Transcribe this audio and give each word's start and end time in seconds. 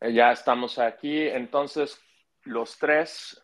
Eh, 0.00 0.12
Ya 0.12 0.32
estamos 0.32 0.78
aquí, 0.78 1.22
entonces 1.22 1.98
los 2.44 2.78
tres 2.78 3.42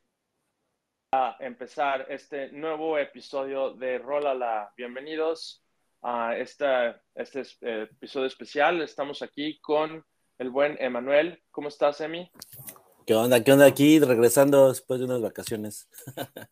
a 1.12 1.36
empezar 1.40 2.06
este 2.08 2.50
nuevo 2.52 2.96
episodio 2.96 3.72
de 3.74 3.98
Rólala. 3.98 4.72
Bienvenidos 4.76 5.64
a 6.02 6.36
esta, 6.36 7.00
este 7.14 7.42
eh, 7.60 7.88
episodio 7.90 8.26
especial. 8.26 8.82
Estamos 8.82 9.22
aquí 9.22 9.60
con 9.60 10.04
el 10.38 10.50
buen 10.50 10.76
Emanuel. 10.80 11.42
¿Cómo 11.50 11.68
estás, 11.68 12.00
Emi? 12.00 12.30
¿Qué 13.04 13.14
onda? 13.14 13.42
¿Qué 13.42 13.52
onda 13.52 13.66
aquí? 13.66 13.98
Regresando 13.98 14.68
después 14.68 15.00
de 15.00 15.06
unas 15.06 15.22
vacaciones. 15.22 15.88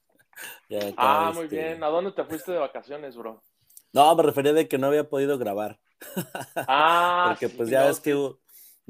Ya 0.68 0.78
ah, 0.96 1.30
muy 1.34 1.44
este... 1.44 1.56
bien. 1.56 1.84
¿A 1.84 1.88
dónde 1.88 2.10
te 2.10 2.24
fuiste 2.24 2.50
de 2.50 2.58
vacaciones, 2.58 3.14
bro? 3.14 3.40
No, 3.92 4.16
me 4.16 4.22
refería 4.22 4.54
de 4.54 4.66
que 4.66 4.78
no 4.78 4.88
había 4.88 5.08
podido 5.08 5.38
grabar. 5.38 5.78
Ah, 6.66 7.26
Porque 7.28 7.54
pues 7.54 7.68
ya 7.68 7.84
no, 7.84 7.90
es 7.90 8.00
que 8.00 8.16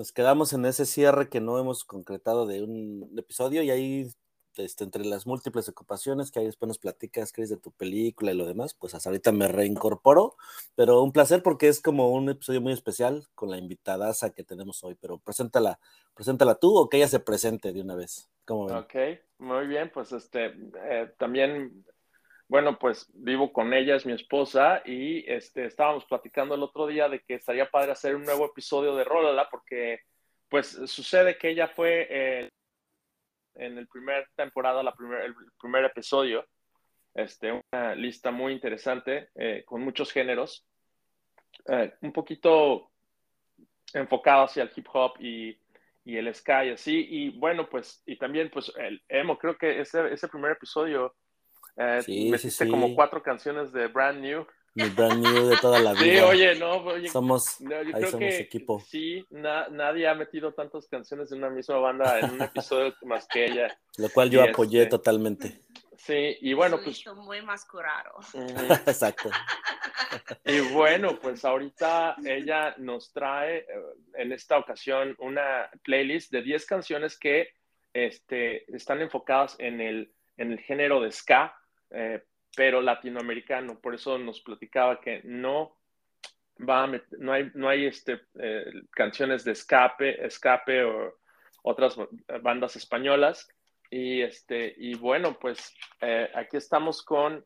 nos 0.03 0.11
quedamos 0.11 0.53
en 0.53 0.65
ese 0.65 0.85
cierre 0.85 1.29
que 1.29 1.41
no 1.41 1.61
hemos 1.61 1.85
concretado 1.85 2.45
de 2.45 2.61
un 2.61 3.09
episodio 3.17 3.63
y 3.63 3.71
ahí 3.71 4.09
este, 4.57 4.83
entre 4.83 5.05
las 5.05 5.29
múltiples 5.29 5.69
ocupaciones 5.69 6.33
que 6.33 6.41
ahí 6.41 6.47
después 6.47 6.67
nos 6.67 6.81
platicas, 6.81 7.33
Chris, 7.33 7.51
de 7.51 7.57
tu 7.57 7.71
película 7.71 8.33
y 8.33 8.37
lo 8.37 8.45
demás, 8.45 8.75
pues 8.75 8.97
hasta 8.97 9.11
ahorita 9.11 9.31
me 9.31 9.47
reincorporo, 9.47 10.35
pero 10.75 11.05
un 11.05 11.13
placer 11.13 11.45
porque 11.45 11.69
es 11.69 11.81
como 11.81 12.11
un 12.11 12.29
episodio 12.29 12.61
muy 12.61 12.73
especial 12.73 13.29
con 13.37 13.49
la 13.49 13.59
invitadaza 13.59 14.31
que 14.31 14.43
tenemos 14.43 14.83
hoy, 14.83 14.97
pero 15.01 15.19
preséntala, 15.19 15.79
preséntala 16.15 16.57
tú 16.57 16.77
o 16.77 16.89
que 16.89 16.97
ella 16.97 17.07
se 17.07 17.21
presente 17.21 17.73
de 17.73 17.81
una 17.81 17.95
vez. 17.95 18.29
¿Cómo 18.45 18.67
ven? 18.67 18.79
Ok, 18.79 18.95
muy 19.39 19.69
bien, 19.69 19.89
pues 19.95 20.11
este, 20.11 20.47
eh, 20.83 21.15
también, 21.17 21.85
bueno, 22.49 22.79
pues 22.79 23.11
vivo 23.15 23.53
con 23.53 23.73
ella, 23.73 23.97
es 23.97 24.07
mi 24.07 24.13
esposa, 24.13 24.83
y 24.85 25.31
este, 25.31 25.65
estábamos 25.67 26.05
platicando 26.05 26.55
el 26.55 26.63
otro 26.63 26.87
día 26.87 27.09
de 27.09 27.21
que 27.21 27.35
estaría 27.35 27.71
padre 27.71 27.93
hacer 27.93 28.15
un 28.15 28.25
nuevo 28.25 28.47
episodio 28.47 28.95
de 28.95 29.05
Rólala, 29.05 29.49
porque 29.51 30.01
pues 30.49 30.69
sucede 30.87 31.39
que 31.39 31.51
ella 31.51 31.69
fue... 31.69 32.07
Eh, 32.11 32.49
en 33.55 33.79
el 33.79 33.87
primer 33.87 34.29
temporada, 34.35 34.83
la 34.83 34.95
primer, 34.95 35.23
el 35.23 35.35
primer 35.61 35.85
episodio. 35.85 36.47
Este, 37.15 37.53
una 37.53 37.95
lista 37.95 38.31
muy 38.31 38.53
interesante 38.53 39.29
eh, 39.35 39.65
con 39.67 39.83
muchos 39.83 40.11
géneros, 40.11 40.65
eh, 41.69 41.93
un 42.01 42.13
poquito 42.13 42.91
enfocado 43.93 44.45
hacia 44.45 44.63
el 44.63 44.71
hip 44.75 44.87
hop 44.91 45.21
y, 45.21 45.59
y, 46.05 46.17
el 46.17 46.35
ska 46.35 46.65
y 46.65 46.71
así. 46.71 47.07
Y 47.11 47.39
bueno, 47.39 47.69
pues, 47.69 48.03
y 48.07 48.17
también, 48.17 48.51
pues, 48.51 48.73
el 48.79 49.03
emo, 49.09 49.37
creo 49.39 49.59
que 49.59 49.81
ese, 49.81 50.13
ese 50.13 50.29
primer 50.29 50.53
episodio 50.53 51.15
eh, 51.77 52.01
sí, 52.05 52.29
metiste 52.31 52.51
sí, 52.51 52.65
sí. 52.65 52.71
como 52.71 52.95
cuatro 52.95 53.23
canciones 53.23 53.73
de 53.73 53.87
Brand 53.89 54.21
New. 54.21 54.47
Mi 54.75 54.89
brand 54.89 55.23
new 55.23 55.49
de 55.49 55.57
toda 55.59 55.79
la 55.81 55.93
vida. 56.03 56.03
Sí, 56.03 56.19
oye, 56.21 56.55
no, 56.55 56.77
oye, 56.79 57.09
somos, 57.09 57.61
no, 57.61 57.71
yo 57.71 57.77
ahí 57.79 57.93
creo 57.93 58.11
somos 58.11 58.19
que 58.29 58.39
equipo. 58.39 58.81
sí, 58.81 59.23
na, 59.31 59.69
nadie 59.69 60.09
ha 60.09 60.15
metido 60.15 60.55
tantas 60.55 60.87
canciones 60.89 61.29
de 61.29 61.37
una 61.37 61.51
misma 61.51 61.77
banda 61.79 62.19
en 62.21 62.31
un 62.31 62.43
episodio 62.43 62.95
más 63.03 63.27
que 63.29 63.45
ella. 63.47 63.79
Lo 63.99 64.09
cual 64.09 64.31
yo 64.31 64.43
Y 64.45 64.49
apoyé 64.49 64.79
este- 64.85 64.91
totalmente. 64.91 65.61
Sí, 65.99 66.37
y 66.41 66.53
bueno, 66.55 66.81
pues 66.83 67.05
muy 67.15 67.43
mascurado. 67.43 68.17
ujú. 68.35 68.39
Exacto. 68.87 69.31
Y 70.45 70.59
bueno, 70.73 71.19
pues 71.21 71.45
ahorita 71.45 72.17
ella 72.25 72.75
nos 72.79 73.13
trae 73.13 73.59
eh, 73.59 73.67
en 74.15 74.33
esta 74.33 74.59
ocasión 74.59 75.15
una 75.19 75.71
playlist 75.85 76.33
de 76.33 76.43
10 76.43 76.67
canciones 76.67 77.19
que 77.19 77.51
este, 77.93 78.65
están 78.75 79.01
enfocadas 79.01 79.55
en 79.59 79.81
el, 79.81 80.13
en 80.39 80.53
el 80.53 80.59
género 80.61 81.01
de 81.03 81.13
ska, 81.13 81.55
eh, 81.93 82.25
pero 82.57 82.81
latinoamericano. 82.81 83.79
Por 83.81 83.95
eso 83.95 84.19
nos 84.19 84.41
platicaba 84.41 85.01
que 85.01 85.23
no 85.25 85.77
va 86.69 86.85
a 86.85 86.87
met- 86.87 87.17
no 87.19 87.33
hay, 87.33 87.51
no 87.55 87.69
hay 87.69 87.87
este, 87.87 88.21
eh, 88.39 88.65
canciones 88.91 89.45
de 89.45 89.53
escape, 89.53 90.25
escape 90.25 90.85
o 90.85 91.19
otras 91.63 91.97
bandas 92.43 92.77
españolas. 92.77 93.49
Y, 93.91 94.23
este, 94.23 94.75
y 94.79 94.95
bueno, 94.95 95.39
pues 95.39 95.75
eh, 96.01 96.31
aquí 96.35 96.57
estamos 96.57 97.03
con 97.03 97.45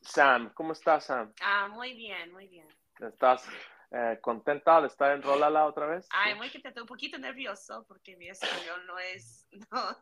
Sam. 0.00 0.52
¿Cómo 0.54 0.72
estás, 0.72 1.06
Sam? 1.06 1.32
Ah, 1.40 1.68
muy 1.68 1.94
bien, 1.94 2.32
muy 2.32 2.48
bien. 2.48 2.66
¿Estás 3.00 3.48
eh, 3.90 4.18
contenta 4.20 4.80
de 4.80 4.88
estar 4.88 5.12
en 5.12 5.22
Rolala 5.22 5.66
otra 5.66 5.86
vez? 5.86 6.06
Ay, 6.10 6.34
muy 6.34 6.50
contento, 6.50 6.82
un 6.82 6.86
poquito 6.86 7.18
nervioso 7.18 7.84
porque 7.88 8.16
mi 8.16 8.28
español 8.28 8.86
no 8.86 8.98
es, 8.98 9.46
no, 9.72 9.96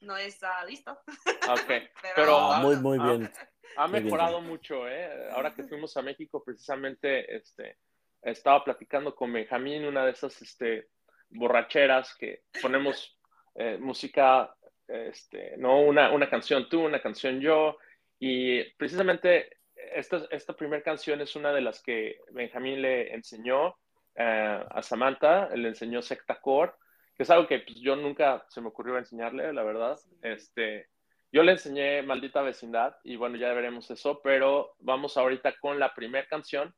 no 0.00 0.16
está 0.16 0.64
listo. 0.64 0.92
Ok, 0.92 1.66
Pero, 1.66 1.90
pero 2.14 2.38
Ah, 2.52 2.60
muy, 2.60 2.76
muy 2.76 2.98
bien. 2.98 3.30
ha 3.76 3.86
Muy 3.86 3.92
bien, 3.92 4.04
mejorado 4.04 4.40
mucho, 4.40 4.88
¿eh? 4.88 5.30
Ahora 5.32 5.54
que 5.54 5.64
fuimos 5.64 5.96
a 5.96 6.02
México, 6.02 6.42
precisamente, 6.42 7.36
este, 7.36 7.78
estaba 8.22 8.64
platicando 8.64 9.14
con 9.14 9.32
Benjamín, 9.32 9.84
una 9.84 10.04
de 10.04 10.12
esas 10.12 10.40
este, 10.40 10.88
borracheras 11.28 12.14
que 12.16 12.44
ponemos 12.62 13.18
eh, 13.54 13.76
música, 13.78 14.54
este, 14.88 15.56
no 15.58 15.80
una, 15.80 16.10
una 16.12 16.30
canción 16.30 16.68
tú, 16.68 16.84
una 16.84 17.02
canción 17.02 17.40
yo, 17.40 17.76
y 18.18 18.64
precisamente 18.76 19.55
esta, 19.94 20.26
esta 20.30 20.54
primera 20.54 20.82
canción 20.82 21.20
es 21.20 21.36
una 21.36 21.52
de 21.52 21.60
las 21.60 21.82
que 21.82 22.18
Benjamín 22.30 22.82
le 22.82 23.14
enseñó 23.14 23.76
eh, 24.14 24.64
a 24.70 24.82
Samantha, 24.82 25.48
le 25.54 25.68
enseñó 25.68 26.02
Secta 26.02 26.40
Core, 26.40 26.72
que 27.14 27.22
es 27.22 27.30
algo 27.30 27.46
que 27.46 27.60
pues, 27.60 27.78
yo 27.80 27.96
nunca 27.96 28.44
se 28.48 28.60
me 28.60 28.68
ocurrió 28.68 28.98
enseñarle, 28.98 29.52
la 29.52 29.62
verdad. 29.62 29.98
Este, 30.22 30.88
yo 31.32 31.42
le 31.42 31.52
enseñé 31.52 32.02
Maldita 32.02 32.42
Vecindad 32.42 32.96
y 33.04 33.16
bueno, 33.16 33.36
ya 33.36 33.52
veremos 33.52 33.90
eso, 33.90 34.20
pero 34.22 34.74
vamos 34.78 35.16
ahorita 35.16 35.56
con 35.58 35.78
la 35.78 35.94
primera 35.94 36.26
canción. 36.26 36.74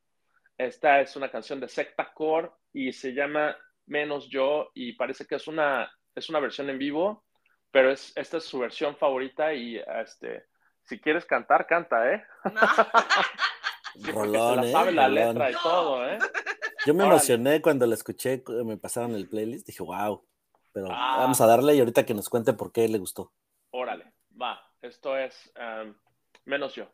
Esta 0.56 1.00
es 1.00 1.14
una 1.14 1.30
canción 1.30 1.60
de 1.60 1.68
Secta 1.68 2.12
Core 2.12 2.50
y 2.72 2.92
se 2.92 3.14
llama 3.14 3.56
Menos 3.86 4.28
Yo 4.28 4.70
y 4.74 4.94
parece 4.94 5.26
que 5.26 5.36
es 5.36 5.46
una, 5.46 5.90
es 6.14 6.28
una 6.28 6.40
versión 6.40 6.68
en 6.70 6.78
vivo, 6.78 7.24
pero 7.70 7.92
es, 7.92 8.12
esta 8.16 8.38
es 8.38 8.44
su 8.44 8.58
versión 8.58 8.96
favorita 8.96 9.54
y 9.54 9.76
este, 9.76 10.46
si 10.88 10.98
quieres 11.00 11.24
cantar, 11.26 11.66
canta, 11.66 12.12
¿eh? 12.12 12.24
No. 12.52 12.60
Rolón, 14.12 14.54
se 14.56 14.60
la 14.62 14.66
¿eh? 14.68 14.72
sabe 14.72 14.92
la 14.92 15.08
Rolón. 15.08 15.24
letra 15.28 15.50
y 15.50 15.54
No. 15.54 15.60
todo, 15.62 16.06
¿eh? 16.08 16.18
Yo 16.86 16.94
me 16.94 17.00
Órale. 17.02 17.16
emocioné 17.16 17.60
cuando 17.62 17.86
la 17.86 17.94
escuché, 17.94 18.42
cu- 18.44 18.64
me 18.64 18.76
pasaron 18.76 19.14
el 19.14 19.28
playlist, 19.28 19.66
dije, 19.66 19.82
wow. 19.82 20.24
Pero 20.72 20.88
Ah. 20.90 21.16
vamos 21.18 21.40
a 21.40 21.46
darle 21.46 21.74
y 21.74 21.80
ahorita 21.80 22.06
que 22.06 22.14
nos 22.14 22.28
cuente 22.28 22.52
por 22.52 22.70
qué 22.72 22.86
le 22.88 22.98
gustó. 22.98 23.32
Órale, 23.70 24.12
va. 24.40 24.60
Esto 24.80 25.16
es 25.16 25.52
um, 25.56 25.94
Menos 26.44 26.74
Yo. 26.74 26.88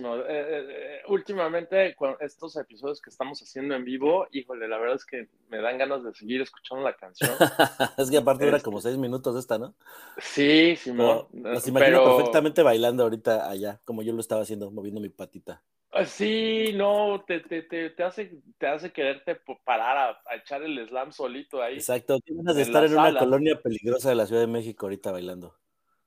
Buenísimo. 0.00 0.16
Eh, 0.16 0.24
eh, 0.28 1.00
últimamente, 1.08 1.94
con 1.96 2.16
estos 2.20 2.56
episodios 2.56 3.00
que 3.00 3.10
estamos 3.10 3.40
haciendo 3.40 3.74
en 3.74 3.84
vivo, 3.84 4.26
híjole, 4.32 4.68
la 4.68 4.78
verdad 4.78 4.96
es 4.96 5.04
que 5.04 5.28
me 5.48 5.58
dan 5.58 5.78
ganas 5.78 6.04
de 6.04 6.12
seguir 6.14 6.40
escuchando 6.42 6.84
la 6.84 6.94
canción. 6.94 7.30
es 7.98 8.10
que 8.10 8.16
aparte 8.18 8.48
Este- 8.48 8.62
como 8.62 8.80
seis 8.80 8.96
minutos 8.96 9.36
esta, 9.36 9.58
¿no? 9.58 9.74
Sí, 10.18 10.76
Simón. 10.76 11.26
Pero 11.32 11.52
Las 11.54 11.66
imagino 11.68 11.98
pero- 12.02 12.16
perfectamente 12.16 12.62
bailando 12.62 13.02
ahorita 13.04 13.48
allá, 13.48 13.80
como 13.84 14.02
yo 14.02 14.12
lo 14.12 14.20
estaba 14.20 14.42
haciendo, 14.42 14.70
moviendo 14.70 15.00
mi 15.00 15.08
patita. 15.08 15.62
Ah, 15.92 16.04
Sí, 16.04 16.72
no, 16.74 17.24
te, 17.26 17.40
te, 17.40 17.62
te, 17.62 17.90
te 17.90 18.02
hace, 18.02 18.40
te 18.58 18.66
hace 18.66 18.92
quererte 18.92 19.40
parar 19.64 19.96
a, 19.96 20.10
a 20.30 20.36
echar 20.36 20.62
el 20.62 20.86
slam 20.88 21.10
solito 21.12 21.62
ahí. 21.62 21.76
Exacto, 21.76 22.18
tienes 22.20 22.54
de 22.54 22.62
estar 22.62 22.84
en 22.84 22.92
una 22.92 23.18
colonia 23.18 23.58
peligrosa 23.62 24.10
de 24.10 24.16
la 24.16 24.26
Ciudad 24.26 24.42
de 24.42 24.46
México 24.46 24.84
ahorita 24.86 25.12
bailando. 25.12 25.54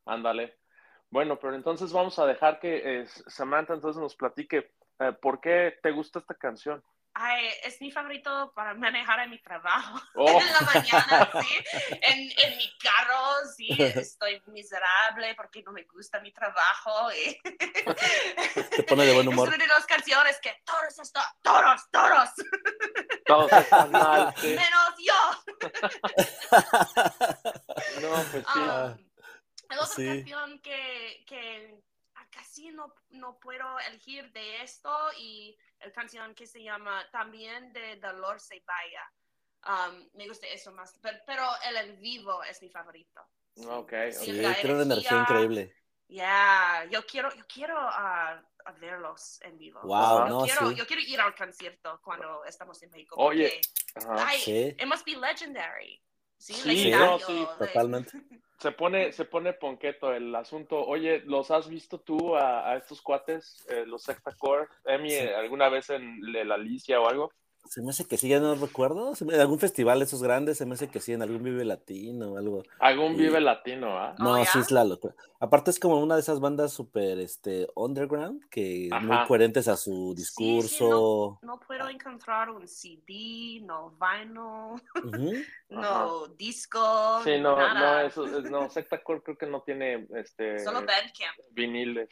Ándale. 0.06 0.59
Bueno, 1.12 1.40
pero 1.40 1.56
entonces 1.56 1.92
vamos 1.92 2.20
a 2.20 2.26
dejar 2.26 2.60
que 2.60 3.02
eh, 3.02 3.08
Samantha 3.28 3.74
entonces 3.74 4.00
nos 4.02 4.16
platique 4.16 4.72
eh, 5.00 5.12
por 5.22 5.42
qué 5.42 5.80
te 5.82 5.92
gusta 5.92 6.20
esta 6.20 6.36
canción. 6.36 6.84
Ay, 7.16 7.48
es 7.64 7.82
mi 7.82 7.92
favorito 7.92 8.54
para 8.56 8.76
manejar 8.76 9.20
en 9.22 9.32
mi 9.32 9.42
trabajo. 9.42 10.00
Oh. 10.16 10.28
En 10.40 10.46
la 10.54 10.62
mañana, 10.62 11.32
sí. 11.42 11.64
En, 12.02 12.20
en 12.20 12.58
mi 12.58 12.72
carro, 12.78 13.18
sí. 13.58 13.70
Estoy 13.80 14.42
miserable 14.48 15.34
porque 15.36 15.64
no 15.64 15.72
me 15.72 15.84
gusta 15.86 16.20
mi 16.20 16.32
trabajo. 16.32 17.12
y- 17.14 17.40
Te 18.76 18.84
pone 18.84 19.06
de 19.06 19.14
buen 19.14 19.28
Es 19.28 19.34
humor. 19.34 19.48
una 19.48 19.58
de 19.58 19.68
las 19.68 19.86
canciones 19.88 20.40
que 20.42 20.56
todos 20.64 21.00
están, 21.00 21.24
todos, 21.42 21.90
todos, 21.92 22.30
Todos 23.26 23.52
están 23.54 23.92
mal, 23.92 24.34
sí. 24.38 24.48
menos 24.50 24.96
yo. 25.00 25.24
No, 28.02 28.10
pues 28.32 28.46
sí. 28.54 28.60
Ah, 28.60 28.96
Um, 28.98 29.09
la 29.76 29.84
otra 29.84 29.96
sí. 29.96 30.06
canción 30.06 30.60
que, 30.60 31.24
que 31.28 31.82
casi 32.30 32.72
no, 32.72 32.94
no 33.12 33.40
puedo 33.40 33.80
elegir 33.88 34.32
de 34.32 34.62
esto 34.62 34.92
y 35.18 35.58
la 35.80 35.92
canción 35.92 36.36
que 36.36 36.46
se 36.46 36.62
llama 36.64 37.06
también 37.12 37.72
de 37.74 37.96
Dolor 37.98 38.40
se 38.40 38.64
vaya. 38.66 39.12
Um, 39.68 40.10
me 40.14 40.28
gusta 40.28 40.48
eso 40.48 40.72
más, 40.72 40.98
pero, 41.02 41.18
pero 41.26 41.44
el 41.68 41.78
en 41.78 42.00
vivo 42.00 42.44
es 42.44 42.62
mi 42.62 42.70
favorito. 42.70 43.22
Ok, 43.68 43.94
Sí, 44.12 44.32
la 44.34 44.56
tiene 44.56 44.76
una 44.76 44.84
energía 44.84 45.20
increíble. 45.20 45.76
Ya, 46.08 46.88
yo 46.90 47.06
quiero, 47.06 47.30
yo 47.36 47.46
quiero 47.48 47.78
ah, 47.78 48.42
a 48.66 48.72
verlos 48.74 49.40
en 49.42 49.58
vivo. 49.58 49.82
Wow, 49.84 50.20
yo, 50.20 50.28
no, 50.28 50.44
quiero, 50.44 50.70
sí. 50.70 50.76
yo 50.76 50.88
quiero 50.88 51.02
ir 51.04 51.20
al 51.22 51.36
concierto 51.36 52.00
cuando 52.04 52.44
estamos 52.46 52.82
en 52.82 52.90
México. 52.90 53.16
Oye, 53.18 53.62
porque, 53.94 54.08
Ajá. 54.08 54.28
ay, 54.28 54.40
Sí. 54.40 54.76
it 54.80 54.86
must 54.86 55.06
be 55.06 55.16
legendary. 55.16 56.02
Sí, 56.40 56.90
no, 56.92 57.20
sí, 57.20 57.46
Totalmente. 57.58 58.12
Se 58.60 58.74
pone, 58.74 59.14
se 59.14 59.24
pone 59.24 59.54
ponqueto 59.54 60.12
el 60.14 60.36
asunto. 60.36 60.86
Oye, 60.86 61.22
¿los 61.22 61.50
has 61.50 61.70
visto 61.70 61.98
tú 62.02 62.36
a, 62.36 62.70
a 62.70 62.76
estos 62.76 63.02
cuates, 63.02 63.66
eh, 63.70 63.86
los 63.86 64.04
Secta 64.04 64.36
Core? 64.38 64.68
Emi, 64.84 65.12
Sí. 65.12 65.20
alguna 65.30 65.70
vez 65.70 65.90
en 65.92 66.20
la 66.22 66.56
Alicia 66.56 67.00
o 67.00 67.08
algo? 67.08 67.32
Se 67.68 67.84
me 67.84 67.92
hace 67.92 68.06
que 68.08 68.18
sí, 68.18 68.28
ya 68.30 68.40
no 68.40 68.56
recuerdo. 68.56 69.14
En 69.22 69.40
algún 69.40 69.60
festival 69.60 70.00
de 70.00 70.06
esos 70.06 70.24
grandes, 70.24 70.58
se 70.58 70.66
me 70.66 70.74
hace 70.74 70.88
que 70.90 71.00
sí, 71.00 71.14
en 71.14 71.22
algún 71.22 71.44
Vive 71.44 71.64
Latino 71.66 72.32
o 72.34 72.38
algo. 72.38 72.64
Algún 72.80 73.14
Y- 73.14 73.18
Vive 73.18 73.40
Latino, 73.42 73.96
¿ah? 74.00 74.16
No, 74.18 74.32
Oh, 74.42 74.46
sí 74.46 74.52
¿ya? 74.56 74.62
es 74.62 74.72
la 74.72 74.84
locura. 74.84 75.14
Aparte 75.40 75.70
es 75.70 75.80
como 75.80 76.00
una 76.02 76.16
de 76.16 76.22
esas 76.22 76.40
bandas 76.40 76.74
súper 76.74 77.20
este, 77.20 77.68
underground, 77.76 78.44
que 78.50 78.90
muy 79.04 79.16
Ajá. 79.16 79.28
coherentes 79.28 79.68
a 79.68 79.78
su 79.78 80.16
Sí, 80.18 80.24
sí, 80.24 80.34
discurso. 80.56 81.38
No 81.44 81.60
puedo 81.60 81.88
encontrar 81.90 82.50
un 82.50 82.68
CD, 82.68 83.62
no 83.62 83.92
vinyl, 84.00 84.82
no 85.70 86.28
disco, 86.30 87.22
Sí, 87.24 87.38
no, 87.40 87.56
nada. 87.56 88.02
no, 88.02 88.08
eso, 88.08 88.26
es- 88.40 88.50
no, 88.50 88.68
Secta 88.72 89.02
Core 89.04 89.22
creo 89.22 89.38
que 89.38 89.46
no 89.46 89.62
tiene 89.62 90.08
este 90.16 90.58
Solo 90.64 90.80
Bandcamp. 90.80 91.38
viniles, 91.52 92.10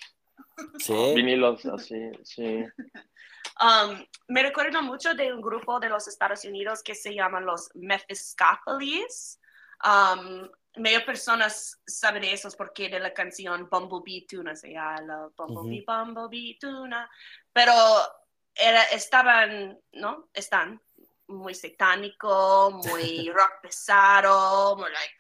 Sí. 0.78 1.14
vinilos 1.16 1.66
así, 1.66 1.96
sí. 2.24 2.64
Um, 3.60 4.06
me 4.28 4.44
recuerdo 4.44 4.82
mucho 4.82 5.14
de 5.14 5.34
un 5.34 5.42
grupo 5.42 5.80
de 5.80 5.90
los 5.90 6.08
Estados 6.08 6.44
Unidos 6.46 6.84
que 6.84 6.96
se 6.96 7.14
llaman 7.14 7.46
los 7.46 7.70
Mephiscopheles. 7.76 9.40
Um, 9.84 10.50
medio 10.76 11.06
personas 11.06 11.82
saben 11.86 12.22
de 12.22 12.34
esos 12.34 12.56
porque 12.56 12.90
de 12.90 13.00
la 13.00 13.14
canción 13.14 13.68
Bumblebee 13.70 14.26
Tuna 14.28 14.56
se 14.56 14.72
llama 14.74 15.30
Bumblebee, 15.36 15.84
Bumblebee 15.88 16.58
Tuna. 16.60 17.10
Pero 17.52 17.74
era, 18.54 18.84
estaban, 18.84 19.80
¿no? 19.94 20.30
Están 20.34 20.82
muy 21.28 21.54
satánico, 21.54 22.72
muy 22.72 23.30
rock 23.34 23.62
pesado, 23.62 24.76
muy 24.78 24.90
like, 24.92 25.16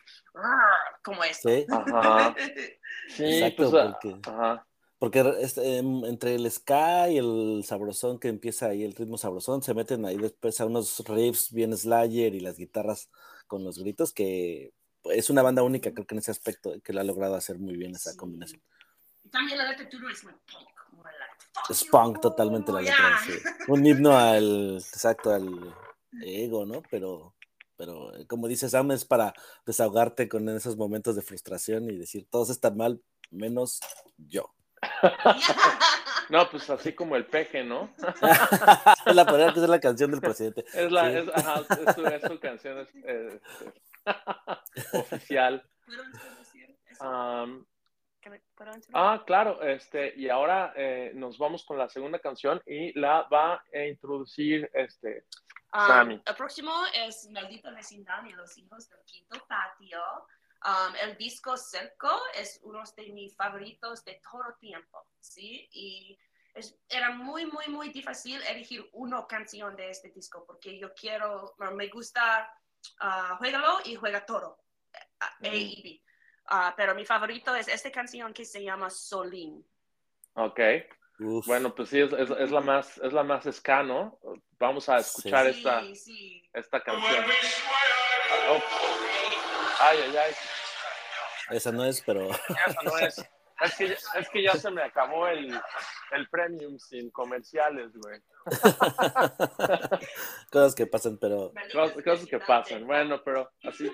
como 1.04 1.24
eso. 1.24 1.50
Sí, 1.50 1.66
Ajá. 1.70 2.36
Sí, 3.10 3.24
Exacto, 3.40 3.72
pues, 3.72 3.84
ah, 3.84 4.00
porque- 4.02 4.30
ajá. 4.30 4.67
Porque 5.00 5.24
este, 5.42 5.78
entre 5.78 6.36
el 6.36 6.50
ska 6.50 7.10
y 7.10 7.18
el 7.18 7.64
sabrosón 7.66 8.20
que 8.20 8.30
empieza 8.30 8.68
ahí, 8.68 8.84
el 8.84 8.96
ritmo 8.96 9.18
sabrosón, 9.18 9.62
se 9.62 9.74
meten 9.74 10.06
ahí 10.06 10.18
después 10.18 10.60
a 10.60 10.66
unos 10.66 11.04
riffs 11.08 11.52
bien 11.52 11.76
slayer 11.78 12.34
y 12.34 12.40
las 12.40 12.58
guitarras 12.58 13.10
con 13.48 13.64
los 13.64 13.78
gritos, 13.80 14.12
que 14.14 14.74
es 15.06 15.30
una 15.30 15.42
banda 15.44 15.64
única, 15.64 15.94
creo 15.94 16.06
que 16.08 16.16
en 16.16 16.20
ese 16.20 16.32
aspecto, 16.32 16.74
que 16.84 16.94
lo 16.94 17.02
ha 17.02 17.04
logrado 17.04 17.36
hacer 17.36 17.60
muy 17.60 17.78
bien 17.78 17.96
esa 17.96 18.12
Sí. 18.12 18.18
combinación. 18.18 18.62
Y 19.24 19.30
También 19.30 19.58
la 19.58 19.70
letra 19.70 19.88
es 19.88 20.24
muy 20.24 20.34
punk. 20.34 20.94
muy 20.94 21.04
like, 21.04 21.46
"Fuck 21.54 21.70
Es 21.72 21.84
you", 21.84 21.92
punk 21.92 22.20
totalmente 22.22 22.72
la 22.72 22.82
letra, 22.82 22.98
yeah. 22.98 23.18
sí. 23.26 23.34
Un 23.68 23.86
himno 23.86 24.18
al, 24.18 24.78
exacto, 24.78 25.32
al 25.32 25.76
ego, 26.24 26.66
¿no? 26.66 26.82
Pero, 26.90 27.36
pero 27.76 28.16
eh, 28.16 28.26
como 28.26 28.48
dice 28.48 28.68
Sam, 28.70 28.92
es 28.92 29.06
para 29.06 29.34
desahogarte 29.66 30.28
con 30.28 30.50
esos 30.50 30.76
momentos 30.78 31.16
de 31.16 31.22
frustración 31.22 31.90
y 31.90 31.98
decir, 31.98 32.28
todos 32.30 32.50
están 32.50 32.76
mal, 32.78 33.02
menos 33.30 33.80
yo. 34.18 34.54
No, 36.30 36.50
pues 36.50 36.70
así 36.70 36.94
como 36.94 37.16
el 37.16 37.26
peje, 37.26 37.64
¿no? 37.64 37.90
es 37.98 38.02
la 39.16 39.26
podría 39.26 39.54
que 39.54 39.62
es 39.62 39.70
la 39.70 39.80
canción 39.80 40.12
del 40.12 40.20
presidente. 40.20 40.66
Es 40.74 40.92
la, 40.92 41.10
Sí. 41.10 41.18
es, 41.18 41.30
ajá, 41.34 41.62
es 41.62 41.96
su, 41.96 42.06
es 42.06 42.22
su 42.22 42.40
canción 42.40 42.80
es- 42.80 42.96
eh, 43.06 43.40
oficial. 44.94 45.64
¿Puedo 45.86 46.04
introducir 46.04 46.78
eso? 46.90 47.04
Am, 47.06 47.66
¿Que 48.22 48.30
me- 48.30 48.40
¿Puedo 48.56 48.72
introducir? 48.74 48.92
ah, 48.96 49.24
claro, 49.26 49.62
este, 49.62 50.14
y 50.18 50.30
ahora 50.30 50.74
eh, 50.76 51.12
nos 51.16 51.38
vamos 51.38 51.64
con 51.66 51.78
la 51.78 51.88
segunda 51.88 52.20
canción 52.20 52.62
y 52.66 52.98
la 53.00 53.22
va 53.32 53.64
a 53.74 53.86
introducir 53.86 54.70
este. 54.74 55.26
Um, 55.74 55.88
Sammy. 55.88 56.22
el 56.26 56.36
próximo 56.36 56.72
es 56.94 57.30
Maldito 57.32 57.74
Vecindario, 57.74 58.36
Los 58.38 58.58
Hijos 58.58 58.90
del 58.90 59.00
Quinto 59.06 59.38
Patio. 59.48 60.00
Um, 60.66 60.96
el 61.04 61.18
disco 61.18 61.56
Cerco 61.56 62.10
es 62.34 62.60
uno 62.64 62.82
de 62.96 63.12
mis 63.12 63.36
favoritos 63.36 64.04
de 64.04 64.20
todo 64.24 64.56
tiempo, 64.60 65.06
¿sí? 65.20 65.68
Y 65.72 66.18
es- 66.56 66.76
era 66.90 67.12
muy, 67.12 67.46
muy, 67.46 67.68
muy 67.68 67.90
difícil 67.90 68.42
elegir 68.44 68.90
una 68.94 69.26
canción 69.28 69.76
de 69.76 69.92
este 69.92 70.10
disco 70.10 70.44
porque 70.48 70.80
yo 70.80 70.94
quiero, 70.94 71.54
me 71.74 71.88
gusta 71.90 72.52
Juégalo 73.38 73.80
y 73.86 73.96
Juega 73.96 74.26
Todo, 74.26 74.64
A 75.20 75.36
Mm. 75.42 75.46
y 75.54 75.82
B. 75.84 76.04
Ah, 76.50 76.74
pero 76.76 76.96
mi 76.96 77.06
favorito 77.06 77.54
es 77.56 77.68
esta 77.68 77.92
canción 77.92 78.34
que 78.34 78.46
se 78.46 78.64
llama 78.64 78.90
Solín. 78.90 79.64
Ok. 80.34 80.60
Uf, 81.20 81.46
Bueno, 81.48 81.74
pues 81.76 81.90
sí, 81.90 82.00
es, 82.00 82.14
es, 82.14 82.30
es 82.30 82.52
la 82.52 82.62
más, 82.62 82.98
es 83.00 83.12
la 83.14 83.24
más 83.24 83.44
ska, 83.52 83.84
¿no? 83.84 84.20
Vamos 84.60 84.88
a 84.90 84.98
escuchar 84.98 85.46
Sí. 85.52 85.58
esta, 85.60 85.82
Sí, 85.82 85.96
sí. 85.96 86.50
esta 86.54 86.82
canción. 86.82 87.26
Oh. 88.50 89.07
Ay, 89.80 90.00
ay, 90.04 90.18
ay. 90.18 91.58
esa 91.58 91.72
no 91.72 91.86
es, 91.86 92.02
pero 92.02 92.30
Esa 92.30 92.82
no 92.84 92.98
es. 93.00 93.24
Es 93.60 93.76
que, 93.76 93.86
es 93.86 94.30
que 94.32 94.44
ya 94.44 94.54
se 94.54 94.70
me 94.70 94.84
acabó 94.84 95.28
el, 95.28 95.60
el 96.12 96.30
premium 96.30 96.78
sin 96.78 97.10
comerciales, 97.10 97.92
güey. 97.96 98.22
cosas 100.52 100.76
que 100.76 100.86
pasan, 100.86 101.18
pero 101.18 101.52
Cosas, 101.74 102.04
cosas 102.04 102.28
que 102.28 102.38
pasan. 102.40 102.86
Bueno, 102.86 103.24
pero 103.24 103.52
así, 103.64 103.92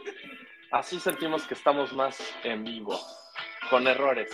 así 0.71 0.99
sentimos 0.99 1.47
que 1.47 1.53
estamos 1.53 1.93
más 1.93 2.17
en 2.43 2.65
vivo, 2.65 2.99
con 3.69 3.87
errores. 3.87 4.29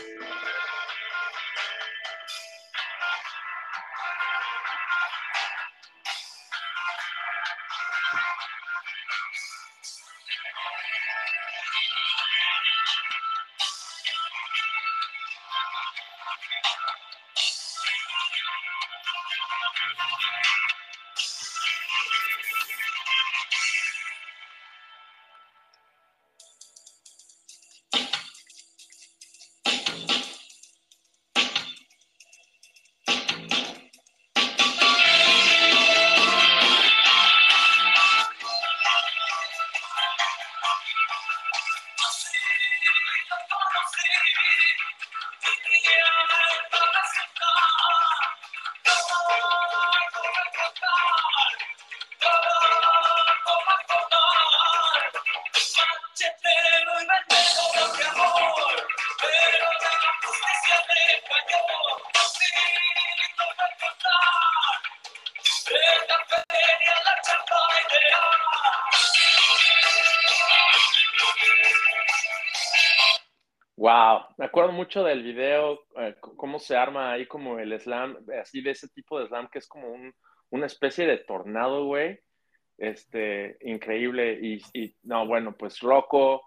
Mucho 74.89 75.03
del 75.03 75.22
video, 75.22 75.81
eh, 75.98 76.15
cómo 76.19 76.58
se 76.58 76.75
arma 76.75 77.12
ahí 77.12 77.27
como 77.27 77.60
el 77.60 77.79
slam, 77.79 78.17
así 78.41 78.60
de 78.60 78.72
ese 78.72 78.88
tipo 78.89 79.19
de 79.19 79.27
slam 79.27 79.48
que 79.48 79.60
es 79.60 79.67
como 79.67 79.88
un, 79.88 80.12
una 80.50 80.65
especie 80.65 81.05
de 81.05 81.19
tornado, 81.19 81.86
güey. 81.86 82.19
Este, 82.75 83.55
increíble. 83.62 84.39
Y, 84.41 84.63
y, 84.74 84.96
no, 85.03 85.27
bueno, 85.27 85.55
pues 85.55 85.79
Rocco, 85.81 86.41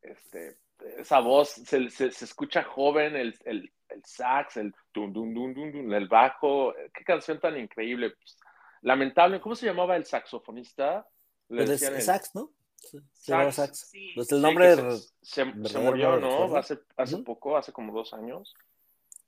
este, 0.00 0.58
esa 0.98 1.18
voz 1.18 1.48
se, 1.48 1.90
se, 1.90 2.12
se 2.12 2.24
escucha 2.24 2.62
joven, 2.62 3.16
el, 3.16 3.34
el, 3.44 3.72
el, 3.88 4.04
sax, 4.04 4.58
el 4.58 4.72
dun, 4.94 5.12
dun, 5.12 5.34
dun, 5.34 5.52
dun, 5.52 5.72
dun, 5.72 5.92
el 5.92 6.06
bajo. 6.06 6.72
Qué 6.94 7.02
canción 7.02 7.40
tan 7.40 7.58
increíble. 7.58 8.10
Pues, 8.10 8.38
lamentable, 8.82 9.40
¿cómo 9.40 9.56
se 9.56 9.66
llamaba 9.66 9.96
el 9.96 10.04
saxofonista? 10.04 11.04
Le 11.48 11.64
pues 11.64 11.82
el, 11.82 12.00
sax, 12.00 12.36
¿no? 12.36 12.52
Sax. 13.12 13.54
sax. 13.56 13.78
Sí. 13.90 14.12
Pues 14.14 14.32
el 14.32 14.40
nombre 14.42 14.74
sí, 14.74 14.82
se, 15.22 15.44
se, 15.44 15.68
se, 15.68 15.78
murió, 15.78 16.18
¿no? 16.18 16.56
Hace, 16.56 16.80
hace 16.96 17.18
poco, 17.18 17.56
hace 17.56 17.72
como 17.72 17.92
dos 17.92 18.12
años. 18.14 18.54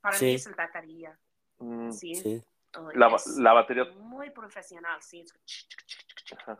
Para 0.00 0.16
sí. 0.16 0.24
mí 0.26 0.34
es 0.34 0.46
el 0.46 0.54
batería. 0.54 1.18
Mm, 1.58 1.90
sí. 1.90 2.14
sí. 2.14 2.44
Oh, 2.76 2.90
la, 2.92 3.14
es 3.14 3.26
la, 3.36 3.52
batería. 3.52 3.84
Muy 3.84 4.30
profesional, 4.30 5.00
sí. 5.02 5.24
Ajá. 6.36 6.56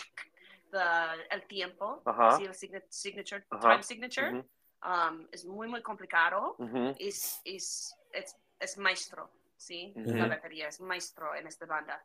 The, 0.71 1.35
el 1.35 1.47
tiempo, 1.47 2.03
Ajá. 2.05 2.37
sí, 2.37 2.45
el 2.45 2.55
signature, 2.55 2.87
signature 2.91 3.45
Ajá. 3.51 3.71
time 3.71 3.83
signature, 3.83 4.31
Uh 4.31 4.45
-huh. 4.81 5.11
um, 5.11 5.29
es 5.33 5.45
muy, 5.45 5.69
muy 5.69 5.83
complicado. 5.83 6.55
Uh 6.59 6.65
-huh. 6.67 6.97
es, 6.99 7.41
es, 7.45 7.95
es, 8.13 8.37
es, 8.59 8.79
maestro, 8.79 9.31
¿sí? 9.57 9.93
Uh 9.97 10.01
-huh. 10.01 10.17
La 10.17 10.29
batería 10.29 10.69
es 10.69 10.81
maestro 10.81 11.35
en 11.35 11.47
esta 11.47 11.67
banda. 11.67 12.03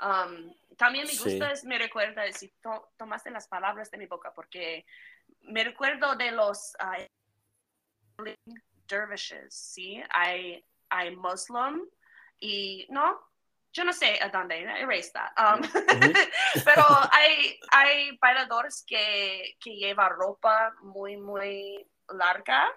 Um, 0.00 0.54
también 0.76 1.06
me 1.06 1.12
gusta, 1.12 1.48
Sí. 1.48 1.52
es, 1.52 1.64
me 1.64 1.78
recuerda, 1.78 2.30
si 2.32 2.48
to, 2.60 2.92
tomaste 2.96 3.30
las 3.30 3.48
palabras 3.48 3.90
de 3.90 3.98
mi 3.98 4.06
boca, 4.06 4.32
porque 4.34 4.84
me 5.42 5.64
recuerdo 5.64 6.14
de 6.16 6.32
los 6.32 6.76
uh, 6.80 8.24
dervishes, 8.88 9.54
¿sí? 9.54 10.02
Hay, 10.10 10.64
hay 10.90 11.16
muslim 11.16 11.88
y, 12.38 12.86
no, 12.90 13.20
yo 13.72 13.84
no 13.84 13.92
sé 13.92 14.18
a 14.22 14.28
dónde, 14.28 14.62
erase 14.62 15.12
that. 15.12 15.32
Um, 15.38 15.60
pero 16.64 16.84
hay, 17.12 17.58
hay 17.70 18.16
bailadores 18.18 18.84
que, 18.86 19.56
que 19.60 19.76
llevan 19.76 20.10
ropa 20.10 20.74
muy, 20.82 21.16
muy 21.16 21.86
larga 22.08 22.68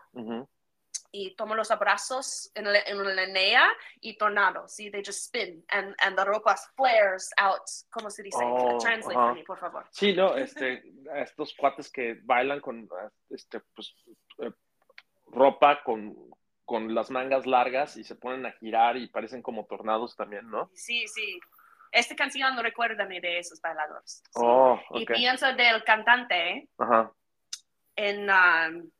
y 1.12 1.36
toman 1.36 1.58
los 1.58 1.72
abrazos 1.72 2.51
en, 2.54 2.72
la, 2.72 2.80
en 2.82 3.16
la 3.16 3.24
enea 3.24 3.68
y 4.00 4.18
tornado, 4.18 4.68
¿sí? 4.68 4.92
They 4.92 5.04
just 5.04 5.24
spin 5.25 5.66
and, 5.70 5.96
and 6.00 6.16
the 6.16 6.24
ropa 6.24 6.56
flares 6.75 7.32
out. 7.38 7.63
¿Cómo 7.89 8.10
se 8.10 8.24
dice? 8.24 8.38
Oh, 8.44 8.78
Translate 8.78 9.16
for 9.16 9.34
me, 9.34 9.44
por 9.44 9.60
favor. 9.60 9.88
Sí, 9.92 10.13
no, 10.13 10.36
este, 10.36 10.84
estos 11.16 11.56
cuates 11.56 11.92
que 11.92 12.20
bailan 12.24 12.62
con, 12.62 12.88
este, 13.30 13.60
pues, 13.75 13.94
eh, 14.39 14.51
ropa 15.28 15.82
con, 15.84 16.16
con 16.63 16.94
las 16.94 17.10
mangas 17.10 17.48
largas 17.48 17.98
y 17.98 18.04
se 18.04 18.16
ponen 18.16 18.46
a 18.46 18.51
girar 18.51 18.96
y 18.98 19.08
parecen 19.08 19.42
como 19.42 19.66
tornados 19.66 20.16
también, 20.16 20.50
¿no? 20.50 20.70
Sí, 20.75 21.08
sí. 21.08 21.39
Esta 21.92 22.16
canción 22.16 22.56
no 22.56 22.62
recuérdame 22.62 23.20
de 23.20 23.39
esos 23.39 23.60
bailadores. 23.62 24.22
¿sí? 24.25 24.42
Oh, 24.44 24.80
Y 24.92 25.04
okay. 25.04 25.16
pienso 25.16 25.51
del 25.54 25.84
cantante 25.84 26.70
Ajá. 26.78 27.12
en, 27.96 28.30
um, 28.30 28.92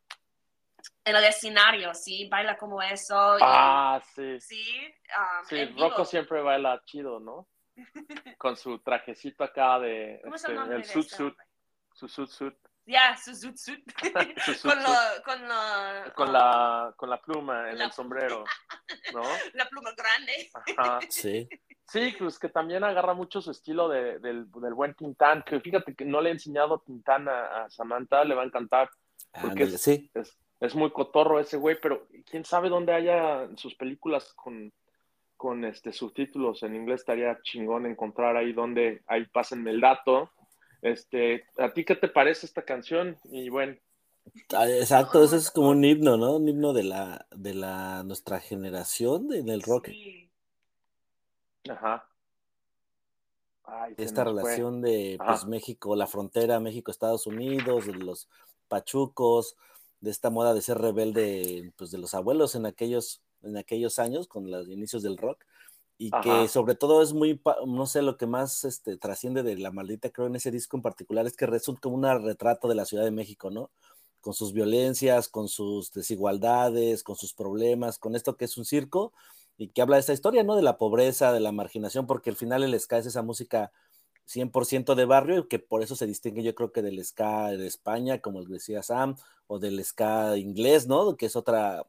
en 1.10 1.16
el 1.16 1.24
escenario, 1.26 1.94
¿sí? 1.94 2.28
Baila 2.30 2.58
como 2.58 2.82
eso. 2.82 3.38
y- 3.38 3.42
Ah, 3.44 4.02
sí. 4.16 4.40
Sí, 4.40 4.94
um, 5.18 5.46
Sí. 5.48 5.66
Rocco 5.78 6.06
siempre 6.06 6.42
baila 6.42 6.82
chido, 6.86 7.20
¿no? 7.20 7.48
Con 8.38 8.58
su 8.58 8.80
trajecito 8.80 9.44
acá 9.44 9.80
de, 9.80 10.20
¿Cómo 10.24 10.36
es 10.36 10.44
este, 10.44 10.54
el 10.76 10.86
suit 10.86 11.10
su 11.94 12.08
suit 12.08 12.30
suit, 12.30 12.56
Ya, 12.86 13.16
su 13.18 13.36
suit 13.36 13.58
suit. 13.58 13.84
Su 14.46 14.54
suit 14.54 14.74
con, 14.74 14.84
lo, 14.84 14.90
con, 15.26 15.48
lo- 15.48 16.14
con 16.16 16.28
um, 16.28 16.34
la, 16.34 16.94
con 16.96 17.10
la 17.10 17.22
pluma 17.22 17.70
en 17.70 17.78
la- 17.78 17.86
el 17.86 17.92
sombrero, 17.92 18.44
¿no? 19.14 19.22
la 19.54 19.66
pluma 19.70 19.92
grande. 19.96 20.50
Ajá. 20.78 21.00
Sí. 21.10 21.48
Sí, 21.86 22.16
pues 22.20 22.38
que 22.40 22.50
también 22.50 22.84
agarra 22.84 23.14
mucho 23.16 23.42
su 23.42 23.50
estilo 23.52 23.90
de, 23.90 24.20
del, 24.20 24.50
del 24.52 24.74
buen 24.76 24.94
Tintán, 24.94 25.42
que 25.44 25.60
fíjate 25.60 25.96
que 25.96 26.06
no 26.06 26.22
le 26.22 26.30
he 26.30 26.34
enseñado 26.34 26.80
Tintán 26.86 27.28
a, 27.28 27.64
a 27.66 27.70
Samantha, 27.70 28.24
le 28.24 28.36
va 28.36 28.44
a 28.44 28.46
encantar, 28.46 28.90
porque 29.42 29.64
es, 29.64 29.82
sí. 29.82 30.10
es, 30.14 30.38
es 30.60 30.76
muy 30.76 30.92
cotorro 30.92 31.40
ese 31.40 31.58
güey, 31.58 31.78
pero 31.82 32.08
quién 32.30 32.44
sabe 32.46 32.70
dónde 32.70 32.94
haya 32.94 33.50
sus 33.56 33.76
películas 33.76 34.34
con, 34.34 34.72
con 35.38 35.64
este 35.66 35.94
subtítulos 35.94 36.64
en 36.64 36.76
inglés, 36.76 37.02
estaría 37.02 37.40
chingón 37.44 37.86
encontrar 37.86 38.36
ahí 38.38 38.54
donde, 38.54 39.02
ahí 39.08 39.26
pásenme 39.28 39.72
el 39.72 39.82
dato. 39.82 40.32
Este, 40.82 41.46
¿a 41.58 41.72
ti 41.74 41.84
qué 41.86 41.96
te 41.96 42.08
parece 42.08 42.46
esta 42.46 42.64
canción? 42.64 43.18
Y 43.26 43.50
bueno, 43.50 43.76
Ah, 44.56 44.70
Exacto, 44.70 45.24
eso 45.24 45.36
es 45.38 45.50
como 45.50 45.70
un 45.70 45.84
himno, 45.84 46.16
¿no? 46.18 46.36
Un 46.36 46.48
himno 46.48 46.72
de 46.72 46.84
la, 46.84 47.26
de 47.32 47.54
la 47.56 48.04
nuestra 48.04 48.40
generación 48.40 49.28
de- 49.28 49.42
del 49.42 49.62
rock. 49.64 49.88
Sí. 49.88 50.30
ajá. 51.70 52.06
Ay, 53.64 53.94
Esta 53.98 54.24
fue. 54.24 54.32
relación 54.34 54.82
de 54.82 55.18
pues 55.26 55.46
México, 55.46 55.96
la 55.96 56.08
frontera 56.08 56.60
México-Estados 56.60 57.28
Unidos, 57.28 57.86
de 57.88 57.94
los 57.94 58.28
pachucos, 58.68 59.56
de 60.02 60.12
esta 60.12 60.30
moda 60.30 60.54
de 60.54 60.62
ser 60.62 60.78
rebelde, 60.78 61.74
pues 61.78 61.92
de 61.92 61.98
los 61.98 62.14
abuelos 62.14 62.56
en 62.56 62.66
aquellos, 62.66 63.22
en 63.42 63.58
aquellos 63.58 64.00
años, 64.00 64.28
con 64.28 64.50
los 64.50 64.68
inicios 64.70 65.04
del 65.04 65.18
rock, 65.18 65.44
y 65.98 66.10
Ajá. 66.14 66.22
que 66.22 66.48
sobre 66.48 66.76
todo 66.76 67.02
es 67.02 67.14
muy, 67.14 67.42
no 67.68 67.86
sé, 67.86 68.02
lo 68.02 68.18
que 68.18 68.26
más 68.26 68.64
este, 68.64 68.98
trasciende 68.98 69.44
de 69.44 69.58
la 69.58 69.72
maldita, 69.72 70.10
creo, 70.10 70.28
en 70.28 70.36
ese 70.36 70.52
disco 70.52 70.78
en 70.78 70.84
particular, 70.84 71.26
es 71.28 71.36
que 71.36 71.46
resulta 71.46 71.82
como 71.82 71.96
un 71.98 72.24
retrato 72.24 72.68
de 72.70 72.76
la 72.76 72.86
Ciudad 72.86 73.04
de 73.04 73.12
México, 73.12 73.52
¿no? 73.52 73.70
Con 74.22 74.34
sus 74.34 74.54
violencias, 74.54 75.28
con 75.28 75.50
sus 75.50 75.92
desigualdades, 75.92 77.04
con 77.04 77.18
sus 77.18 77.34
problemas, 77.34 78.00
con 78.00 78.16
esto 78.16 78.38
que 78.38 78.46
es 78.46 78.58
un 78.58 78.66
circo, 78.66 79.12
y 79.58 79.68
que 79.70 79.82
habla 79.82 79.98
de 79.98 80.02
esta 80.02 80.14
historia, 80.14 80.44
¿no? 80.44 80.56
De 80.56 80.62
la 80.62 80.78
pobreza, 80.78 81.34
de 81.34 81.42
la 81.42 81.52
marginación, 81.52 82.08
porque 82.08 82.30
al 82.30 82.38
final 82.38 82.64
el 82.64 82.80
ska 82.80 82.98
es 82.98 83.06
esa 83.06 83.22
música 83.22 83.74
100% 84.30 84.96
de 84.96 85.06
barrio, 85.06 85.40
y 85.40 85.48
que 85.48 85.60
por 85.60 85.82
eso 85.82 85.96
se 85.96 86.06
distingue 86.06 86.44
yo 86.44 86.56
creo 86.56 86.72
que 86.72 86.82
del 86.82 87.04
ska 87.04 87.48
de 87.50 87.68
España, 87.68 88.20
como 88.20 88.44
decía 88.46 88.84
Sam, 88.84 89.16
o 89.48 89.60
del 89.60 89.84
ska 89.84 90.38
inglés, 90.38 90.88
¿no? 90.88 91.18
Que 91.18 91.26
es 91.26 91.36
otra, 91.36 91.86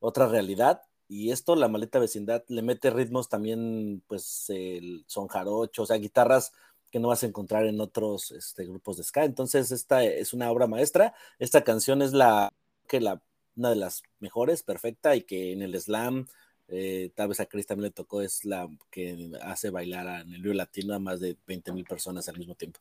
otra 0.00 0.26
realidad. 0.26 0.82
Y 1.08 1.30
esto, 1.30 1.54
la 1.54 1.68
maleta 1.68 2.00
vecindad, 2.00 2.44
le 2.48 2.62
mete 2.62 2.90
ritmos 2.90 3.28
también, 3.28 4.02
pues, 4.08 4.50
el 4.50 5.04
son 5.06 5.28
jarocho, 5.28 5.84
o 5.84 5.86
sea, 5.86 5.96
guitarras 5.98 6.52
que 6.90 6.98
no 6.98 7.08
vas 7.08 7.22
a 7.22 7.26
encontrar 7.26 7.66
en 7.66 7.80
otros 7.80 8.32
este, 8.32 8.64
grupos 8.64 8.96
de 8.96 9.04
ska. 9.04 9.24
Entonces, 9.24 9.70
esta 9.70 10.04
es 10.04 10.32
una 10.32 10.50
obra 10.50 10.66
maestra. 10.66 11.14
Esta 11.38 11.62
canción 11.62 12.02
es 12.02 12.12
la, 12.12 12.52
que 12.88 13.00
la, 13.00 13.22
una 13.56 13.70
de 13.70 13.76
las 13.76 14.02
mejores, 14.18 14.62
perfecta, 14.64 15.14
y 15.14 15.22
que 15.22 15.52
en 15.52 15.62
el 15.62 15.80
slam, 15.80 16.26
eh, 16.68 17.10
tal 17.14 17.28
vez 17.28 17.40
a 17.40 17.46
Chris 17.46 17.66
también 17.66 17.90
le 17.90 17.90
tocó, 17.90 18.22
es 18.22 18.44
la 18.44 18.68
que 18.90 19.30
hace 19.42 19.70
bailar 19.70 20.22
en 20.22 20.34
el 20.34 20.42
Río 20.42 20.54
Latino 20.54 20.94
a 20.94 20.98
más 20.98 21.20
de 21.20 21.36
20 21.46 21.72
mil 21.72 21.84
personas 21.84 22.28
al 22.28 22.38
mismo 22.38 22.54
tiempo. 22.54 22.80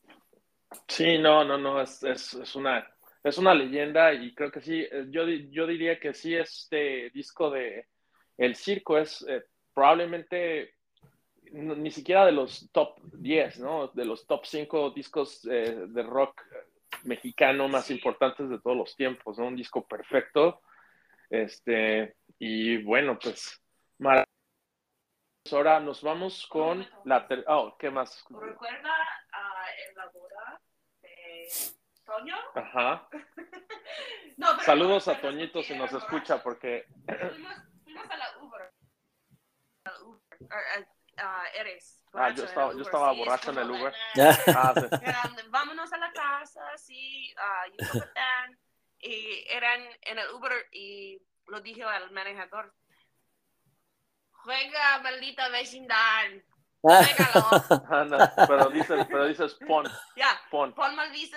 Sí, 0.88 1.18
no, 1.18 1.44
no, 1.44 1.58
no, 1.58 1.82
es, 1.82 2.04
es, 2.04 2.34
es, 2.34 2.56
una, 2.56 2.88
es 3.24 3.38
una 3.38 3.54
leyenda 3.54 4.14
y 4.14 4.34
creo 4.34 4.52
que 4.52 4.62
sí, 4.62 4.82
eh, 4.82 5.06
yo, 5.10 5.28
yo 5.28 5.68
diría 5.68 6.00
que 6.00 6.14
sí, 6.14 6.36
este 6.36 7.10
disco 7.12 7.50
de 7.50 7.88
El 8.38 8.56
Circo 8.56 8.98
es 8.98 9.24
eh, 9.28 9.44
probablemente 9.74 10.76
no, 11.52 11.76
ni 11.76 11.92
siquiera 11.92 12.26
de 12.26 12.32
los 12.32 12.70
top 12.72 13.00
10, 13.14 13.60
¿no? 13.60 13.88
De 13.90 14.06
los 14.06 14.26
top 14.26 14.46
5 14.46 14.92
discos 14.92 15.48
eh, 15.50 15.86
de 15.88 16.04
rock 16.04 16.42
mexicano 17.04 17.68
más 17.68 17.92
importantes 17.92 18.50
de 18.50 18.60
todos 18.60 18.76
los 18.76 18.96
tiempos, 18.96 19.38
¿no? 19.38 19.48
Un 19.48 19.56
disco 19.56 19.86
perfecto. 19.88 20.62
Este, 21.30 22.16
y 22.40 22.78
bueno, 22.84 23.18
pues. 23.22 23.62
Ahora 25.52 25.80
nos 25.80 26.02
vamos 26.02 26.48
con 26.48 26.88
la... 27.04 27.28
ter- 27.28 27.46
Oh, 27.48 27.76
¿qué 27.78 27.92
más? 27.92 28.26
¿Recuerda 28.30 28.92
ah, 29.32 29.66
en 29.88 29.96
la 29.96 30.06
boda 30.08 30.62
de 31.02 31.48
Toño? 32.06 32.36
Ajá. 32.56 33.08
No, 34.38 34.48
pero- 34.52 34.64
Saludos 34.64 35.08
a 35.08 35.16
pero 35.16 35.30
Toñito 35.30 35.64
si 35.64 35.78
nos 35.78 35.92
borracho. 35.92 35.98
escucha, 36.06 36.44
porque 36.44 36.86
Fuimos, 37.08 37.54
fuimos 37.86 38.10
a 38.10 38.18
la 38.18 38.38
Uber. 38.42 38.62
A 39.86 39.90
la 39.92 40.02
Uber. 40.04 40.22
Ah, 40.50 40.58
ah, 40.78 40.86
ah, 41.20 41.44
eres. 41.58 42.04
Ah, 42.14 42.30
yo 42.32 42.44
estaba- 42.44 42.74
yo 42.74 42.82
estaba 42.82 43.14
sí, 43.14 43.20
es 43.22 43.26
borracho 43.26 43.52
en 43.52 43.58
el 43.60 43.72
Uber. 43.72 43.94
Ah, 44.58 44.74
sí. 44.76 44.88
Eran, 45.04 45.52
vámonos 45.52 45.94
a 45.94 45.98
la 45.98 46.12
casa, 46.12 46.78
sí, 46.78 47.34
uh, 47.38 47.98
y 49.00 49.46
eran 49.50 49.82
en 50.02 50.20
el 50.20 50.30
Uber 50.32 50.52
y 50.74 51.22
lo 51.48 51.62
dije 51.62 51.84
al 51.84 52.12
manejador. 52.12 52.74
Juega, 54.46 55.00
maldita 55.02 55.50
vecindad. 55.50 56.26
Juégalo. 56.82 57.50
Anda, 57.90 58.32
pero 58.48 58.70
dices, 58.70 59.08
pero 59.10 59.26
dices 59.26 59.58
pon, 59.68 59.88
ya, 60.16 60.40
pon, 60.52 60.72
pon 60.76 60.96
maldice. 60.96 61.36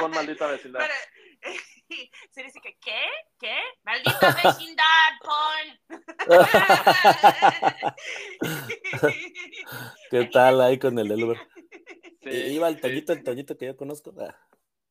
pon 0.00 0.10
maldita 0.10 0.48
vecindad. 0.48 0.80
Pero, 0.80 0.94
se 2.30 2.42
dice 2.42 2.60
que, 2.60 2.76
¿qué? 2.80 3.00
¿Qué? 3.38 3.56
Maldita 3.84 4.36
vecindad, 4.42 5.10
pon. 5.22 5.78
¿Qué 10.10 10.24
tal 10.24 10.60
ahí 10.60 10.80
con 10.80 10.98
el 10.98 11.12
Uber? 11.24 11.38
Sí, 12.24 12.30
Iba 12.30 12.66
el 12.68 12.74
sí. 12.74 12.80
Toñito, 12.80 13.12
el 13.12 13.22
Toñito 13.22 13.56
que 13.56 13.66
yo 13.66 13.76
conozco. 13.76 14.12
Ah, 14.18 14.34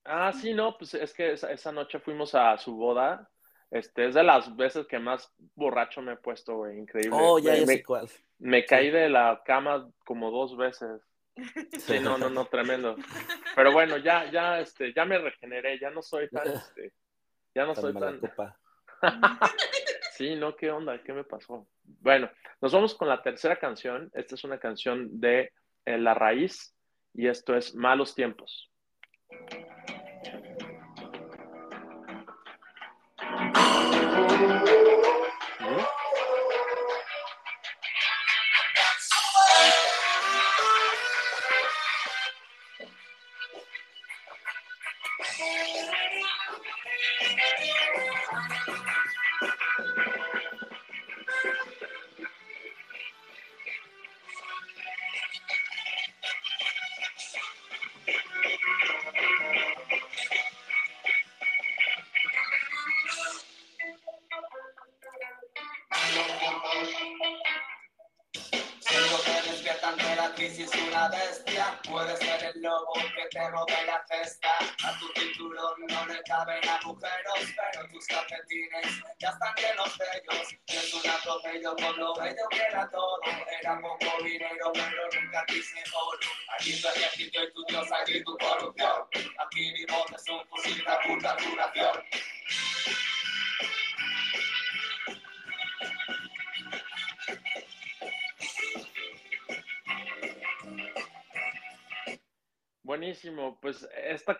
Ah, 0.10 0.32
sí, 0.32 0.54
no, 0.54 0.78
pues 0.78 0.94
es 0.94 1.14
que 1.14 1.34
esa, 1.34 1.52
esa 1.52 1.74
noche 1.74 2.00
fuimos 2.00 2.34
a 2.34 2.58
su 2.58 2.78
boda 2.78 3.30
Este, 3.70 4.08
es 4.08 4.16
de 4.16 4.24
las 4.24 4.56
veces 4.56 4.88
que 4.88 4.98
más 5.00 5.34
borracho 5.56 6.02
me 6.02 6.14
he 6.14 6.18
puesto, 6.18 6.56
güey, 6.58 6.78
increíble. 6.80 7.18
Oh, 7.20 7.38
ya, 7.40 7.52
me, 7.52 7.60
ya 7.60 7.66
me, 7.66 7.74
sé 7.74 7.84
cuál. 7.84 8.10
me 8.40 8.66
caí 8.66 8.90
de 8.92 9.10
la 9.10 9.42
cama 9.46 9.90
como 10.06 10.32
dos 10.32 10.56
veces. 10.56 11.02
Sí, 11.80 12.00
no, 12.00 12.18
no, 12.18 12.30
no, 12.30 12.46
tremendo. 12.50 12.96
Pero 13.56 13.72
bueno, 13.74 13.98
ya, 13.98 14.32
ya, 14.32 14.60
este, 14.60 14.94
ya 14.94 15.06
me 15.06 15.18
regeneré, 15.18 15.78
ya 15.80 15.90
no 15.90 16.02
soy 16.02 16.30
tan, 16.30 16.48
este, 16.54 16.94
ya 17.54 17.66
no 17.66 17.74
Tan 17.74 17.82
soy 17.82 17.94
tan. 17.94 18.20
copa. 18.20 18.58
Sí, 20.14 20.36
no, 20.36 20.56
¿qué 20.56 20.72
onda? 20.72 21.00
¿Qué 21.04 21.14
me 21.14 21.24
pasó? 21.24 21.68
Bueno, 21.84 22.28
nos 22.60 22.74
vamos 22.74 22.96
con 22.96 23.08
la 23.08 23.22
tercera 23.22 23.60
canción. 23.60 24.10
Esta 24.16 24.34
es 24.34 24.44
una 24.44 24.58
canción 24.58 25.20
de 25.20 25.52
eh, 25.86 25.98
La 26.00 26.16
Raíz 26.16 26.76
y 27.14 27.28
esto 27.28 27.56
es 27.56 27.76
Malos 27.76 28.16
Tiempos. 28.16 28.72
Thank 34.18 34.88
you. 34.88 34.97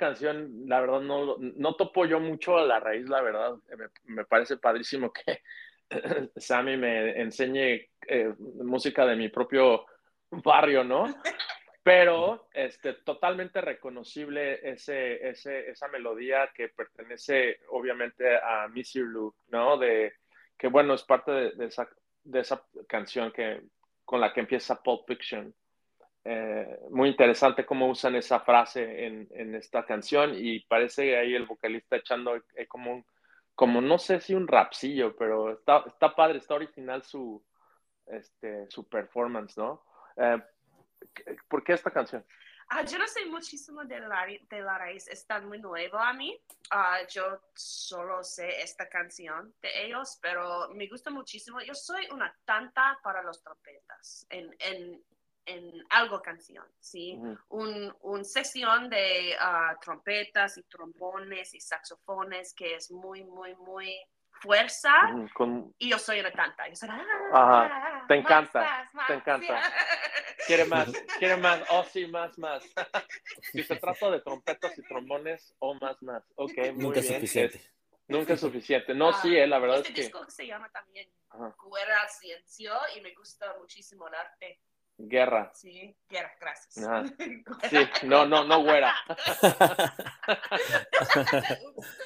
Canción, 0.08 0.64
la 0.68 0.80
verdad, 0.82 1.02
no, 1.02 1.38
no 1.38 1.76
topo 1.76 2.06
yo 2.06 2.20
mucho 2.20 2.58
a 2.58 2.66
la 2.66 2.80
raíz, 2.80 3.08
la 3.10 3.22
verdad. 3.22 3.56
Me, 3.78 4.16
me 4.16 4.26
parece 4.26 4.58
padrísimo 4.58 5.12
que 5.12 5.42
Sammy 6.36 6.78
me 6.78 7.20
enseñe 7.22 7.90
eh, 8.08 8.34
música 8.64 9.06
de 9.06 9.16
mi 9.16 9.30
propio 9.30 9.86
barrio, 10.30 10.84
¿no? 10.84 11.06
Pero 11.84 12.50
este, 12.54 12.94
totalmente 12.94 13.62
reconocible 13.62 14.60
ese, 14.70 15.30
ese, 15.30 15.70
esa 15.70 15.88
melodía 15.88 16.52
que 16.54 16.70
pertenece 16.70 17.60
obviamente 17.70 18.36
a 18.36 18.68
Missy 18.68 19.00
Lou, 19.00 19.34
¿no? 19.50 19.78
De, 19.78 20.14
que 20.58 20.68
bueno, 20.68 20.94
es 20.94 21.04
parte 21.04 21.32
de, 21.32 21.52
de, 21.52 21.66
esa, 21.68 21.88
de 22.24 22.40
esa 22.42 22.62
canción 22.88 23.32
que, 23.32 23.62
con 24.04 24.20
la 24.20 24.34
que 24.34 24.42
empieza 24.42 24.82
Pulp 24.82 25.08
Fiction. 25.08 25.54
Eh, 26.30 26.80
muy 26.90 27.08
interesante 27.08 27.66
cómo 27.66 27.90
usan 27.90 28.16
esa 28.16 28.42
frase 28.42 29.06
en, 29.06 29.30
en, 29.32 29.56
esta 29.56 29.86
canción 29.86 30.34
y 30.36 30.60
parece 30.60 31.18
ahí 31.18 31.34
el 31.34 31.46
vocalista 31.46 31.96
echando 31.96 32.36
eh, 32.36 32.68
como 32.68 32.96
un, 32.96 33.06
como 33.56 33.80
no 33.80 33.98
sé 33.98 34.20
si 34.20 34.34
un 34.34 34.46
rapsillo, 34.46 35.16
pero 35.16 35.54
está, 35.54 35.86
está 35.88 36.14
padre, 36.14 36.40
está 36.40 36.56
original 36.56 37.02
su, 37.02 37.42
este, 38.08 38.70
su 38.70 38.90
performance, 38.90 39.58
¿no? 39.58 39.86
Eh, 40.18 40.42
¿Por 41.48 41.64
qué 41.64 41.72
esta 41.72 41.92
canción? 41.92 42.26
Ah, 42.70 42.84
yo 42.84 42.98
no 42.98 43.08
sé 43.08 43.26
muchísimo 43.28 43.86
de 43.86 44.02
la, 44.02 44.26
de 44.50 44.62
la 44.62 44.78
raíz, 44.78 45.08
está 45.08 45.40
muy 45.40 45.60
nuevo 45.60 45.98
a 45.98 46.12
mí. 46.12 46.38
Ah, 46.72 47.00
yo 47.10 47.40
solo 47.54 48.22
sé 48.22 48.62
esta 48.62 48.90
canción 48.90 49.54
de 49.62 49.86
ellos, 49.86 50.20
pero 50.22 50.68
me 50.74 50.88
gusta 50.88 51.10
muchísimo. 51.10 51.62
Yo 51.62 51.74
soy 51.74 52.06
una 52.12 52.36
tanta 52.44 53.00
para 53.02 53.24
los 53.24 53.42
trompetas 53.42 54.28
en, 54.30 54.54
en, 54.60 55.02
en 55.48 55.72
algo 55.90 56.22
canción, 56.22 56.66
¿sí? 56.80 57.16
Ujú. 57.18 57.38
Un, 57.50 57.96
un 58.02 58.26
sección 58.26 58.90
de 58.90 59.36
ah, 59.40 59.76
trompetas 59.82 60.58
y 60.58 60.64
trombones 60.64 61.54
y 61.54 61.60
saxofones 61.62 62.54
que 62.54 62.76
es 62.76 62.92
muy, 62.92 63.24
muy, 63.24 63.56
muy 63.56 63.98
fuerza. 64.30 64.94
Ujú, 65.14 65.30
Con, 65.34 65.76
Y 65.80 65.90
yo 65.90 65.98
soy 65.98 66.20
una 66.20 66.32
tanta. 66.32 66.68
Yo 66.68 66.76
soy, 66.76 66.90
ah, 66.92 67.02
Ajá, 67.32 68.06
te 68.08 68.16
encanta, 68.16 68.62
más, 68.62 68.94
más, 68.94 69.08
te 69.08 69.14
encanta. 69.14 69.64
sí. 69.64 69.72
quiere 70.48 70.66
más, 70.66 70.92
quiere 71.18 71.38
más, 71.38 71.62
oh 71.70 71.84
sí, 71.86 72.06
más, 72.08 72.38
más. 72.38 72.64
si 73.52 73.64
se 73.64 73.76
trata 73.78 74.12
de 74.12 74.22
trompetas 74.22 74.78
y 74.78 74.84
trombones, 74.84 75.56
oh 75.60 75.74
más, 75.76 76.02
más. 76.04 76.24
Ok, 76.36 76.52
muy 76.74 76.84
Nunca 76.86 77.00
es 77.00 77.06
bien. 77.08 77.16
suficiente. 77.16 77.58
Es- 77.58 77.74
nunca 78.10 78.34
es 78.34 78.40
suficiente. 78.42 78.94
No, 78.94 79.10
Ah, 79.10 79.14
sí, 79.22 79.36
eh, 79.36 79.48
la 79.48 79.60
verdad 79.60 79.78
este 79.78 79.90
es 79.90 79.96
que 79.96 80.02
disco 80.04 80.30
se 80.30 80.46
llama 80.46 80.70
también 80.72 81.10
al 81.30 82.10
Ciencio 82.10 82.74
y 82.96 83.02
me 83.02 83.14
gusta 83.14 83.56
muchísimo 83.60 84.08
el 84.08 84.16
arte. 84.16 84.62
Guerra. 84.98 85.52
Sí, 85.54 85.96
guerra, 86.10 86.32
gracias. 86.40 86.78
Ajá. 86.86 87.04
Sí, 87.70 88.08
no, 88.08 88.26
no, 88.26 88.44
no, 88.46 88.64
güera. 88.64 88.94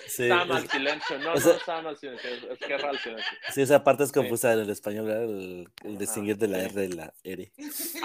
sí, 0.08 0.28
Sama 0.28 0.58
al 0.58 0.64
es- 0.66 0.72
silencio, 0.72 1.18
no, 1.20 1.34
no, 1.34 1.40
Sama 1.40 1.90
al 1.90 1.98
silencio, 1.98 2.30
es, 2.30 2.44
es 2.44 2.60
guerra 2.68 2.90
al 2.90 3.00
silencio. 3.00 3.38
sí, 3.54 3.62
esa 3.62 3.84
parte 3.84 4.04
es 4.04 4.12
confusa 4.12 4.54
en 4.54 4.60
el 4.60 4.70
español, 4.70 5.06
¿verdad? 5.08 5.24
El, 5.24 5.70
el 5.84 5.98
distinguir 5.98 6.38
de 6.38 6.48
la. 6.48 6.60
R 6.64 6.86
y 6.86 6.90
la 6.90 7.14
R. 7.24 7.52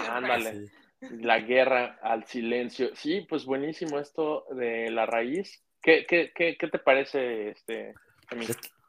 Ándale. 0.09 0.53
Sí. 0.53 0.71
La 1.19 1.39
guerra 1.39 1.99
al 2.01 2.25
silencio. 2.25 2.95
Sí, 2.95 3.21
pues 3.29 3.45
buenísimo 3.45 3.99
esto 3.99 4.45
de 4.51 4.89
la 4.89 5.05
raíz. 5.05 5.61
¿Qué, 5.81 6.05
qué, 6.07 6.31
qué, 6.33 6.57
qué 6.57 6.67
te 6.67 6.79
parece, 6.79 7.51
este? 7.51 7.93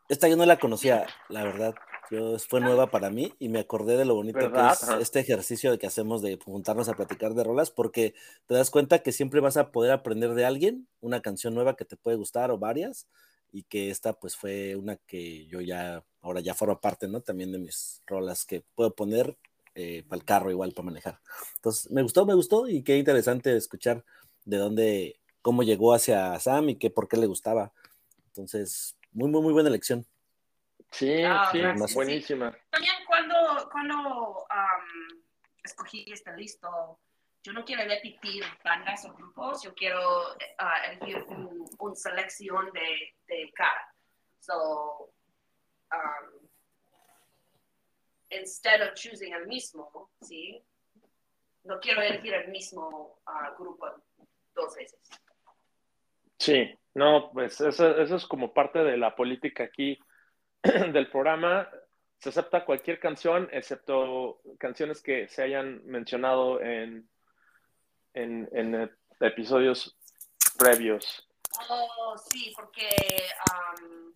Esta 0.08 0.26
yo 0.26 0.36
no 0.36 0.46
la 0.46 0.56
conocía, 0.58 1.06
la 1.28 1.44
verdad. 1.44 1.74
Yo, 2.10 2.38
fue 2.38 2.60
nueva 2.60 2.90
para 2.90 3.10
mí 3.10 3.34
y 3.38 3.48
me 3.48 3.58
acordé 3.58 3.96
de 3.96 4.04
lo 4.04 4.14
bonito 4.14 4.38
¿Verdad? 4.38 4.78
que 4.78 4.94
es 4.94 5.00
este 5.00 5.20
ejercicio 5.20 5.78
que 5.78 5.86
hacemos 5.86 6.22
de 6.22 6.38
juntarnos 6.42 6.88
a 6.88 6.94
platicar 6.94 7.34
de 7.34 7.44
rolas, 7.44 7.70
porque 7.70 8.14
te 8.46 8.54
das 8.54 8.70
cuenta 8.70 9.00
que 9.00 9.12
siempre 9.12 9.40
vas 9.40 9.56
a 9.56 9.70
poder 9.70 9.92
aprender 9.92 10.34
de 10.34 10.44
alguien 10.44 10.88
una 11.00 11.20
canción 11.20 11.54
nueva 11.54 11.76
que 11.76 11.84
te 11.84 11.96
puede 11.96 12.16
gustar 12.16 12.50
o 12.50 12.58
varias, 12.58 13.06
y 13.52 13.62
que 13.64 13.90
esta 13.90 14.12
pues 14.12 14.36
fue 14.36 14.76
una 14.76 14.96
que 14.96 15.46
yo 15.46 15.60
ya, 15.60 16.04
ahora 16.20 16.40
ya 16.40 16.54
forma 16.54 16.80
parte, 16.80 17.08
¿no? 17.08 17.20
También 17.20 17.52
de 17.52 17.58
mis 17.58 18.02
rolas 18.06 18.44
que 18.44 18.62
puedo 18.74 18.94
poner 18.94 19.36
eh, 19.74 20.04
para 20.08 20.18
el 20.18 20.24
carro 20.24 20.50
igual, 20.50 20.72
para 20.72 20.86
manejar. 20.86 21.20
Entonces, 21.56 21.90
me 21.90 22.02
gustó, 22.02 22.26
me 22.26 22.34
gustó 22.34 22.68
y 22.68 22.82
qué 22.82 22.98
interesante 22.98 23.56
escuchar 23.56 24.04
de 24.44 24.56
dónde, 24.56 25.20
cómo 25.42 25.62
llegó 25.62 25.94
hacia 25.94 26.38
Sam 26.40 26.70
y 26.70 26.76
que 26.76 26.90
por 26.90 27.08
qué 27.08 27.16
le 27.16 27.26
gustaba. 27.26 27.72
Entonces, 28.28 28.96
muy, 29.12 29.30
muy, 29.30 29.42
muy 29.42 29.52
buena 29.52 29.68
elección. 29.68 30.06
Sí, 30.90 31.22
Ah, 31.22 31.48
sí, 31.52 31.58
gracias. 31.60 31.94
buenísima. 31.94 32.56
También 32.70 32.94
cuando, 33.06 33.68
cuando 33.70 34.38
um, 34.38 35.22
escogí 35.62 36.04
este 36.10 36.34
listo, 36.36 36.98
yo 37.42 37.52
no 37.52 37.64
quiero 37.64 37.84
repetir 37.84 38.44
bandas 38.64 39.04
o 39.04 39.12
grupos, 39.14 39.62
yo 39.62 39.74
quiero 39.74 40.00
ah, 40.58 40.86
elegir 40.86 41.22
un, 41.28 41.64
un 41.78 41.96
selección 41.96 42.70
de, 42.72 43.14
de 43.26 43.52
cada. 43.54 43.94
So, 44.40 45.10
um, 45.92 46.48
instead 48.30 48.82
of 48.82 48.94
choosing 48.94 49.32
el 49.34 49.46
mismo, 49.46 50.10
¿sí? 50.22 50.62
No 51.64 51.78
quiero 51.80 52.00
elegir 52.02 52.34
el 52.34 52.48
mismo 52.48 53.20
ah, 53.26 53.54
grupo 53.58 53.86
dos 54.54 54.74
veces. 54.74 54.98
Sí, 56.38 56.74
no, 56.94 57.30
pues 57.32 57.60
eso, 57.60 57.98
eso 57.98 58.16
es 58.16 58.26
como 58.26 58.54
parte 58.54 58.78
de 58.80 58.96
la 58.96 59.14
política 59.14 59.64
aquí 59.64 59.98
del 60.92 61.10
programa. 61.10 61.68
Se 62.18 62.30
acepta 62.30 62.64
cualquier 62.64 62.98
canción, 62.98 63.48
excepto 63.52 64.40
canciones 64.58 65.00
que 65.02 65.28
se 65.28 65.42
hayan 65.42 65.84
mencionado 65.86 66.60
en, 66.60 67.08
en, 68.14 68.48
en 68.52 68.74
eh, 68.74 68.90
episodios 69.20 69.96
previos. 70.58 71.28
Oh, 71.70 72.16
sí, 72.30 72.52
porque 72.56 72.88
um, 73.52 74.12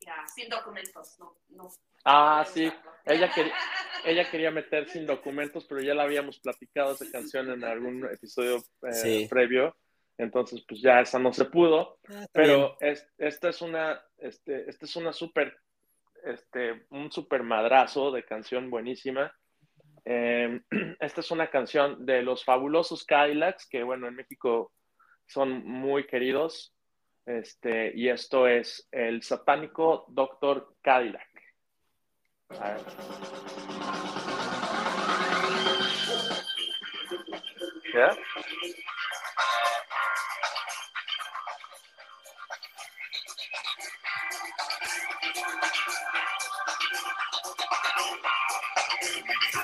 ya, 0.00 0.24
sin 0.32 0.48
documentos, 0.48 1.18
no. 1.18 1.36
no 1.50 1.70
Ah, 2.04 2.44
no 2.46 2.52
sí. 2.52 2.72
Ella 3.04 3.32
quería, 3.32 3.54
ella 4.04 4.30
quería 4.30 4.50
meter 4.50 4.88
sin 4.88 5.06
documentos, 5.06 5.64
pero 5.68 5.80
ya 5.80 5.94
la 5.94 6.04
habíamos 6.04 6.38
platicado 6.40 6.92
esa 6.92 7.10
canción 7.10 7.50
en 7.50 7.64
algún 7.64 8.04
episodio 8.06 8.58
eh, 8.82 8.92
Sí. 8.92 9.26
previo. 9.28 9.76
Entonces 10.18 10.64
pues 10.68 10.80
ya 10.80 11.00
esa 11.00 11.18
no 11.18 11.32
se 11.32 11.44
pudo, 11.46 11.98
Ah, 12.08 12.26
pero 12.32 12.76
es- 12.80 13.08
esta 13.18 13.48
es 13.48 13.62
una, 13.62 14.00
este, 14.18 14.68
esta 14.68 14.84
es 14.86 14.96
una 14.96 15.12
súper, 15.12 15.56
este, 16.24 16.86
un 16.90 17.10
súper 17.10 17.42
madrazo 17.42 18.10
de 18.12 18.24
canción 18.24 18.70
buenísima. 18.70 19.34
Eh, 20.04 20.60
esta 21.00 21.20
es 21.20 21.30
una 21.30 21.48
canción 21.50 22.04
de 22.06 22.22
los 22.22 22.44
fabulosos 22.44 23.04
Cadillacs, 23.04 23.66
que 23.68 23.82
bueno, 23.82 24.06
en 24.08 24.16
México 24.16 24.72
son 25.26 25.64
muy 25.64 26.06
queridos. 26.06 26.74
Este, 27.24 27.92
y 27.94 28.08
esto 28.08 28.48
es 28.48 28.88
el 28.90 29.22
satánico 29.22 30.06
Doctor 30.08 30.74
Cadillac. 30.82 31.28
A 32.60 32.72
ver. 32.74 32.82
¿Ya? 37.94 38.16
Thank 48.20 49.54
you. 49.54 49.61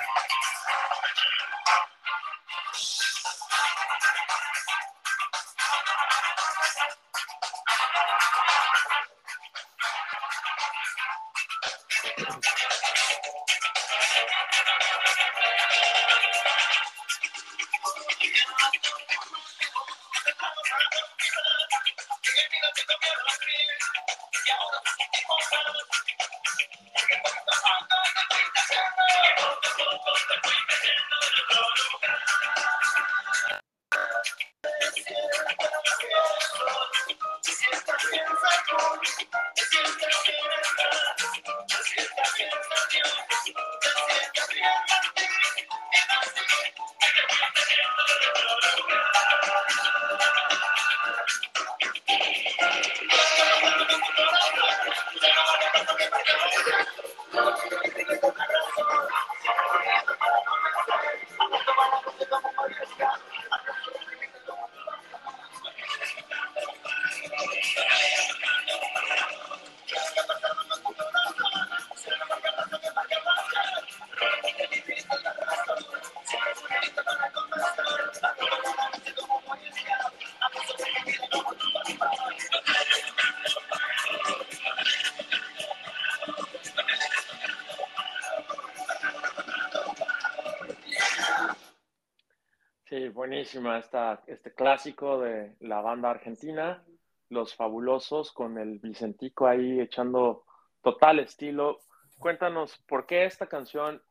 Buenísima 93.39 93.77
esta, 93.79 94.21
este 94.27 94.53
clásico 94.53 95.21
de 95.21 95.55
la 95.61 95.79
banda 95.79 96.09
argentina, 96.09 96.83
Los 97.29 97.55
Fabulosos, 97.55 98.33
con 98.33 98.57
el 98.57 98.79
Vicentico 98.79 99.47
ahí 99.47 99.79
echando 99.79 100.43
total 100.81 101.19
estilo. 101.19 101.79
Cuéntanos, 102.17 102.77
¿por 102.85 103.05
qué 103.05 103.23
esta 103.23 103.47
canción? 103.47 104.03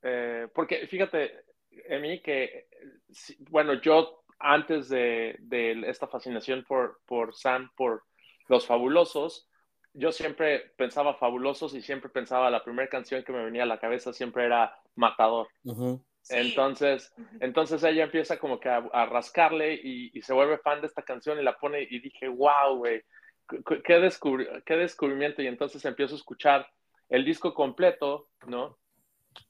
Eh, 0.00 0.48
porque 0.54 0.86
fíjate, 0.86 1.44
Emi, 1.90 2.22
que, 2.22 2.68
si- 3.10 3.36
bueno, 3.50 3.74
yo 3.74 4.22
antes 4.38 4.88
de, 4.88 5.36
de 5.40 5.82
esta 5.86 6.06
fascinación 6.06 6.64
por, 6.66 7.02
por 7.04 7.34
Sam, 7.34 7.70
por 7.76 8.04
Los 8.48 8.66
Fabulosos, 8.66 9.46
yo 9.92 10.10
siempre 10.10 10.72
pensaba 10.78 11.16
Fabulosos 11.16 11.74
y 11.74 11.82
siempre 11.82 12.08
pensaba, 12.08 12.48
la 12.48 12.64
primera 12.64 12.88
canción 12.88 13.22
que 13.24 13.32
me 13.32 13.44
venía 13.44 13.64
a 13.64 13.66
la 13.66 13.78
cabeza 13.78 14.14
siempre 14.14 14.46
era 14.46 14.74
Matador. 14.94 15.48
Entonces, 16.30 17.12
entonces 17.40 17.82
ella 17.82 18.04
empieza 18.04 18.38
como 18.38 18.60
que 18.60 18.68
a, 18.68 19.06
rascarle 19.06 19.74
y, 19.74 20.20
se 20.22 20.34
vuelve 20.34 20.58
fan 20.58 20.82
de 20.82 20.86
esta 20.86 21.02
canción 21.02 21.38
y 21.38 21.42
la 21.42 21.58
pone 21.58 21.82
y 21.82 21.98
dije, 21.98 22.28
wow, 22.28 22.76
güey, 22.76 23.02
qué, 23.48 23.82
qué 23.82 23.98
descubri- 23.98 24.62
qué 24.64 24.76
descubrimiento. 24.76 25.42
Y 25.42 25.46
entonces 25.46 25.82
empiezo 25.86 26.14
a 26.14 26.18
escuchar 26.18 26.68
el 27.08 27.24
disco 27.24 27.54
completo, 27.54 28.28
¿no? 28.46 28.78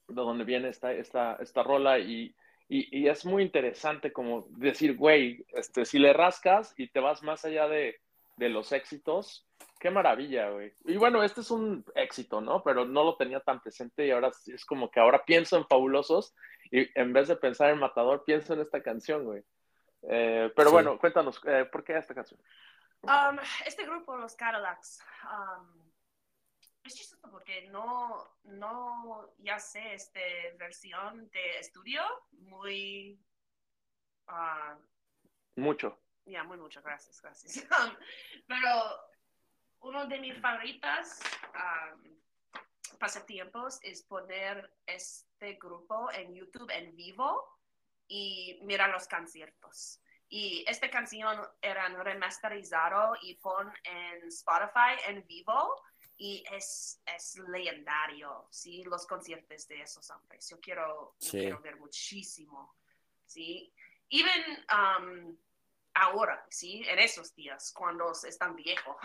De 0.07 0.15
donde 0.15 0.45
viene 0.45 0.69
esta, 0.69 0.93
esta, 0.93 1.37
esta 1.41 1.65
rola 1.65 1.99
y, 1.99 2.35
y, 2.69 3.01
y 3.01 3.09
es 3.09 3.27
muy 3.27 3.43
interesante 3.43 4.13
como 4.13 4.47
decir, 4.51 4.97
güey, 4.97 5.45
este, 5.49 5.85
si 5.85 5.99
le 5.99 6.13
rascas 6.13 6.73
y 6.77 6.89
te 6.89 7.01
vas 7.01 7.25
más 7.25 7.45
allá 7.45 7.67
de, 7.67 8.01
de 8.37 8.49
los 8.49 8.71
éxitos, 8.71 9.49
qué 9.81 9.91
maravilla, 9.91 10.51
güey. 10.51 10.73
Y 10.85 10.97
bueno, 10.97 11.23
este 11.25 11.41
es 11.41 11.51
un 11.51 11.85
éxito, 11.95 12.41
¿no? 12.41 12.63
Pero 12.63 12.85
no 12.85 13.03
lo 13.03 13.17
tenía 13.17 13.41
tan 13.41 13.61
presente 13.61 14.07
y 14.07 14.11
ahora 14.13 14.31
sí 14.31 14.53
es 14.53 14.65
como 14.65 14.91
que 14.91 15.01
ahora 15.01 15.25
pienso 15.25 15.57
en 15.57 15.67
Fabulosos 15.67 16.35
y 16.71 16.87
en 16.99 17.13
vez 17.13 17.27
de 17.29 17.37
pensar 17.37 17.71
en 17.71 17.79
Matador, 17.79 18.23
pienso 18.25 18.55
en 18.55 18.61
esta 18.61 18.83
canción, 18.83 19.25
güey. 19.25 19.43
Eh, 20.03 20.53
pero 20.55 20.69
Sí. 20.69 20.73
bueno, 20.75 20.99
cuéntanos, 20.99 21.41
eh, 21.47 21.65
¿por 21.65 21.83
qué 21.83 21.97
esta 21.97 22.15
canción? 22.15 22.41
Um, 23.03 23.39
este 23.67 23.85
grupo, 23.87 24.17
los 24.17 24.37
Cadillacs, 24.37 25.03
um, 25.25 25.91
es 26.85 26.95
chistoso 26.95 27.31
porque 27.31 27.69
no, 27.69 28.37
no, 28.45 29.35
ya 29.39 29.59
sé, 29.59 29.95
este 29.95 30.55
versión 30.59 31.29
de 31.31 31.59
estudio 31.59 32.03
muy, 32.33 33.19
ah, 34.27 34.77
Mucho. 35.57 35.99
ya, 36.27 36.45
muy 36.45 36.59
muchas 36.59 36.85
gracias, 36.85 37.21
gracias. 37.23 37.67
Um, 37.71 37.97
pero 38.47 39.10
uno 39.81 40.07
de 40.07 40.19
mis 40.19 40.39
favoritas 40.41 41.21
um, 41.55 42.19
pasatiempos 42.99 43.79
es 43.83 44.03
poner 44.03 44.73
este 44.87 45.55
grupo 45.55 46.11
en 46.13 46.35
YouTube 46.35 46.71
en 46.71 46.95
vivo 46.97 47.59
y 48.09 48.59
mirar 48.63 48.91
los 48.91 49.07
conciertos. 49.09 50.01
Y 50.29 50.65
esta 50.69 50.91
canción 50.91 51.41
era 51.61 51.89
remasterizado 51.89 53.15
y 53.23 53.35
pon 53.37 53.73
en 53.85 54.29
Spotify 54.29 54.97
en 55.09 55.27
vivo 55.27 55.83
y 56.17 56.45
es, 56.53 57.01
es 57.07 57.37
legendario, 57.49 58.47
¿sí? 58.51 58.85
Los 58.85 59.07
conciertos 59.07 59.67
de 59.67 59.81
esos 59.83 60.09
hombres. 60.11 60.49
Yo 60.49 60.61
quiero, 60.61 61.15
yo 61.19 61.31
Sí. 61.31 61.39
quiero 61.39 61.61
ver 61.61 61.77
muchísimo, 61.79 62.77
¿sí? 63.27 63.73
Even 64.11 64.67
um, 64.71 65.37
ahora, 65.95 66.45
¿sí? 66.49 66.83
En 66.89 66.99
esos 66.99 67.35
días, 67.35 67.73
cuando 67.73 68.13
están 68.27 68.57
viejos. 68.57 68.97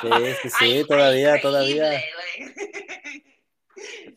Sí, 0.00 0.08
sí, 0.42 0.50
sí, 0.82 0.84
todavía, 0.86 1.40
todavía, 1.40 2.00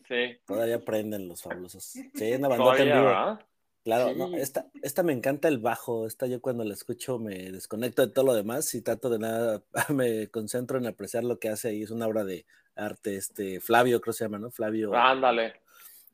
Sí. 0.06 0.38
todavía 0.46 0.84
prenden 0.84 1.28
los 1.28 1.42
fabulosos. 1.42 1.84
Sí, 1.84 2.32
una 2.34 2.48
bandota 2.48 2.82
en 2.82 2.92
vivo. 2.92 3.44
Claro, 3.84 4.12
Sí. 4.12 4.18
no, 4.18 4.34
esta, 4.38 4.70
esta 4.82 5.02
me 5.02 5.12
encanta 5.12 5.46
el 5.48 5.58
bajo, 5.58 6.06
esta 6.06 6.26
yo 6.26 6.40
cuando 6.40 6.64
la 6.64 6.72
escucho 6.72 7.18
me 7.18 7.50
desconecto 7.52 8.06
de 8.06 8.12
todo 8.12 8.24
lo 8.24 8.34
demás 8.34 8.74
y 8.74 8.80
trato 8.80 9.10
de 9.10 9.18
nada, 9.18 9.62
me 9.94 10.28
concentro 10.28 10.78
en 10.78 10.86
apreciar 10.86 11.22
lo 11.22 11.38
que 11.38 11.50
hace 11.50 11.68
ahí, 11.68 11.82
es 11.82 11.90
una 11.90 12.06
obra 12.06 12.24
de 12.24 12.46
arte, 12.76 13.16
este, 13.16 13.60
Flavio 13.60 14.00
creo 14.00 14.12
que 14.14 14.18
se 14.18 14.24
llama, 14.24 14.38
¿no? 14.38 14.50
Flavio, 14.50 14.94
Ándale, 14.94 15.60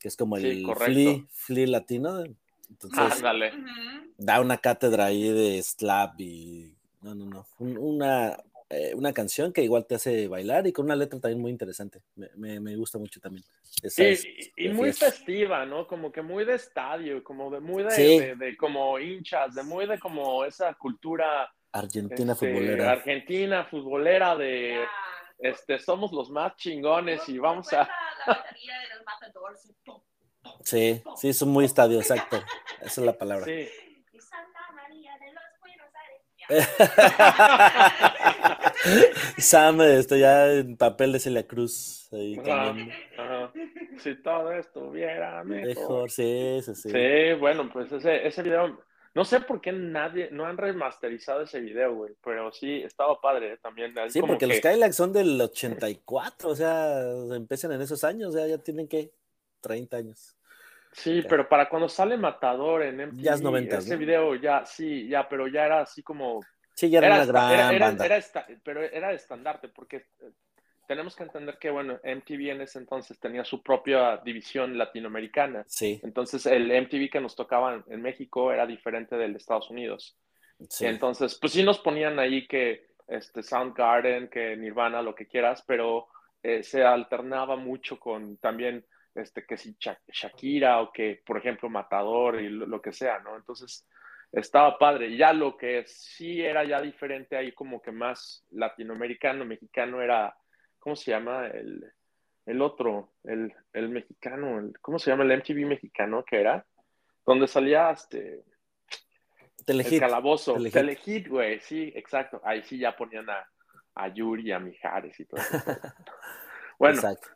que 0.00 0.08
es 0.08 0.16
como 0.16 0.36
Sí, 0.36 0.46
el 0.46 0.62
correcto. 0.64 0.84
flea, 0.92 1.24
flea 1.30 1.66
latino, 1.68 2.24
entonces. 2.70 3.22
Ujú. 3.22 4.14
da 4.16 4.40
una 4.40 4.56
cátedra 4.58 5.06
ahí 5.06 5.28
de 5.30 5.62
slap 5.62 6.20
y, 6.20 6.74
no, 7.02 7.14
no, 7.14 7.24
no, 7.26 7.46
un- 7.58 7.76
una, 7.78 8.36
eh, 8.68 8.92
una 8.94 9.12
canción 9.12 9.52
que 9.52 9.62
igual 9.62 9.86
te 9.86 9.96
hace 9.96 10.28
bailar 10.28 10.66
y 10.66 10.72
con 10.72 10.84
una 10.86 10.94
letra 10.96 11.18
también 11.18 11.40
muy 11.40 11.50
interesante, 11.50 12.00
me, 12.16 12.28
me- 12.36 12.60
me 12.60 12.76
gusta 12.76 12.98
mucho 12.98 13.18
también. 13.20 13.44
Esa 13.82 14.02
Sí, 14.02 14.08
es 14.10 14.24
y, 14.24 14.52
y 14.64 14.68
de 14.68 14.74
muy 14.74 14.84
fiesta. 14.92 15.06
festiva, 15.10 15.64
¿no? 15.66 15.86
Como 15.86 16.12
que 16.12 16.22
muy 16.22 16.44
de 16.44 16.54
estadio, 16.54 17.24
como 17.24 17.50
de 17.50 17.60
muy 17.60 17.82
de, 17.82 17.90
Sí. 17.90 18.18
de- 18.20 18.36
de 18.36 18.56
como 18.56 18.98
hinchas, 18.98 19.54
de 19.54 19.62
muy 19.62 19.86
de 19.86 19.98
como 19.98 20.44
esa 20.44 20.74
cultura 20.74 21.50
Argentina 21.72 22.32
este, 22.32 22.46
futbolera. 22.52 22.90
argentina, 22.92 23.64
futbolera 23.64 24.36
de 24.36 24.84
este 25.38 25.78
somos 25.78 26.12
los 26.12 26.28
más 26.30 26.54
chingones 26.56 27.26
y 27.28 27.38
vamos 27.38 27.72
a 27.72 27.78
la 27.78 27.88
batería 28.26 28.74
del 28.92 29.04
matador, 29.04 29.56
sí, 30.64 31.02
Sí, 31.02 31.02
sí, 31.16 31.32
son 31.32 31.50
muy 31.50 31.64
estadio, 31.64 31.98
exacto, 31.98 32.36
esa 32.80 33.00
es 33.00 33.06
la 33.06 33.16
palabra. 33.16 33.44
sí, 33.46 33.52
Y 34.12 34.20
Santa 34.20 34.60
María 34.74 35.12
de 35.18 35.32
los 35.32 35.42
Buenos 35.60 35.90
Sam, 39.38 39.80
estoy 39.82 40.20
ya 40.20 40.52
en 40.52 40.76
papel 40.76 41.12
de 41.12 41.20
Celia 41.20 41.46
Cruz. 41.46 42.08
Ahí 42.12 42.38
Ajá, 42.38 42.74
ajá. 43.18 43.52
Si 43.98 44.14
todo 44.16 44.52
estuviera 44.52 45.44
mejor. 45.44 46.10
Sí, 46.10 46.60
sí, 46.62 46.74
sí. 46.74 46.90
Sí, 46.90 47.32
bueno, 47.38 47.70
pues 47.72 47.92
ese, 47.92 48.26
ese 48.26 48.42
video, 48.42 48.80
no 49.14 49.24
sé 49.24 49.40
por 49.40 49.60
qué 49.60 49.72
nadie, 49.72 50.28
no 50.32 50.46
han 50.46 50.56
remasterizado 50.56 51.42
ese 51.42 51.60
video, 51.60 51.94
güey, 51.94 52.14
pero 52.24 52.50
sí, 52.52 52.82
estaba 52.82 53.20
padre 53.20 53.54
¿eh? 53.54 53.58
también. 53.62 53.92
Sí, 54.08 54.20
como 54.20 54.32
porque 54.32 54.46
los 54.46 54.60
Cadillacs 54.60 54.96
son 54.96 55.12
del 55.12 55.40
84, 55.40 56.48
o 56.48 56.56
sea, 56.56 57.00
empiezan 57.34 57.72
en 57.72 57.82
esos 57.82 58.02
años, 58.04 58.30
o 58.30 58.32
sea, 58.32 58.46
ya 58.46 58.58
tienen 58.58 58.88
que 58.88 59.12
30 59.60 59.96
años. 59.96 60.36
Sí, 60.92 61.22
pero 61.28 61.48
para 61.48 61.68
cuando 61.68 61.88
sale 61.88 62.16
Matador 62.16 62.82
en 62.82 63.00
MTV, 63.00 63.22
Ya 63.22 63.34
es 63.34 63.42
90, 63.42 63.78
ese 63.78 63.94
¿no? 63.94 63.98
video 63.98 64.34
ya, 64.34 64.66
sí, 64.66 65.06
ya, 65.08 65.28
pero 65.28 65.46
ya 65.48 65.64
era 65.66 65.80
así 65.82 66.02
como 66.02 66.40
Sí, 66.74 66.90
ya 66.90 66.98
era, 66.98 67.08
una 67.14 67.22
esta- 67.22 67.32
gran 67.32 67.52
era- 67.52 67.72
era- 67.76 67.86
banda. 67.86 68.06
era 68.06 68.16
esta- 68.16 68.46
pero 68.64 68.82
era 68.82 69.12
estandarte, 69.12 69.68
porque 69.68 69.96
eh, 69.98 70.30
tenemos 70.88 71.14
que 71.14 71.22
entender 71.22 71.58
que, 71.58 71.70
bueno, 71.70 72.00
MTV 72.02 72.50
en 72.50 72.60
ese 72.62 72.80
entonces 72.80 73.20
tenía 73.20 73.44
su 73.44 73.62
propia 73.62 74.16
división 74.24 74.76
latinoamericana. 74.76 75.64
Sí, 75.68 76.00
Entonces, 76.02 76.44
el 76.46 76.68
MTV 76.72 77.08
que 77.08 77.20
nos 77.20 77.36
tocaba 77.36 77.84
en, 77.86 78.02
México 78.02 78.52
era 78.52 78.66
diferente 78.66 79.16
del 79.16 79.32
de 79.32 79.38
Estados 79.38 79.70
Unidos. 79.70 80.16
sí. 80.68 80.86
Entonces, 80.86 81.36
pues 81.40 81.52
sí 81.52 81.62
nos 81.62 81.78
ponían 81.78 82.18
ahí 82.18 82.46
que 82.48 82.88
este, 83.06 83.42
Soundgarden, 83.42 84.28
que 84.28 84.56
Nirvana, 84.56 85.00
lo 85.02 85.14
que 85.14 85.26
quieras, 85.26 85.62
pero 85.66 86.08
eh, 86.42 86.62
se 86.62 86.82
alternaba 86.84 87.56
mucho 87.56 87.98
con 87.98 88.36
también 88.38 88.84
este, 89.14 89.44
que 89.44 89.56
si 89.56 89.74
Sha- 89.78 89.98
Shakira 90.08 90.80
o 90.80 90.92
que, 90.92 91.20
por 91.26 91.36
ejemplo, 91.38 91.68
Matador 91.68 92.40
y 92.40 92.48
lo, 92.48 92.66
lo 92.66 92.80
que 92.80 92.92
sea, 92.92 93.18
¿no? 93.20 93.36
Entonces, 93.36 93.86
estaba 94.32 94.78
padre. 94.78 95.16
Ya 95.16 95.32
lo 95.32 95.56
que 95.56 95.84
sí 95.86 96.40
era 96.40 96.62
ya 96.64 96.80
diferente 96.80 97.36
ahí, 97.36 97.52
como 97.52 97.82
que 97.82 97.90
más 97.92 98.44
latinoamericano, 98.50 99.44
mexicano, 99.44 100.00
era, 100.00 100.34
¿cómo 100.78 100.94
se 100.96 101.10
llama? 101.10 101.48
El, 101.48 101.84
el 102.46 102.62
otro, 102.62 103.12
el, 103.24 103.52
el 103.72 103.88
mexicano, 103.88 104.60
el- 104.60 104.78
¿cómo 104.80 104.98
se 104.98 105.10
llama? 105.10 105.24
El 105.24 105.32
MTV 105.32 105.66
mexicano, 105.66 106.24
que 106.24 106.40
era, 106.40 106.64
donde 107.26 107.48
salía 107.48 107.90
este, 107.90 108.34
el 108.38 109.64
Telehit. 109.66 110.00
calabozo, 110.00 110.54
Telehit. 110.54 110.72
Telehit, 110.72 111.28
güey, 111.28 111.60
sí, 111.60 111.92
exacto. 111.96 112.40
Ahí 112.44 112.62
sí 112.62 112.78
ya 112.78 112.96
ponían 112.96 113.28
a, 113.28 113.46
a 113.94 114.08
Yuri, 114.08 114.52
a 114.52 114.58
Mijares 114.58 115.18
y 115.20 115.24
todo 115.24 115.40
eso. 115.40 115.58
bueno, 116.78 116.96
Exacto. 116.96 117.28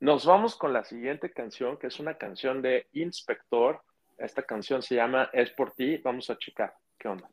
nos 0.00 0.24
vamos 0.26 0.56
con 0.56 0.72
la 0.72 0.84
siguiente 0.84 1.32
canción, 1.32 1.78
que 1.78 1.88
es 1.88 1.98
una 1.98 2.16
canción 2.16 2.62
de 2.62 2.86
Inspector. 2.92 3.82
Esta 4.18 4.42
canción 4.42 4.82
se 4.82 4.94
llama 4.94 5.30
Es 5.32 5.50
por 5.50 5.72
ti. 5.72 5.98
Vamos 5.98 6.30
a 6.30 6.38
checar. 6.38 6.74
¿Qué 6.98 7.08
onda? 7.08 7.28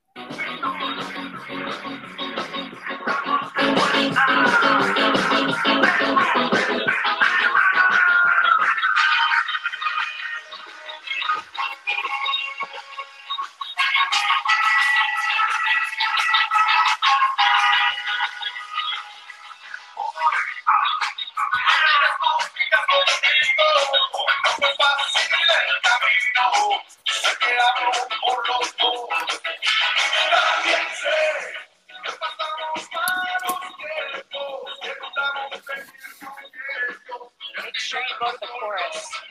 Sure 37.91 37.99
you 38.07 38.15
go 38.19 38.31
the 38.39 38.47
chorus. 38.47 39.30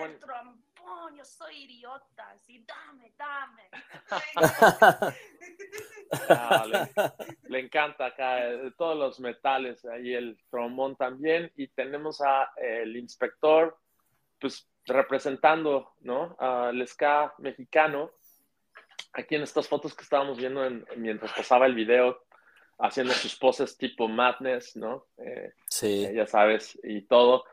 Bueno, 0.00 0.18
trombón, 0.18 1.16
yo 1.16 1.24
soy 1.24 1.64
idiota. 1.64 2.36
Sí, 2.38 2.64
dame, 2.66 3.12
dame. 3.16 3.68
ah, 6.28 6.66
le, 6.66 6.90
le 7.48 7.60
encanta 7.60 8.06
acá 8.06 8.48
eh, 8.48 8.72
todos 8.76 8.96
los 8.96 9.20
metales, 9.20 9.84
ahí 9.84 10.14
el 10.14 10.38
trombón 10.50 10.96
también. 10.96 11.52
Y 11.56 11.68
tenemos 11.68 12.20
a 12.20 12.44
eh, 12.56 12.80
el 12.82 12.96
inspector, 12.96 13.78
pues 14.40 14.68
representando, 14.86 15.94
¿no? 16.00 16.36
Al 16.38 16.86
ska 16.86 17.34
mexicano. 17.38 18.10
Aquí 19.12 19.34
en 19.34 19.42
estas 19.42 19.68
fotos 19.68 19.94
que 19.94 20.02
estábamos 20.02 20.38
viendo 20.38 20.64
en- 20.64 20.86
mientras 20.96 21.32
pasaba 21.32 21.66
el 21.66 21.74
video, 21.74 22.24
haciendo 22.78 23.12
sus 23.12 23.36
poses 23.36 23.76
tipo 23.76 24.08
madness, 24.08 24.76
¿no? 24.76 25.06
Eh, 25.18 25.52
Sí. 25.68 26.04
eh, 26.06 26.14
ya 26.14 26.26
sabes, 26.26 26.78
y 26.82 27.02
todo. 27.02 27.44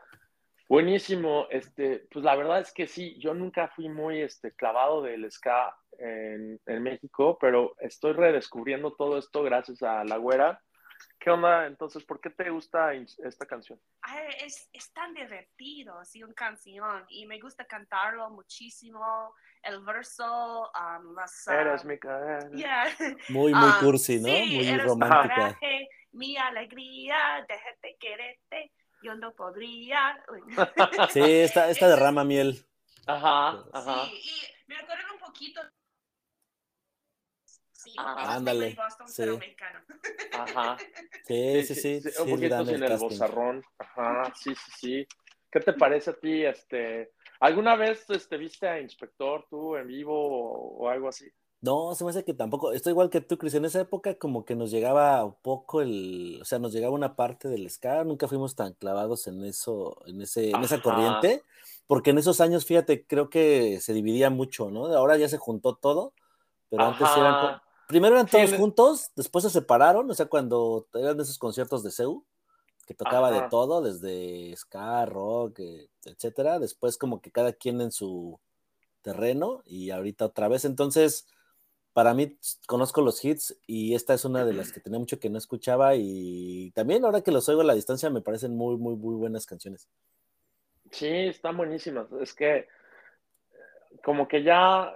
Buenísimo, 0.70 1.48
este, 1.50 2.08
pues 2.12 2.26
la 2.26 2.36
verdad 2.36 2.60
es 2.60 2.74
que 2.74 2.88
sí, 2.88 3.18
yo 3.20 3.34
nunca 3.34 3.70
fui 3.70 3.88
muy 3.88 4.22
este, 4.22 4.52
clavado 4.54 5.02
del 5.02 5.30
ska 5.32 5.76
en, 5.98 6.60
en 6.66 6.84
México, 6.84 7.38
pero 7.40 7.76
estoy 7.80 8.14
redescubriendo 8.14 8.94
todo 8.94 9.18
esto 9.18 9.44
gracias 9.44 9.82
a 9.82 10.04
La 10.04 10.18
Güera. 10.18 10.62
¿Qué 11.20 11.30
onda? 11.30 11.68
Entonces, 11.68 12.04
¿por 12.04 12.20
qué 12.20 12.30
te 12.32 12.50
gusta 12.50 12.92
esta 12.94 13.46
canción? 13.46 13.80
Ay, 14.02 14.28
es, 14.44 14.70
es 14.74 14.92
tan 14.94 15.14
divertido, 15.14 15.98
así, 16.00 16.24
una 16.24 16.34
canción. 16.34 17.06
Y 17.10 17.26
me 17.28 17.40
gusta 17.40 17.66
cantarlo 17.66 18.30
muchísimo. 18.32 19.34
El 19.64 19.82
verso, 19.84 20.70
um, 20.72 21.16
las... 21.16 21.48
ah, 21.48 21.62
Eres 21.62 21.86
mi 21.86 21.98
cadena. 22.00 22.50
yeah. 22.56 22.86
Muy, 23.30 23.52
muy 23.54 23.70
Ah, 23.72 23.78
cursi, 23.80 24.20
¿no? 24.20 24.28
sí, 24.28 24.56
muy 24.58 24.68
eres 24.68 24.84
mi 24.84 24.90
romántica. 24.90 25.36
coraje, 25.36 25.88
mi 26.12 26.36
alegría, 26.38 27.46
déjate 27.48 27.98
quererte, 28.00 28.72
yo 29.02 29.16
no 29.16 29.34
podría. 29.34 30.24
Sí, 31.12 31.22
esta, 31.22 31.70
esta 31.70 31.88
derrama 31.88 32.24
miel. 32.24 32.66
Ajá, 33.06 33.64
ajá. 33.74 34.06
Sí, 34.06 34.22
y 34.24 34.70
me 34.70 34.78
recuerdan 34.78 35.12
un 35.14 35.20
poquito. 35.20 35.62
Sí, 37.72 37.94
Ah, 37.98 38.36
ándale, 38.36 38.76
Boston, 38.76 39.08
sí. 39.08 39.14
pero 39.18 39.38
mexicano. 39.38 39.80
Ajá. 40.34 40.78
Sí, 41.26 41.64
sí, 41.64 41.76
sí. 41.76 42.02
sí, 42.02 42.22
un 42.22 42.30
poquito 42.32 42.66
sin 42.66 42.76
el 42.84 42.90
casting. 42.90 43.08
bozarrón. 43.08 43.64
Ajá, 43.78 44.34
sí, 44.36 44.54
sí, 44.56 44.72
sí. 44.78 45.08
¿Qué 45.50 45.60
te 45.62 45.74
parece 45.74 46.10
a 46.10 46.14
ti? 46.14 46.44
Este, 46.44 47.14
¿Alguna 47.40 47.76
vez 47.76 48.10
este, 48.10 48.36
viste 48.38 48.68
a 48.68 48.82
Inspector 48.82 49.46
tú 49.50 49.76
en 49.78 49.88
vivo 49.88 50.14
o, 50.14 50.78
o 50.86 50.90
algo 50.90 51.08
así? 51.08 51.32
No, 51.60 51.96
se 51.96 52.04
me 52.04 52.12
hace 52.12 52.24
que 52.24 52.34
tampoco. 52.34 52.72
Estoy 52.72 52.92
igual 52.92 53.10
que 53.10 53.22
tú, 53.22 53.38
Cris. 53.38 53.56
En 53.56 53.66
esa 53.66 53.82
época, 53.82 54.16
como 54.16 54.46
que 54.46 54.56
nos 54.56 54.70
llegaba 54.70 55.26
un 55.26 55.36
poco 55.42 55.82
el. 55.82 56.40
O 56.42 56.46
sea, 56.46 56.60
nos 56.60 56.72
llegaba 56.72 56.94
una 56.94 57.16
parte 57.16 57.50
del 57.50 57.70
ska. 57.70 58.04
Nunca 58.04 58.28
fuimos 58.28 58.56
tan 58.56 58.74
clavados 58.74 59.28
en 59.28 59.44
eso, 59.44 59.98
en 60.06 60.22
ese, 60.22 60.52
en 60.52 60.64
esa 60.64 60.82
corriente. 60.82 61.44
Porque 61.88 62.12
en 62.12 62.20
esos 62.20 62.42
años, 62.42 62.66
fíjate, 62.66 63.08
creo 63.08 63.30
que 63.30 63.80
se 63.82 63.94
dividía 63.94 64.30
mucho, 64.30 64.70
¿no? 64.70 64.86
Ahora 64.88 65.18
ya 65.18 65.30
se 65.30 65.38
juntó 65.38 65.76
todo. 65.76 66.14
Pero 66.70 66.84
antes 66.84 67.08
eran. 67.16 67.60
Primero 67.88 68.16
eran 68.16 68.28
todos 68.28 68.54
juntos, 68.54 69.12
después 69.16 69.44
se 69.44 69.50
separaron. 69.50 70.12
O 70.12 70.14
sea, 70.14 70.28
cuando 70.28 70.88
eran 70.94 71.20
esos 71.20 71.40
conciertos 71.40 71.84
de 71.84 71.92
CEU, 71.92 72.24
que 72.86 72.94
tocaba 72.94 73.32
de 73.32 73.50
todo, 73.50 73.82
desde 73.82 74.56
ska, 74.58 75.06
rock, 75.06 75.60
eh, 75.60 75.90
etcétera. 76.06 76.60
Después, 76.60 76.98
como 76.98 77.20
que 77.20 77.32
cada 77.32 77.54
quien 77.54 77.82
en 77.82 77.92
su 77.92 78.40
terreno. 79.02 79.64
Y 79.66 79.90
ahorita 79.90 80.26
otra 80.26 80.50
vez. 80.50 80.64
Entonces 80.66 81.26
para 81.98 82.14
mí 82.14 82.38
conozco 82.68 83.02
los 83.02 83.26
hits 83.26 83.60
y 83.66 83.96
esta 83.96 84.14
es 84.14 84.24
una 84.24 84.46
de 84.46 84.54
las 84.54 84.72
que 84.72 84.80
tenía 84.80 85.00
mucho 85.00 85.20
que 85.20 85.32
no 85.32 85.40
escuchaba 85.40 85.96
y 85.96 86.70
también 86.76 87.04
ahora 87.04 87.22
que 87.22 87.32
los 87.32 87.50
oigo 87.50 87.62
a 87.62 87.64
la 87.64 87.74
distancia 87.74 88.12
me 88.12 88.22
parecen 88.22 88.56
muy, 88.56 88.78
muy, 88.78 88.96
muy 88.96 89.16
buenas 89.16 89.48
canciones. 89.48 89.90
Sí, 90.92 91.08
están 91.08 91.58
buenísimas. 91.58 92.06
Es 92.22 92.36
que 92.36 92.68
como 94.04 94.28
que 94.28 94.44
ya, 94.44 94.96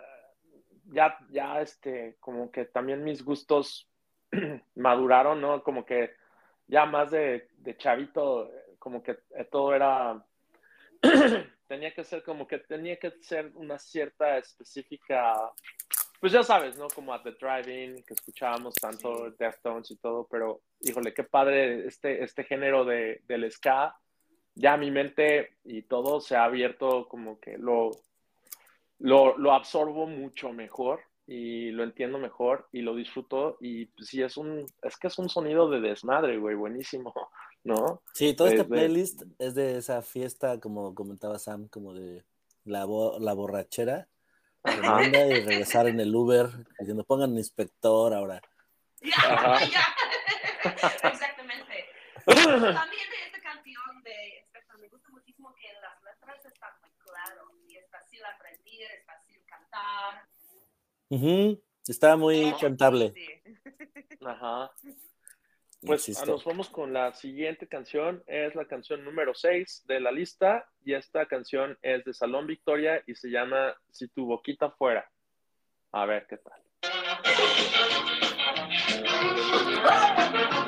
ya, 0.91 1.17
ya, 1.31 1.59
este, 1.61 2.17
como 2.19 2.51
que 2.51 2.65
también 2.65 3.03
mis 3.03 3.25
gustos 3.25 3.89
maduraron, 4.75 5.41
¿no? 5.41 5.63
Como 5.63 5.83
que 5.83 6.11
ya 6.67 6.85
más 6.85 7.09
de, 7.09 7.49
de 7.57 7.77
chavito, 7.77 8.51
como 8.77 9.01
que 9.01 9.15
todo 9.49 9.73
era, 9.73 10.23
tenía 11.67 11.95
que 11.95 12.03
ser 12.03 12.21
como 12.21 12.47
que 12.47 12.59
tenía 12.59 12.97
que 12.97 13.11
ser 13.21 13.53
una 13.55 13.79
cierta 13.79 14.37
específica, 14.37 15.33
pues 16.21 16.33
ya 16.33 16.43
sabes, 16.43 16.77
¿no? 16.77 16.87
Como 16.87 17.15
at 17.15 17.23
the 17.23 17.31
driving, 17.31 18.03
que 18.03 18.13
escuchábamos 18.13 18.75
tanto 18.75 19.31
Deftones 19.31 19.89
y 19.89 19.95
todo, 19.95 20.27
pero 20.29 20.61
híjole, 20.81 21.15
qué 21.15 21.23
padre 21.23 21.87
este, 21.87 22.23
este 22.23 22.43
género 22.43 22.85
de, 22.85 23.23
del 23.27 23.51
ska. 23.51 23.95
Ya 24.53 24.77
mi 24.77 24.91
mente 24.91 25.57
y 25.63 25.81
todo 25.81 26.21
se 26.21 26.35
ha 26.35 26.43
abierto 26.43 27.07
como 27.09 27.39
que 27.39 27.57
lo, 27.57 27.89
lo, 28.99 29.35
lo 29.35 29.51
absorbo 29.51 30.05
mucho 30.05 30.53
mejor 30.53 30.99
y 31.25 31.71
lo 31.71 31.83
entiendo 31.83 32.19
mejor 32.19 32.67
y 32.71 32.81
lo 32.81 32.93
disfruto 32.93 33.57
y 33.59 33.85
pues, 33.85 34.09
sí 34.09 34.21
es 34.21 34.37
un 34.37 34.67
es 34.83 34.97
que 34.97 35.07
es 35.07 35.17
un 35.17 35.27
sonido 35.27 35.71
de 35.71 35.81
desmadre, 35.81 36.37
güey, 36.37 36.55
buenísimo, 36.55 37.15
¿no? 37.63 38.03
Sí, 38.13 38.35
toda 38.35 38.51
esta 38.51 38.67
playlist 38.67 39.23
es 39.39 39.55
de 39.55 39.77
esa 39.77 40.03
fiesta 40.03 40.59
como 40.59 40.93
comentaba 40.93 41.39
Sam, 41.39 41.67
como 41.67 41.95
de 41.95 42.23
la, 42.63 42.85
la 43.19 43.33
borrachera 43.33 44.07
y 44.63 45.41
regresar 45.41 45.87
en 45.87 45.99
el 45.99 46.15
Uber 46.15 46.47
diciendo 46.79 47.03
pongan 47.03 47.35
inspector 47.37 48.13
ahora. 48.13 48.41
Exactamente. 49.01 49.89
También 52.25 53.09
de 53.09 53.25
esta 53.25 53.41
canción 53.41 54.03
de 54.03 54.41
Inspector 54.41 54.79
me 54.79 54.89
gusta 54.89 55.09
muchísimo 55.09 55.55
que 55.55 55.73
las 55.81 55.99
letras 56.03 56.45
están 56.45 56.79
muy 56.81 56.91
claras 56.99 57.39
y 57.67 57.77
es 57.77 57.89
fácil 57.89 58.23
aprender, 58.23 58.91
es 58.91 59.03
fácil 59.05 59.43
cantar 59.45 60.27
Está 61.87 62.15
muy 62.15 62.53
cantable. 62.59 63.15
Ajá. 64.23 64.71
Pues 65.83 66.07
nos 66.27 66.45
vamos 66.45 66.69
con 66.69 66.93
la 66.93 67.11
siguiente 67.13 67.67
canción. 67.67 68.23
Es 68.27 68.53
la 68.53 68.65
canción 68.65 69.03
número 69.03 69.33
6 69.33 69.85
de 69.87 69.99
la 69.99 70.11
lista. 70.11 70.69
Y 70.85 70.93
esta 70.93 71.25
canción 71.25 71.77
es 71.81 72.05
de 72.05 72.13
Salón 72.13 72.45
Victoria 72.45 73.01
y 73.07 73.15
se 73.15 73.29
llama 73.29 73.75
Si 73.89 74.07
tu 74.07 74.25
boquita 74.25 74.69
fuera. 74.69 75.09
A 75.91 76.05
ver 76.05 76.27
qué 76.27 76.37
tal. 76.37 76.61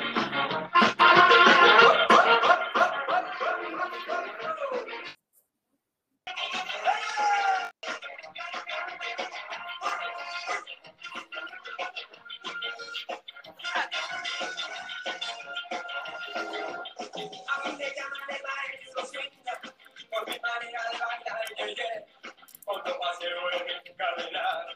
otro 22.66 22.98
paseo 22.98 23.50
en 23.52 23.66
mi 23.66 23.94
caminar. 23.96 24.66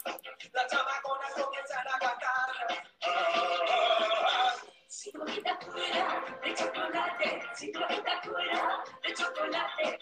Las 0.52 0.66
chamaconas 0.70 1.32
comienzan 1.34 1.86
a 1.86 1.98
cantar. 1.98 2.84
Ah, 3.02 4.54
Si 4.88 5.10
bonita 5.12 5.58
fuera 5.60 6.24
de 6.42 6.54
chocolate, 6.54 7.42
si 7.54 7.72
bonita 7.72 8.20
fuera 8.22 8.84
de 9.02 9.14
chocolate. 9.14 9.97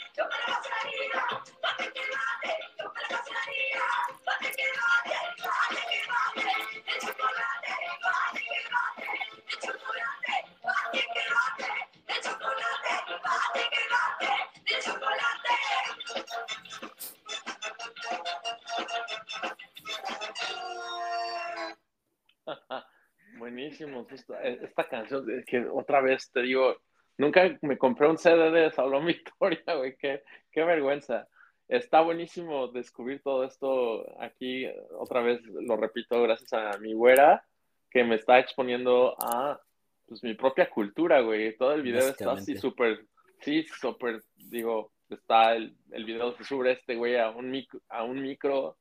Esta, 24.61 24.85
canción, 24.85 25.27
que 25.47 25.67
otra 25.67 26.01
vez 26.01 26.31
te 26.33 26.43
digo, 26.43 26.77
nunca 27.19 27.59
me 27.63 27.79
compré 27.79 28.09
un 28.09 28.19
CD 28.19 28.51
de 28.51 28.71
Salón 28.71 29.07
Victoria, 29.07 29.63
güey, 29.77 29.97
qué, 29.97 30.23
qué 30.51 30.65
vergüenza. 30.65 31.29
Está 31.69 32.01
buenísimo 32.01 32.69
descubrir 32.69 33.23
todo 33.23 33.45
esto 33.45 34.07
aquí, 34.21 34.67
otra 34.93 35.21
vez 35.21 35.43
lo 35.45 35.77
repito, 35.77 36.23
gracias 36.23 36.53
a 36.53 36.79
mi 36.79 36.95
güera, 36.95 37.45
que 37.91 38.05
me 38.05 38.15
está 38.15 38.39
exponiendo 38.39 39.17
a 39.19 39.61
pues, 40.07 40.23
mi 40.23 40.35
propia 40.35 40.71
cultura, 40.71 41.21
güey. 41.21 41.57
Todo 41.57 41.73
el 41.73 41.83
video 41.83 42.09
está 42.09 42.33
así 42.33 42.57
súper, 42.57 43.07
sí, 43.41 43.65
súper, 43.81 44.23
digo, 44.37 44.93
está 45.11 45.55
el, 45.55 45.77
el 45.91 46.05
video 46.05 46.33
se 46.33 46.45
sube 46.45 46.73
este 46.73 46.95
güey 46.95 47.17
a 47.17 47.31
un 47.31 47.51
micro, 47.51 47.81
a 47.89 48.05
un 48.05 48.23
micro 48.23 48.77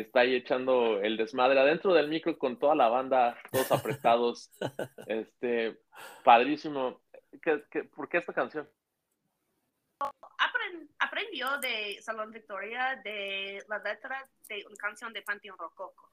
está 0.00 0.20
ahí 0.20 0.34
echando 0.34 1.00
el 1.00 1.16
desmadre 1.16 1.60
adentro 1.60 1.92
del 1.92 2.08
micro 2.08 2.38
con 2.38 2.58
toda 2.58 2.74
la 2.74 2.88
banda, 2.88 3.38
todos 3.50 3.70
apretados. 3.72 4.50
este, 5.06 5.80
padrísimo. 6.24 7.02
¿Qué, 7.42 7.64
qué, 7.70 7.84
por 7.84 8.08
qué 8.08 8.18
esta 8.18 8.32
canción? 8.32 8.68
aprendió 10.98 11.58
de 11.58 12.00
Salón 12.00 12.30
Victoria 12.30 13.00
de 13.04 13.62
la 13.68 13.78
letra 13.78 14.28
de 14.48 14.64
una 14.66 14.76
canción 14.76 15.12
de 15.12 15.22
Panteón 15.22 15.58
Rococo. 15.58 16.11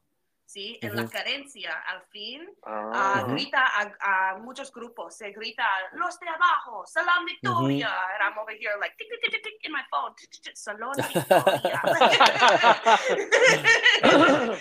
¿Sí? 0.50 0.80
En 0.82 0.96
la 0.96 1.08
carencia, 1.08 1.80
al 1.86 2.02
fin, 2.08 2.50
ah. 2.66 3.24
grita 3.28 3.64
a, 4.02 4.36
muchos 4.40 4.74
grupos, 4.74 5.16
se 5.16 5.32
grita, 5.32 5.64
los 5.94 6.20
de 6.20 6.28
abajo, 6.28 6.88
Salón 6.88 7.24
Victoria, 7.26 7.88
and 7.88 8.24
I'm 8.24 8.36
over 8.40 8.56
here 8.56 8.76
like, 8.80 8.96
tick, 8.98 9.08
tick, 9.10 9.32
tick, 9.32 9.44
tick, 9.44 9.64
in 9.64 9.72
my 9.72 9.84
phone, 9.92 10.16
Salón 10.56 10.96
Victoria. 11.14 11.82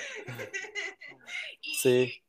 y 1.63 1.75
sí. 1.77 2.23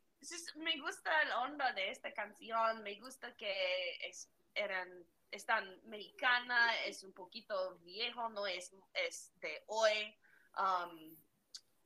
me 0.55 0.79
gusta 0.79 1.11
la 1.25 1.41
onda 1.41 1.73
de 1.73 1.91
esta 1.91 2.13
canción, 2.13 2.81
me 2.81 2.97
gusta 3.01 3.35
que 3.35 3.97
es, 4.07 4.29
eran, 4.55 4.87
es 5.31 5.45
tan 5.45 5.65
mexicana, 5.83 6.77
es 6.85 7.03
un 7.03 7.11
poquito 7.11 7.77
viejo, 7.79 8.29
no 8.29 8.47
es, 8.47 8.71
es 8.93 9.33
de 9.41 9.63
hoy. 9.67 10.15
Um, 10.57 11.17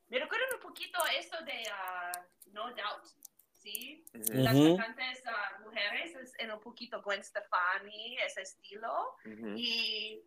me 0.09 0.19
recuerda 0.19 0.45
un 0.55 0.61
poquito 0.61 0.99
esto 1.17 1.37
de 1.43 1.63
uh, 1.69 2.51
No 2.53 2.67
Doubt, 2.67 3.05
¿sí? 3.53 4.05
Las 4.13 4.53
cantantes 4.53 5.23
uh, 5.25 5.63
mujeres 5.63 6.15
es 6.15 6.33
en 6.39 6.51
un 6.51 6.59
poquito 6.59 7.01
Gwen 7.01 7.23
Stefani, 7.23 8.17
ese 8.19 8.41
estilo. 8.41 9.15
Y 9.55 10.23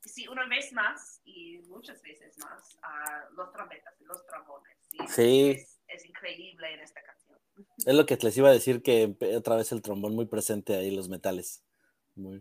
sí, 0.00 0.28
una 0.28 0.46
vez 0.46 0.72
más 0.72 1.20
y 1.24 1.58
muchas 1.68 2.02
veces 2.02 2.38
más, 2.38 2.76
uh, 2.76 3.34
los 3.34 3.52
trompetas 3.52 4.00
y 4.00 4.04
los 4.04 4.24
trombones, 4.26 4.78
¿sí? 4.80 4.98
sí. 5.08 5.50
Es, 5.50 5.80
es, 5.88 6.04
increíble 6.04 6.72
en 6.74 6.80
esta 6.80 7.02
canción. 7.02 7.38
Es 7.84 7.94
lo 7.94 8.06
que 8.06 8.16
les 8.16 8.36
iba 8.36 8.48
a 8.48 8.52
decir, 8.52 8.82
que 8.82 9.16
otra 9.36 9.56
vez 9.56 9.72
el 9.72 9.82
trombón 9.82 10.14
muy 10.14 10.26
presente 10.26 10.76
ahí, 10.76 10.94
los 10.94 11.08
metales. 11.08 11.64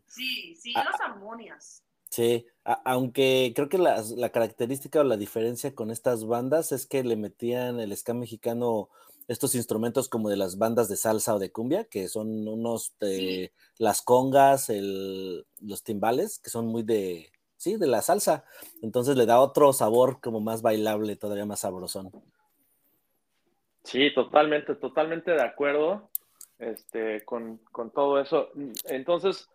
Sí, 0.07 0.55
sí, 0.55 0.73
ah, 0.75 0.83
los 0.83 0.99
armonias. 0.99 1.83
Sí, 2.11 2.45
aunque 2.83 3.53
creo 3.55 3.69
que 3.69 3.77
la, 3.77 4.03
característica 4.31 4.99
o 4.99 5.05
la 5.05 5.15
diferencia 5.15 5.73
con 5.73 5.91
estas 5.91 6.25
bandas 6.25 6.73
es 6.73 6.85
que 6.85 7.05
le 7.05 7.15
metían 7.15 7.79
el 7.79 7.95
ska 7.95 8.13
mexicano 8.13 8.89
estos 9.29 9.55
instrumentos 9.55 10.09
como 10.09 10.27
de 10.27 10.35
las 10.35 10.57
bandas 10.57 10.89
de 10.89 10.97
salsa 10.97 11.33
o 11.33 11.39
de 11.39 11.53
cumbia, 11.53 11.85
que 11.85 12.09
son 12.09 12.49
unos 12.49 12.93
las 13.77 14.01
congas, 14.01 14.69
el, 14.69 15.45
los 15.61 15.83
timbales, 15.83 16.39
que 16.39 16.49
son 16.49 16.67
muy 16.67 16.83
de, 16.83 17.31
sí, 17.55 17.77
de 17.77 17.87
la 17.87 18.01
salsa. 18.01 18.43
Entonces 18.81 19.15
le 19.15 19.25
da 19.25 19.39
otro 19.39 19.71
sabor 19.71 20.19
como 20.19 20.41
más 20.41 20.61
bailable, 20.61 21.15
todavía 21.15 21.45
más 21.45 21.61
sabrosón. 21.61 22.11
Sí, 23.85 24.13
totalmente, 24.13 24.75
totalmente 24.75 25.31
de 25.31 25.41
acuerdo 25.41 26.09
este, 26.59 27.23
con, 27.23 27.59
con 27.71 27.89
todo 27.89 28.19
eso. 28.19 28.49
Entonces, 28.89 29.47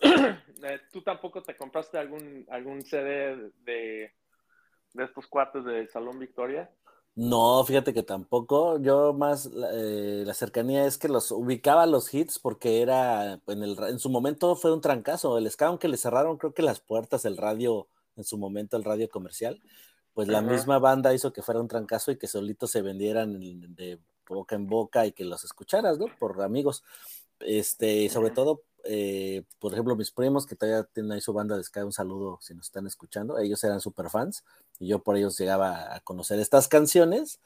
¿Tú 0.92 1.02
tampoco 1.02 1.42
te 1.42 1.56
compraste 1.56 1.98
algún, 1.98 2.46
algún 2.50 2.82
CD 2.82 3.50
de, 3.64 4.12
de 4.92 5.04
estos 5.04 5.26
cuartos 5.26 5.64
de 5.64 5.86
Salón 5.88 6.18
Victoria? 6.18 6.70
No, 7.16 7.64
fíjate 7.64 7.94
que 7.94 8.02
tampoco. 8.02 8.80
Yo 8.80 9.12
más 9.12 9.46
eh, 9.72 10.24
la 10.26 10.34
cercanía 10.34 10.84
es 10.86 10.98
que 10.98 11.08
los 11.08 11.30
ubicaba 11.30 11.86
los 11.86 12.12
hits 12.12 12.40
porque 12.40 12.82
era 12.82 13.40
en, 13.46 13.62
el, 13.62 13.76
en 13.84 13.98
su 14.00 14.10
momento 14.10 14.56
fue 14.56 14.72
un 14.72 14.80
trancazo. 14.80 15.38
El 15.38 15.48
ska, 15.50 15.66
aunque 15.66 15.88
le 15.88 15.96
cerraron 15.96 16.38
creo 16.38 16.54
que 16.54 16.62
las 16.62 16.80
puertas, 16.80 17.24
el 17.24 17.36
radio, 17.36 17.86
en 18.16 18.24
su 18.24 18.36
momento 18.36 18.76
el 18.76 18.82
radio 18.84 19.08
comercial, 19.08 19.60
pues 20.12 20.26
la 20.28 20.38
Ajá. 20.38 20.48
misma 20.50 20.78
banda 20.80 21.14
hizo 21.14 21.32
que 21.32 21.42
fuera 21.42 21.60
un 21.60 21.68
trancazo 21.68 22.10
y 22.10 22.18
que 22.18 22.26
solitos 22.26 22.70
se 22.72 22.82
vendieran 22.82 23.40
en- 23.42 23.74
de 23.76 24.00
boca 24.28 24.56
en 24.56 24.66
boca 24.66 25.06
y 25.06 25.12
que 25.12 25.24
los 25.24 25.44
escucharas, 25.44 25.98
¿no? 25.98 26.06
Por 26.18 26.42
amigos. 26.42 26.82
Este, 27.40 28.08
sobre 28.08 28.28
Ujú. 28.28 28.34
todo, 28.34 28.62
eh, 28.84 29.44
por 29.58 29.72
ejemplo, 29.72 29.96
mis 29.96 30.10
primos 30.10 30.46
que 30.46 30.56
todavía 30.56 30.84
tienen 30.92 31.12
ahí 31.12 31.20
su 31.20 31.32
banda 31.32 31.56
de 31.56 31.62
ska, 31.62 31.84
un 31.84 31.92
saludo 31.92 32.38
si 32.40 32.54
nos 32.54 32.66
están 32.66 32.86
escuchando, 32.86 33.38
ellos 33.38 33.62
eran 33.64 33.80
super 33.80 34.10
fans 34.10 34.44
y 34.78 34.88
yo 34.88 35.02
por 35.02 35.16
ellos 35.16 35.38
llegaba 35.38 35.94
a 35.94 36.00
conocer 36.00 36.38
estas 36.40 36.68
canciones 36.68 37.40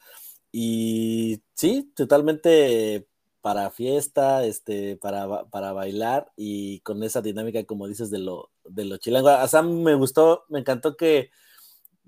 y 0.51 1.41
sí, 1.53 1.91
totalmente 1.95 3.07
para 3.41 3.69
fiesta, 3.71 4.43
este, 4.43 4.97
para, 4.97 5.45
para 5.45 5.73
bailar 5.73 6.31
y 6.35 6.81
con 6.81 7.03
esa 7.03 7.21
dinámica, 7.21 7.63
como 7.63 7.87
dices, 7.87 8.09
de 8.11 8.19
lo, 8.19 8.49
de 8.65 8.85
lo 8.85 8.97
chilango. 8.97 9.29
A 9.29 9.47
Sam 9.47 9.81
me 9.81 9.95
gustó, 9.95 10.43
me 10.49 10.59
encantó 10.59 10.97
que 10.97 11.31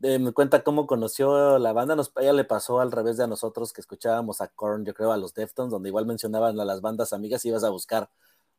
eh, 0.03 0.19
me 0.19 0.31
cuenta 0.33 0.63
cómo 0.63 0.87
conoció 0.87 1.59
la 1.59 1.73
banda. 1.73 1.95
Nos, 1.95 2.11
ella 2.17 2.33
le 2.33 2.43
pasó 2.43 2.79
al 2.79 2.91
revés 2.91 3.17
de 3.17 3.23
a 3.23 3.27
nosotros 3.27 3.71
que 3.71 3.81
escuchábamos 3.81 4.41
a 4.41 4.47
Korn, 4.49 4.83
yo 4.83 4.93
creo, 4.93 5.11
a 5.11 5.17
los 5.17 5.33
Deftones, 5.33 5.71
donde 5.71 5.89
igual 5.89 6.05
mencionaban 6.05 6.59
a 6.59 6.65
las 6.65 6.81
bandas 6.81 7.13
amigas 7.13 7.45
y 7.45 7.49
ibas 7.49 7.63
a 7.63 7.69
buscar, 7.69 8.09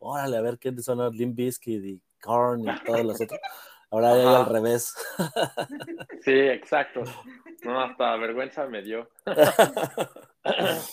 órale, 0.03 0.37
a 0.37 0.41
ver 0.41 0.59
quiénes 0.59 0.85
son 0.85 0.99
los 0.99 1.15
Limp 1.15 1.37
Bizkit 1.37 1.85
y 1.85 2.03
Korn 2.21 2.61
y 2.63 2.65
todos 2.85 3.05
los 3.05 3.21
otros. 3.21 3.41
Ahora 3.91 4.17
ya 4.17 4.39
al 4.39 4.47
revés. 4.47 4.95
Sí, 6.23 6.31
exacto. 6.33 7.03
No, 7.63 7.79
hasta 7.81 8.17
vergüenza 8.17 8.67
me 8.67 8.81
dio. 8.83 9.09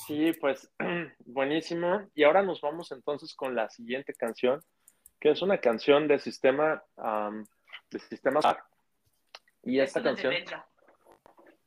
Sí, 0.05 0.33
pues 0.33 0.69
buenísimo. 1.25 2.07
Y 2.13 2.23
ahora 2.23 2.41
nos 2.43 2.59
vamos 2.61 2.91
entonces 2.91 3.33
con 3.35 3.55
la 3.55 3.69
siguiente 3.69 4.13
canción, 4.13 4.61
que 5.19 5.31
es 5.31 5.41
una 5.41 5.59
canción 5.59 6.07
de 6.09 6.19
sistema, 6.19 6.83
am, 6.97 7.45
de 7.89 7.99
sistema. 7.99 8.41
Y 9.63 9.79
esta 9.79 10.03
canción, 10.03 10.33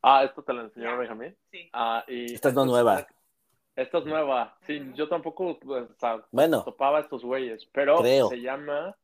ah, 0.02 0.24
esto 0.24 0.42
te 0.42 0.52
la 0.52 0.62
enseñó. 0.62 0.98
Benjamín. 0.98 1.36
sí. 1.50 1.70
Ah, 1.72 2.04
y 2.08 2.34
Esta 2.34 2.50
es 2.50 2.54
no 2.54 2.62
esta 2.62 2.70
nueva. 2.72 2.94
una- 2.96 3.06
Esta 3.74 3.98
es 3.98 4.04
nueva. 4.04 4.56
Sí, 4.66 4.80
yo 4.94 5.08
tampoco 5.08 5.58
pues, 5.58 5.90
o 5.90 5.94
sea, 5.98 6.22
Bueno, 6.30 6.62
topaba 6.64 6.98
a 6.98 7.00
estos 7.02 7.24
güeyes, 7.24 7.66
pero 7.72 7.98
Creo. 7.98 8.28
se 8.28 8.40
llama 8.40 8.96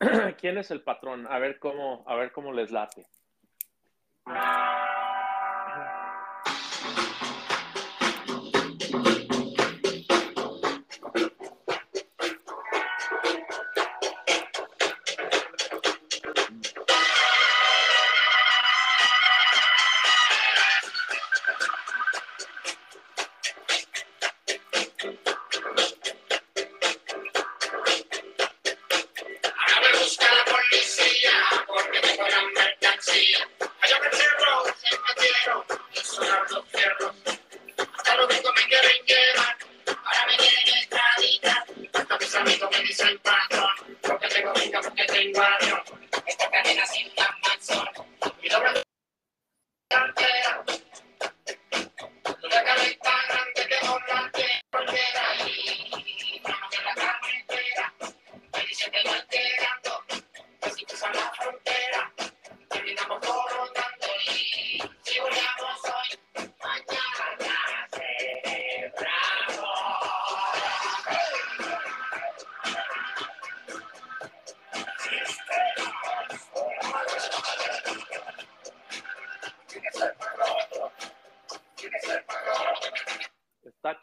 ¿Quién 0.40 0.58
es 0.58 0.70
el 0.70 0.82
patrón? 0.82 1.26
A 1.30 1.38
ver 1.38 1.58
cómo, 1.58 2.04
a 2.06 2.14
ver 2.16 2.32
cómo 2.32 2.52
les 2.52 2.70
late. 2.70 3.06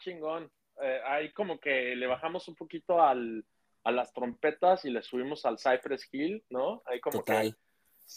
Chingón. 0.04 0.50
Eh, 0.82 1.00
ahí 1.06 1.32
como 1.32 1.58
que 1.58 1.94
le 1.96 2.06
bajamos 2.06 2.48
un 2.48 2.56
poquito 2.56 3.02
al, 3.02 3.44
a 3.84 3.92
las 3.92 4.12
trompetas 4.12 4.84
y 4.84 4.90
le 4.90 5.02
subimos 5.02 5.46
al 5.46 5.58
Cypress 5.58 6.08
Hill, 6.12 6.44
¿no? 6.50 6.82
Ahí 6.86 7.00
como 7.00 7.20
total. 7.20 7.56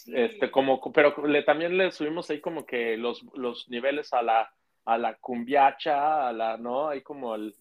que, 0.04 0.24
este, 0.24 0.50
como, 0.50 0.80
pero 0.92 1.26
le, 1.26 1.42
también 1.42 1.76
le 1.76 1.90
subimos 1.92 2.28
ahí 2.30 2.40
como 2.40 2.66
que 2.66 2.96
los, 2.96 3.22
los 3.34 3.68
niveles 3.68 4.12
a 4.12 4.22
la, 4.22 4.52
a 4.84 4.98
la 4.98 5.14
cumbiacha, 5.16 6.28
a 6.28 6.32
la, 6.32 6.56
¿no? 6.56 6.88
Ahí 6.88 7.02
como 7.02 7.34
el, 7.34 7.54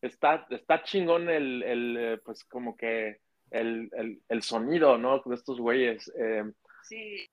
está, 0.02 0.48
está 0.50 0.84
chingón 0.84 1.30
el, 1.30 1.64
el, 1.64 1.98
eh, 1.98 2.18
pues 2.24 2.44
como 2.46 2.76
que 2.76 3.20
el, 3.52 3.90
el, 3.94 4.22
el 4.28 4.42
sonido, 4.42 4.98
¿no? 4.98 5.22
De 5.26 5.36
estos 5.36 5.60
güeyes. 5.60 6.12
Eh, 6.18 6.44
Sí. 6.84 7.30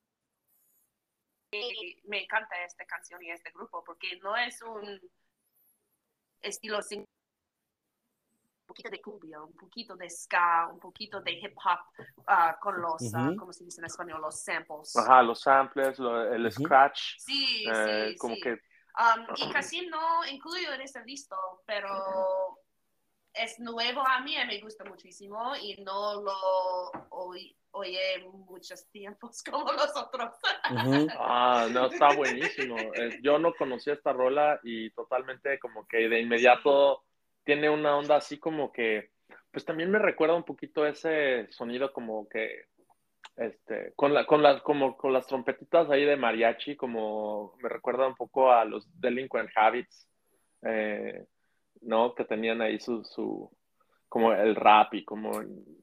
Y 1.51 2.01
me 2.05 2.23
encanta 2.23 2.63
esta 2.65 2.85
canción 2.85 3.23
y 3.23 3.31
este 3.31 3.51
grupo 3.51 3.83
porque 3.85 4.19
no 4.23 4.37
es 4.37 4.61
un 4.63 5.01
estilo 6.43 6.81
sin 6.83 7.01
un 7.01 7.07
poquito 8.67 8.91
de 8.91 9.01
cumbia, 9.01 9.43
un 9.43 9.55
poquito 9.55 9.97
de 9.97 10.11
ska, 10.11 10.69
un 10.71 10.79
poquito 10.79 11.21
de 11.21 11.33
hip 11.33 11.57
hop 11.57 11.79
ah, 12.27 12.57
con 12.61 12.81
los, 12.81 13.15
ah, 13.15 13.27
Ujú. 13.29 13.37
¿cómo 13.39 13.53
se 13.53 13.65
dice 13.65 13.81
en 13.81 13.87
español? 13.87 14.21
Los 14.21 14.43
samples. 14.43 14.95
ajá, 14.97 15.23
los 15.23 15.41
samples, 15.41 15.99
lo- 15.99 16.33
el 16.33 16.47
Ujú. 16.47 16.51
scratch, 16.51 17.01
Sí, 17.19 17.65
eh, 17.67 18.11
sí, 18.11 18.19
como 18.19 18.35
sí. 18.35 18.41
que 18.43 18.59
Um, 18.99 19.27
y 19.37 19.53
casi 19.53 19.87
no 19.87 20.27
incluyo 20.27 20.73
en 20.73 20.81
este 20.81 21.01
listo, 21.05 21.37
pero 21.65 22.58
es 23.39 23.59
nuevo 23.61 24.07
a 24.07 24.21
mí 24.21 24.35
y 24.37 24.47
me 24.47 24.61
gusta 24.61 24.85
muchísimo 24.85 25.55
y 25.57 25.77
no 25.83 26.23
lo 26.23 26.33
oí, 27.11 27.57
oye 27.73 28.01
muchos 28.49 28.89
tiempos 28.91 29.43
como 29.51 29.73
los 29.73 29.97
otros. 29.97 30.35
Ah, 31.19 31.69
no, 31.71 31.87
está 31.87 32.15
buenísimo. 32.15 32.77
Yo 33.23 33.39
no 33.39 33.55
conocía 33.55 33.95
esta 33.95 34.13
rola 34.13 34.61
y 34.63 34.91
totalmente 34.91 35.59
como 35.59 35.87
que 35.87 36.09
de 36.09 36.21
inmediato 36.21 37.05
tiene 37.45 37.71
una 37.71 37.97
onda 37.97 38.17
así 38.17 38.39
como 38.39 38.73
que, 38.73 39.11
pues 39.51 39.65
también 39.65 39.91
me 39.91 39.99
recuerda 39.99 40.35
un 40.35 40.45
poquito 40.45 40.87
ese 40.87 41.51
sonido 41.51 41.93
como 41.93 42.29
que, 42.29 42.67
este, 43.37 43.93
con 43.97 44.13
la, 44.13 44.27
con 44.27 44.43
las, 44.43 44.61
como 44.63 44.97
con 44.97 45.13
las 45.13 45.27
trompetitas 45.27 45.89
ahí 45.91 46.05
de 46.05 46.17
mariachi, 46.17 46.77
como 46.77 47.55
me 47.63 47.69
recuerda 47.69 48.07
un 48.07 48.17
poco 48.17 48.53
a 48.53 48.65
los 48.65 48.87
Delinquent 49.01 49.51
Habits, 49.55 50.09
eh, 50.63 51.25
¿no? 51.83 52.15
Que 52.15 52.25
tenían 52.25 52.61
ahí 52.63 52.79
su, 52.81 53.05
su, 53.05 53.51
como 54.09 54.33
el 54.33 54.55
rap 54.57 54.95
y 54.95 55.05
como 55.05 55.41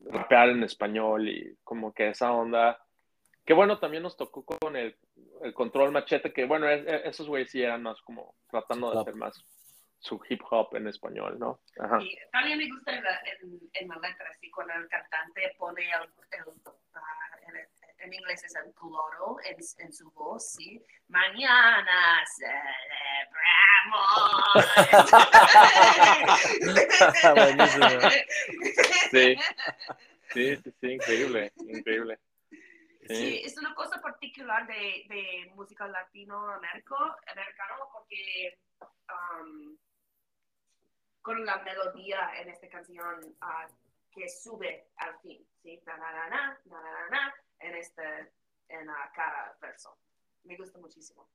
rapear 0.09 0.49
en 0.49 0.63
español 0.63 1.27
y 1.29 1.57
como 1.63 1.93
que 1.93 2.09
esa 2.09 2.31
onda 2.31 2.79
que 3.45 3.53
bueno, 3.53 3.77
también 3.77 4.01
nos 4.01 4.17
tocó 4.17 4.43
con 4.43 4.75
el, 4.75 4.97
el 5.43 5.53
control 5.53 5.91
machete, 5.91 6.33
que 6.33 6.45
bueno, 6.45 6.67
es- 6.67 6.83
es- 6.87 7.05
esos 7.05 7.27
güeyes 7.27 7.51
sí 7.51 7.61
eran 7.61 7.83
más 7.83 8.01
como 8.01 8.33
tratando 8.49 8.91
de 8.91 8.99
hacer 8.99 9.15
más 9.15 9.45
su 9.99 10.19
hip 10.29 10.41
hop 10.49 10.75
en 10.75 10.87
español, 10.87 11.37
¿no? 11.37 11.59
Ajá. 11.79 11.99
Y 12.01 12.15
también 12.31 12.57
me 12.57 12.67
gusta 12.69 12.95
en 12.97 13.03
la, 13.03 13.11
en, 13.41 13.59
en 13.73 13.87
la 13.87 13.95
letra, 13.95 14.25
así 14.31 14.49
cuando 14.49 14.73
el 14.73 14.87
cantante 14.89 15.41
pone 15.59 15.81
el, 15.83 16.01
el, 16.39 16.53
en, 18.05 18.13
inglés 18.13 18.43
es 18.43 18.55
el 18.55 18.73
cloro 18.73 19.37
en, 19.43 19.57
en 19.79 19.93
su 19.93 20.11
voz, 20.11 20.51
¿sí? 20.51 20.81
Mañana 21.07 22.23
celebramos. 22.37 22.85
Sí. 29.11 29.35
Sí, 30.33 30.55
sí, 30.57 30.73
sí, 30.81 30.87
increíble, 30.91 31.51
increíble. 31.57 32.19
Sí, 33.07 33.15
Sí. 33.15 33.41
es 33.45 33.55
una 33.59 33.75
cosa 33.75 34.01
particular 34.01 34.65
de, 34.65 35.05
de 35.07 35.51
música 35.53 35.87
latinoamericano 35.87 37.15
americano 37.27 37.87
porque 37.93 38.57
um, 38.79 39.77
con 41.21 41.45
la 41.45 41.57
melodía 41.57 42.31
en 42.41 42.49
esta 42.49 42.67
canción 42.67 43.35
ah, 43.41 43.67
que 44.11 44.27
sube 44.27 44.87
al 44.97 45.19
fin, 45.19 45.45
¿sí? 45.61 45.79
Na, 45.85 45.97
na, 45.97 46.29
na, 46.29 47.33
en, 47.65 47.75
este, 47.75 48.03
en 48.69 48.87
la 48.87 49.11
cada 49.15 49.57
verso. 49.61 49.97
Me 50.43 50.55
gusta 50.57 50.77
muchísimo. 50.79 51.27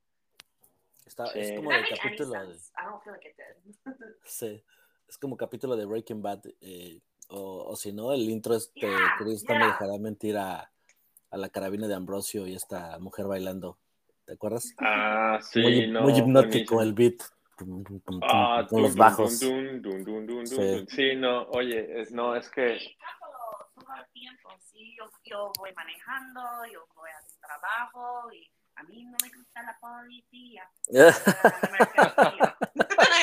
Está- 1.05 1.27
Sí. 1.27 1.39
Es 1.39 1.57
como 1.57 1.71
Does 1.71 1.81
el 1.91 1.97
capítulo 1.97 2.31
de? 2.47 2.55
I 2.55 2.85
don't 2.85 3.03
feel 3.03 3.13
like 3.13 3.27
it 3.29 3.35
did. 3.37 4.05
sí, 4.23 4.63
es 5.07 5.17
como 5.17 5.35
capítulo 5.37 5.75
de 5.75 5.85
Breaking 5.85 6.21
Bad, 6.21 6.41
eh, 6.61 7.01
o, 7.29 7.65
o 7.71 7.75
si 7.75 7.91
no, 7.91 8.13
el 8.13 8.29
intro 8.29 8.55
este, 8.55 8.79
Yeah, 8.81 9.15
Cristo 9.17 9.53
me 9.53 9.59
yeah. 9.59 9.67
dejará 9.67 9.97
mentir 9.99 10.37
a, 10.37 10.71
a 11.31 11.37
la 11.37 11.49
carabina 11.49 11.87
de 11.87 11.95
Ambrosio 11.95 12.47
y 12.47 12.55
esta 12.55 12.97
mujer 12.99 13.25
bailando. 13.27 13.77
¿te 14.25 14.33
acuerdas? 14.33 14.73
Ah, 14.77 15.39
sí, 15.41 15.59
muy, 15.61 15.87
no. 15.87 16.01
muy 16.03 16.13
hipnótico 16.17 16.75
buenísimo. 16.75 16.81
el 16.81 16.93
beat. 16.93 17.21
Ah, 18.23 18.65
con 18.69 18.81
los 18.81 18.91
dun, 18.91 18.99
bajos. 18.99 19.39
dun, 19.39 19.81
dun, 19.81 20.47
Sí. 20.47 20.85
Sí, 20.87 21.15
no, 21.15 21.43
oye, 21.49 22.01
es, 22.01 22.11
no, 22.11 22.35
es 22.35 22.49
que 22.49 22.79
todo, 23.91 23.95
todo 23.95 24.03
el 24.03 24.11
tiempo, 24.11 24.49
sí, 24.71 24.95
yo, 24.97 25.05
yo 25.23 25.51
voy 25.57 25.73
manejando, 25.73 26.41
yo 26.71 26.85
voy 26.95 27.09
al 27.09 27.25
trabajo 27.39 28.31
y 28.31 28.49
a 28.75 28.83
mí 28.83 29.03
no 29.05 29.17
me 29.21 29.29
gusta 29.37 29.63
la 29.63 29.77
policía. 29.79 30.69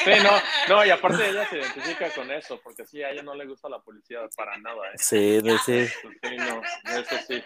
Sí, 0.04 0.12
no, 0.22 0.74
no, 0.74 0.86
y 0.86 0.90
aparte 0.90 1.28
ella 1.28 1.48
se 1.48 1.58
identifica 1.58 2.10
con 2.14 2.30
eso, 2.30 2.60
porque 2.62 2.84
sí, 2.86 3.02
a 3.02 3.10
ella 3.10 3.22
no 3.22 3.34
le 3.34 3.46
gusta 3.46 3.68
la 3.68 3.80
policía 3.80 4.20
para 4.36 4.56
nada, 4.58 4.88
¿eh? 4.88 4.94
Sí, 4.96 5.40
sí. 5.64 5.86
Sí, 5.86 6.36
no, 6.36 6.62
eso 6.84 7.16
sí. 7.26 7.42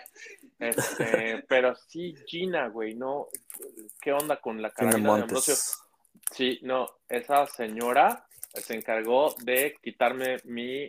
Este, 0.59 1.45
pero 1.49 1.75
sí, 1.75 2.15
Gina, 2.27 2.69
güey, 2.69 2.95
no, 2.95 3.29
¿qué 4.01 4.13
onda 4.13 4.37
con 4.41 4.61
la 4.61 4.71
carabina 4.71 5.17
de 5.17 5.23
Ambrosio? 5.23 5.55
Sí, 6.31 6.61
no, 6.63 6.89
esa 7.09 7.47
señora 7.47 8.27
se 8.55 8.75
encargó 8.75 9.35
de 9.41 9.77
quitarme 9.83 10.37
mi 10.45 10.89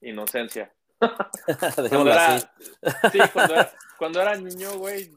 inocencia. 0.00 0.72
Cuando 1.88 2.10
era, 2.10 2.34
así. 2.34 2.46
sí, 3.12 3.18
cuando 3.32 3.54
era, 3.54 3.72
cuando 3.98 4.20
era 4.20 4.36
niño, 4.36 4.78
güey, 4.78 5.10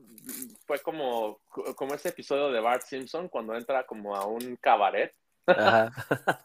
fue 0.65 0.79
como, 0.79 1.39
como 1.75 1.93
ese 1.93 2.09
episodio 2.09 2.51
de 2.51 2.59
Bart 2.59 2.83
Simpson 2.83 3.27
cuando 3.29 3.55
entra 3.55 3.85
como 3.85 4.15
a 4.15 4.25
un 4.25 4.55
cabaret 4.57 5.13
Ajá. 5.45 5.91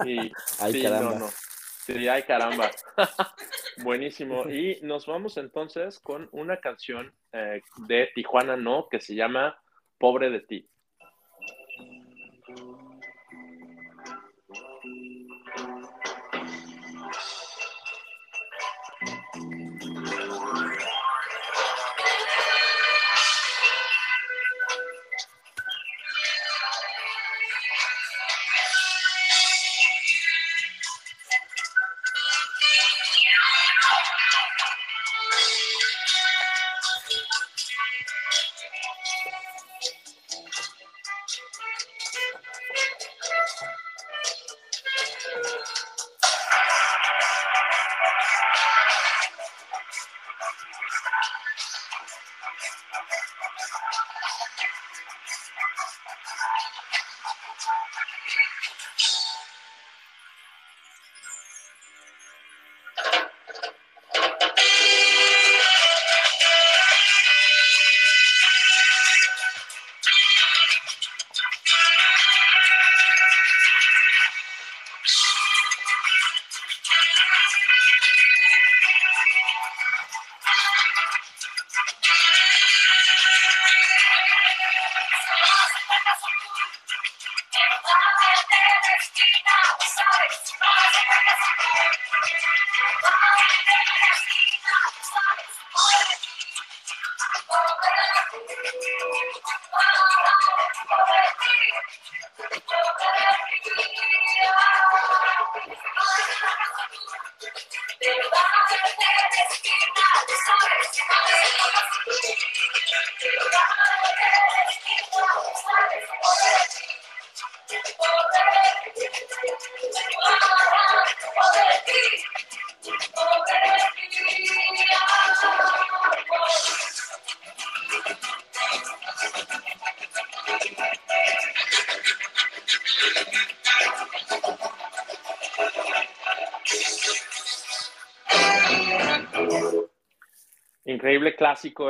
y 0.04 0.18
Ay, 0.60 0.72
sí, 0.72 0.82
caramba. 0.82 1.10
no, 1.10 1.18
no. 1.18 1.28
Sí, 1.86 2.08
ay, 2.08 2.22
caramba. 2.24 2.70
Buenísimo. 3.84 4.48
Y 4.48 4.80
nos 4.82 5.06
vamos 5.06 5.36
entonces 5.36 6.00
con 6.00 6.28
una 6.32 6.58
canción 6.58 7.14
eh, 7.32 7.60
de 7.86 8.10
Tijuana 8.14 8.56
No 8.56 8.88
que 8.90 9.00
se 9.00 9.14
llama 9.14 9.56
Pobre 9.98 10.30
de 10.30 10.40
ti. 10.40 10.68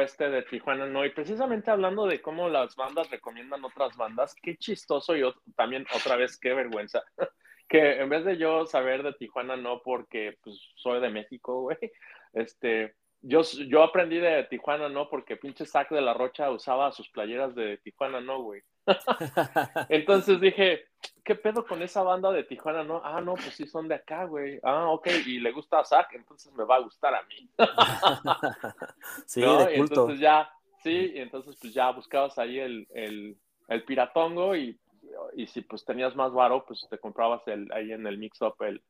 Este 0.03 0.29
de 0.29 0.43
Tijuana 0.43 0.87
No. 0.87 1.05
Y 1.05 1.11
precisamente 1.11 1.71
hablando 1.71 2.07
de 2.07 2.21
cómo 2.21 2.49
las 2.49 2.77
bandas 2.77 3.11
recomiendan 3.11 3.65
otras 3.65 3.97
bandas, 3.97 4.35
qué 4.43 4.57
chistoso 4.57 5.17
y 5.17 5.23
también 5.57 5.87
otra 5.95 6.17
vez 6.17 6.39
qué 6.39 6.55
vergüenza. 6.55 7.03
Que 7.69 8.01
en 8.01 8.09
vez 8.09 8.25
de 8.25 8.37
yo 8.37 8.65
saber 8.65 9.03
de 9.03 9.13
Tijuana 9.15 9.57
No 9.57 9.83
porque 9.83 10.39
pues 10.41 10.57
soy 10.77 11.01
de 11.01 11.11
México, 11.11 11.63
güey, 11.63 11.77
este, 12.33 12.95
yo, 13.23 13.43
yo 13.43 13.83
aprendí 13.83 14.19
de 14.19 14.45
Tijuana 14.45 14.89
No 14.89 15.09
porque 15.09 15.37
pinche 15.37 15.67
Zack 15.67 15.91
de 15.91 16.01
la 16.01 16.15
Rocha 16.15 16.51
usaba 16.51 16.93
sus 16.93 17.09
playeras 17.11 17.57
de 17.57 17.79
Tijuana 17.79 18.21
No, 18.21 18.43
güey. 18.43 18.63
Entonces 19.89 20.41
dije, 20.41 20.87
¿qué 21.25 21.35
pedo 21.35 21.67
con 21.67 21.83
esa 21.83 22.03
banda 22.03 22.31
de 22.31 22.45
Tijuana? 22.45 22.85
No, 22.85 23.01
ah, 23.05 23.21
no, 23.21 23.35
pues 23.35 23.55
sí 23.55 23.67
son 23.67 23.89
de 23.89 23.97
acá, 23.97 24.25
güey. 24.25 24.61
Ah, 24.63 24.91
ok, 24.91 25.09
y 25.27 25.41
le 25.41 25.51
gusta 25.53 25.81
a 25.81 25.85
Zack, 25.85 26.15
entonces 26.15 26.53
me 26.55 26.65
va 26.65 26.77
a 26.77 26.81
gustar 26.81 27.15
a 27.15 27.23
mí. 27.25 27.51
Sí, 29.27 29.41
¿no? 29.41 29.65
de 29.65 29.75
Y 29.75 29.79
culto. 29.79 29.95
entonces 30.03 30.21
ya, 30.21 30.51
sí, 30.83 31.13
y 31.15 31.19
entonces 31.19 31.57
pues 31.61 31.73
ya 31.73 31.91
buscabas 31.93 32.39
ahí 32.39 32.59
el, 32.59 32.87
el, 32.95 33.37
el 33.69 33.85
piratongo 33.85 34.55
y, 34.57 34.79
y 35.35 35.47
si 35.47 35.63
pues 35.63 35.85
tenías 35.85 36.15
más 36.17 36.33
varo, 36.33 36.65
pues 36.67 36.87
te 36.91 36.99
comprabas 36.99 37.47
el, 37.49 37.71
ahí 37.73 37.93
en 37.93 38.07
el 38.07 38.19
mix-up 38.19 38.55
el, 38.61 38.83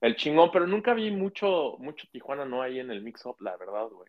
el 0.00 0.16
chingón, 0.16 0.50
pero 0.52 0.66
nunca 0.66 0.94
vi 0.94 1.10
mucho, 1.10 1.76
mucho 1.78 2.06
Tijuana 2.12 2.44
no 2.44 2.62
ahí 2.62 2.78
en 2.78 2.90
el 2.90 3.02
mix-up, 3.02 3.36
la 3.40 3.56
verdad, 3.56 3.88
güey. 3.90 4.08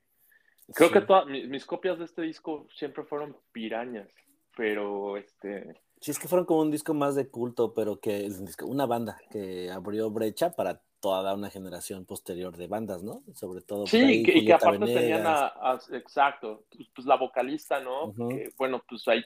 Creo 0.73 0.89
Sí. 0.89 0.93
que 0.95 1.01
todas 1.01 1.25
mis, 1.27 1.47
mis 1.47 1.65
copias 1.65 1.97
de 1.97 2.05
este 2.05 2.21
disco 2.23 2.67
siempre 2.75 3.03
fueron 3.05 3.37
pirañas, 3.51 4.09
pero 4.55 5.15
este, 5.17 5.79
Sí, 6.01 6.11
es 6.11 6.19
que 6.19 6.27
fueron 6.27 6.45
como 6.45 6.61
un 6.61 6.71
disco 6.71 6.93
más 6.93 7.15
de 7.15 7.29
culto, 7.29 7.73
pero 7.73 7.99
que 7.99 8.25
es 8.25 8.37
un 8.39 8.45
disco- 8.45 8.65
una 8.67 8.85
banda 8.85 9.17
que 9.31 9.71
abrió 9.71 10.11
brecha 10.11 10.51
para 10.51 10.81
toda 11.09 11.33
una 11.33 11.49
generación 11.49 12.05
posterior 12.05 12.55
de 12.57 12.67
bandas, 12.67 13.03
¿no? 13.03 13.21
Sobre 13.33 13.61
todo. 13.61 13.85
Sí, 13.87 13.97
ahí 14.01 14.13
y 14.19 14.23
que, 14.23 14.37
y 14.37 14.45
que 14.45 14.53
aparte 14.53 14.79
tenían 14.85 15.23
Venegas. 15.23 15.51
a, 15.55 15.71
a- 15.71 15.79
exacto, 15.97 16.63
pues, 16.75 16.87
pues, 16.93 17.07
la 17.07 17.15
vocalista, 17.15 17.79
¿no? 17.79 18.05
Ujú. 18.07 18.29
Que, 18.29 18.51
bueno, 18.57 18.83
pues 18.87 19.07
ahí 19.07 19.23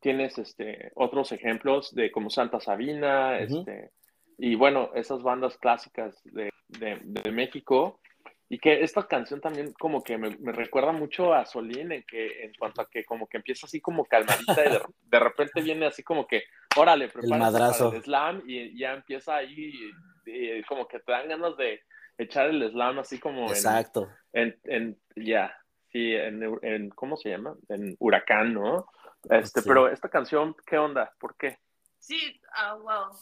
tienes 0.00 0.38
este 0.38 0.92
otros 0.94 1.32
ejemplos 1.32 1.94
de 1.94 2.10
como 2.12 2.30
Santa 2.30 2.60
Sabina, 2.60 3.38
Ujú. 3.44 3.58
este, 3.60 3.90
y 4.38 4.54
bueno, 4.54 4.90
esas 4.94 5.22
bandas 5.22 5.56
clásicas 5.58 6.20
de, 6.24 6.50
de- 6.68 7.00
de 7.02 7.32
México. 7.32 8.00
Y 8.50 8.58
que 8.58 8.80
esta 8.82 9.06
canción 9.06 9.42
también 9.42 9.74
como 9.78 10.02
que 10.02 10.16
me, 10.16 10.30
me 10.38 10.52
recuerda 10.52 10.90
mucho 10.92 11.34
a 11.34 11.44
Solín 11.44 11.92
en 11.92 12.02
que 12.04 12.44
en 12.44 12.52
cuanto 12.58 12.80
a 12.80 12.88
que 12.88 13.04
como 13.04 13.26
que 13.26 13.36
empieza 13.36 13.66
así 13.66 13.78
como 13.78 14.06
calmadita 14.06 14.64
y 14.66 14.70
de, 14.72 14.80
de 15.02 15.18
repente 15.20 15.60
viene 15.60 15.84
así 15.84 16.02
como 16.02 16.26
que, 16.26 16.44
órale, 16.76 17.08
prepárate 17.08 17.38
madrazo. 17.38 17.84
para 17.86 17.96
el 17.96 18.02
slam 18.04 18.42
y 18.46 18.78
ya 18.78 18.92
empieza 18.94 19.36
ahí 19.36 19.90
como 20.68 20.86
que 20.86 21.00
te 21.00 21.12
dan 21.12 21.28
ganas 21.28 21.56
de 21.56 21.82
echar 22.18 22.46
el 22.50 22.70
slam 22.70 22.98
así 22.98 23.18
como 23.18 23.44
en, 23.46 23.50
Exacto. 23.50 24.08
en, 24.32 24.58
en 24.64 25.00
ya, 25.16 25.56
sí, 25.90 26.14
en, 26.14 26.42
en, 26.62 26.90
¿cómo 26.90 27.16
se 27.16 27.30
llama? 27.30 27.56
En 27.68 27.96
Huracán, 27.98 28.52
¿no? 28.54 28.86
Este, 29.30 29.60
Sí. 29.60 29.68
pero 29.68 29.88
esta 29.88 30.08
canción, 30.08 30.54
¿qué 30.66 30.78
onda? 30.78 31.12
¿Por 31.18 31.36
qué? 31.36 31.58
Sí, 31.98 32.40
ah, 32.52 32.76
well, 32.76 33.16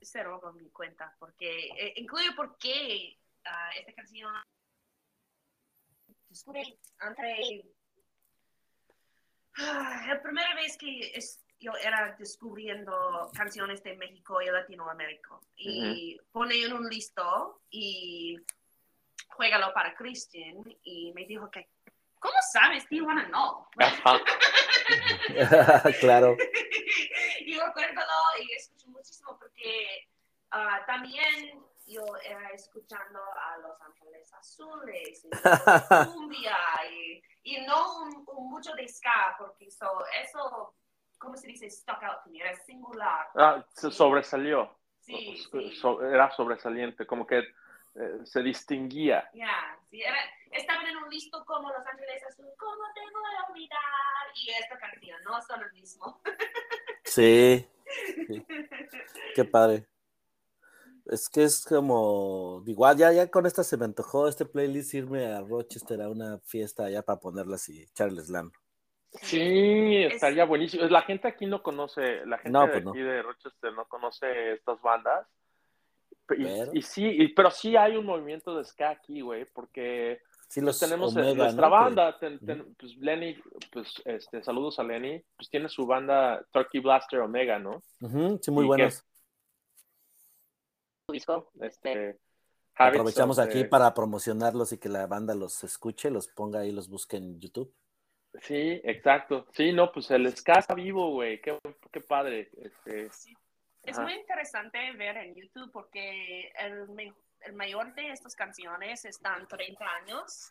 se 0.00 0.22
roba 0.22 0.52
mi 0.52 0.68
cuenta, 0.70 1.14
porque 1.18 1.68
eh, 1.78 1.92
incluye 1.96 2.32
por 2.32 2.56
qué 2.58 3.18
ah, 3.44 3.70
esta 3.78 3.92
canción 3.94 4.32
descubre 6.28 6.62
entre 7.00 7.64
Ah, 9.58 10.04
La 10.08 10.22
primera 10.22 10.54
vez 10.54 10.76
que 10.78 11.00
es- 11.14 11.44
yo 11.62 11.72
era 11.76 12.14
descubriendo 12.18 13.30
canciones 13.34 13.82
de 13.82 13.96
México 13.96 14.42
y 14.42 14.46
Latinoamérica. 14.46 15.38
Y 15.56 16.18
pone 16.32 16.62
en 16.64 16.72
un 16.72 16.88
listo 16.88 17.62
y 17.70 18.36
juégalo 19.28 19.72
para 19.72 19.94
Christian. 19.94 20.56
Y 20.82 21.12
me 21.14 21.24
dijo 21.24 21.50
que, 21.50 21.68
¿cómo 22.18 22.34
sabes? 22.52 22.84
Do 22.90 22.96
you 22.96 23.06
wanna 23.06 23.26
know? 23.28 23.66
Claro. 26.00 26.36
y 27.40 27.58
recuérdalo 27.58 28.12
y 28.40 28.52
escucho 28.54 28.88
muchísimo 28.88 29.38
porque 29.38 30.08
ah, 30.50 30.82
también 30.86 31.62
yo 31.86 32.02
era 32.24 32.48
escuchando 32.50 33.20
a 33.20 33.58
Los 33.58 33.80
Ángeles 33.80 34.32
Azules, 34.34 35.24
y 35.24 35.30
cumbia 36.12 36.56
y, 36.90 37.22
y 37.42 37.60
no 37.66 38.02
un, 38.02 38.24
un 38.26 38.50
mucho 38.50 38.72
de 38.74 38.88
ska 38.88 39.34
porque 39.38 39.70
so- 39.70 40.04
eso, 40.22 40.74
¿cómo 41.22 41.36
se 41.36 41.46
dice? 41.46 41.70
Stuck 41.70 42.02
out 42.02 42.24
to 42.24 42.30
me, 42.30 42.40
era 42.40 42.54
singular. 42.56 43.28
Ah, 43.36 43.64
se 43.74 43.90
sobresalió. 43.90 44.76
Sí, 45.00 45.36
So- 45.50 45.60
sí. 45.60 45.76
so- 45.76 46.02
era 46.04 46.30
sobresaliente, 46.32 47.06
como 47.06 47.26
que 47.26 47.38
eh, 47.38 48.18
se 48.24 48.42
distinguía. 48.42 49.28
Ya, 49.34 49.78
sí, 49.90 50.02
era, 50.02 50.16
estaban 50.50 50.86
en 50.86 50.96
un 50.96 51.08
listo 51.10 51.44
como 51.44 51.68
Los 51.70 51.86
Ángeles 51.86 52.22
Azules, 52.24 52.52
¿cómo 52.58 52.82
te 52.94 53.00
voy 53.00 53.34
a 53.38 53.50
olvidar? 53.52 53.78
Y 54.34 54.50
esta 54.50 54.78
canción, 54.78 55.22
no 55.24 55.40
son 55.42 55.62
el 55.62 55.72
mismo. 55.72 56.20
Sí, 57.04 57.66
sí. 58.26 58.46
Qué 59.34 59.44
padre. 59.44 59.86
Es 61.06 61.28
que 61.28 61.42
es 61.42 61.64
como, 61.66 62.62
igual 62.66 62.96
ya, 62.96 63.12
ya 63.12 63.28
con 63.28 63.44
esta 63.44 63.64
se 63.64 63.76
me 63.76 63.84
antojó 63.84 64.28
este 64.28 64.46
playlist 64.46 64.94
irme 64.94 65.26
a 65.26 65.40
Rochester 65.40 66.00
a 66.00 66.08
una 66.08 66.38
fiesta 66.46 66.84
allá 66.84 67.02
para 67.02 67.18
ponerlas 67.18 67.68
y 67.68 67.86
Charles 67.88 68.28
Lamb. 68.30 68.52
Sí, 69.12 69.96
Es- 70.04 70.14
estaría 70.14 70.44
buenísimo. 70.44 70.84
La 70.86 71.02
gente 71.02 71.28
aquí 71.28 71.46
no 71.46 71.62
conoce, 71.62 72.24
la 72.26 72.38
gente 72.38 72.50
No, 72.50 72.62
de 72.66 72.72
pues 72.72 72.84
no. 72.84 72.90
aquí 72.90 73.00
de 73.00 73.22
Rochester 73.22 73.72
no 73.74 73.86
conoce 73.86 74.52
estas 74.54 74.80
bandas. 74.80 75.26
Y, 76.36 76.44
Pero- 76.44 76.70
y 76.72 76.82
sí, 76.82 77.04
y- 77.06 77.28
pero 77.28 77.50
sí 77.50 77.76
hay 77.76 77.96
un 77.96 78.06
movimiento 78.06 78.56
de 78.56 78.64
ska 78.64 78.90
aquí, 78.90 79.20
güey, 79.20 79.44
porque 79.52 80.22
Sí, 80.48 80.60
pues 80.60 80.64
los 80.64 80.80
tenemos 80.80 81.14
eh, 81.16 81.20
Omega, 81.20 81.44
nuestra 81.44 81.68
banda, 81.68 82.18
ten- 82.18 82.38
ten- 82.38 82.74
pues 82.78 82.96
Lenny, 82.96 83.36
pues 83.70 83.92
este, 84.04 84.42
saludos 84.42 84.78
a 84.78 84.82
Lenny, 84.84 85.22
pues 85.36 85.50
tiene 85.50 85.68
su 85.68 85.86
banda 85.86 86.42
Turkey 86.50 86.80
Blaster 86.80 87.20
Omega, 87.20 87.58
¿no? 87.58 87.82
Ujú, 88.00 88.38
sí, 88.42 88.50
muy 88.50 88.64
¿Y 88.64 88.68
buenos. 88.68 89.04
Su 91.06 91.12
disco, 91.12 91.50
este, 91.60 92.18
Habits 92.74 93.00
Aprovechamos 93.00 93.38
of 93.38 93.44
aquí 93.46 93.62
the- 93.64 93.68
para 93.68 93.92
promocionarlos 93.92 94.72
y 94.72 94.78
que 94.78 94.88
la 94.88 95.06
banda 95.06 95.34
los 95.34 95.62
escuche, 95.64 96.10
los 96.10 96.28
ponga 96.28 96.60
ahí, 96.60 96.72
los 96.72 96.88
busque 96.88 97.18
en 97.18 97.38
YouTube. 97.40 97.70
Sí, 98.40 98.80
exacto. 98.84 99.46
Sí, 99.52 99.72
no, 99.72 99.92
pues 99.92 100.10
el 100.10 100.34
ska 100.36 100.54
está 100.54 100.74
vivo, 100.74 101.10
güey, 101.10 101.40
qué, 101.40 101.58
qué 101.90 102.00
padre. 102.00 102.50
Este, 102.56 103.10
Sí. 103.10 103.36
Es 103.82 103.98
Ajá. 103.98 104.06
muy 104.06 104.14
interesante 104.14 104.92
ver 104.92 105.16
en 105.16 105.34
YouTube 105.34 105.70
porque 105.72 106.52
el, 106.56 107.12
el 107.40 107.52
mayor 107.54 107.92
de 107.94 108.10
estas 108.10 108.36
canciones 108.36 109.04
están 109.04 109.46
30 109.48 109.84
años 109.96 110.50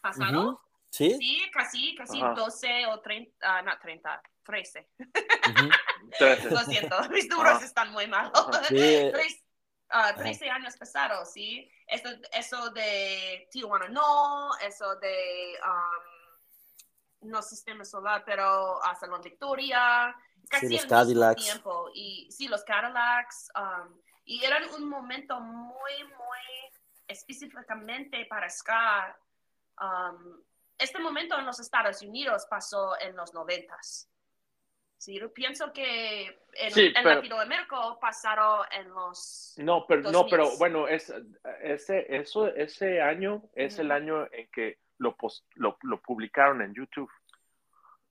pasado. 0.00 0.48
Ujú, 0.50 0.60
Sí, 0.90 1.16
Sí, 1.18 1.50
casi, 1.52 1.94
casi 1.94 2.20
Ajá. 2.20 2.34
12 2.34 2.86
o 2.86 3.00
30, 3.00 3.32
ah, 3.42 3.62
no, 3.62 3.78
30, 3.78 4.20
13. 4.44 4.88
ujú, 4.98 5.68
trece. 6.18 6.50
Lo 6.50 6.58
siento, 6.60 6.96
mis 7.10 7.28
números 7.28 7.56
Ajá. 7.56 7.64
están 7.64 7.92
muy 7.92 8.06
malos. 8.08 8.32
Sí, 8.68 8.74
Tres- 9.12 9.44
ah, 9.90 10.14
13 10.16 10.50
años 10.50 10.76
pasados, 10.76 11.32
¿sí? 11.32 11.70
Eso, 11.86 12.08
eso 12.32 12.70
de 12.70 13.48
Tijuana 13.50 13.88
no, 13.88 14.50
eso 14.58 14.96
de 14.96 15.58
um, 15.64 16.09
no 17.22 17.42
Sistema 17.42 17.84
Solar, 17.84 18.22
pero 18.24 18.82
a 18.84 18.94
Salón 18.94 19.20
Victoria, 19.22 20.14
casi 20.48 20.68
Sí, 20.68 20.76
los 20.76 20.86
Cadillacs. 20.86 21.42
tiempo. 21.44 21.90
Y 21.94 22.28
sí, 22.30 22.48
los 22.48 22.64
Cadillacs, 22.64 23.50
um, 23.54 24.00
y 24.24 24.44
eran 24.44 24.62
un 24.74 24.88
momento 24.88 25.38
muy, 25.40 26.04
muy 26.04 26.38
específicamente 27.06 28.26
para 28.26 28.48
ska. 28.48 29.16
Um, 29.80 30.40
este 30.78 30.98
momento 30.98 31.38
en 31.38 31.44
los 31.46 31.60
Estados 31.60 32.00
Unidos 32.02 32.46
pasó 32.48 32.98
en 33.00 33.14
los 33.16 33.34
noventas. 33.34 34.08
Sí, 34.96 35.18
yo 35.18 35.32
pienso 35.32 35.72
que 35.72 36.26
en, 36.52 36.70
Sí, 36.72 36.86
en 36.86 36.92
pero- 36.94 37.14
Latinoamérica 37.16 37.76
pasaron 38.00 38.66
en 38.70 38.90
los... 38.90 39.54
No, 39.56 39.86
pero 39.86 40.02
no, 40.02 40.10
2000. 40.12 40.30
pero 40.30 40.56
bueno, 40.58 40.86
es 40.88 41.12
ese 41.62 42.06
eso 42.14 42.46
ese 42.48 43.00
año 43.00 43.42
es 43.54 43.78
el 43.78 43.86
Ujú. 43.86 43.94
año 43.96 44.28
en 44.32 44.50
que 44.50 44.78
lo, 45.00 45.16
pos- 45.16 45.44
lo 45.54 45.76
lo 45.82 46.00
publicaron 46.00 46.62
en 46.62 46.74
YouTube. 46.74 47.10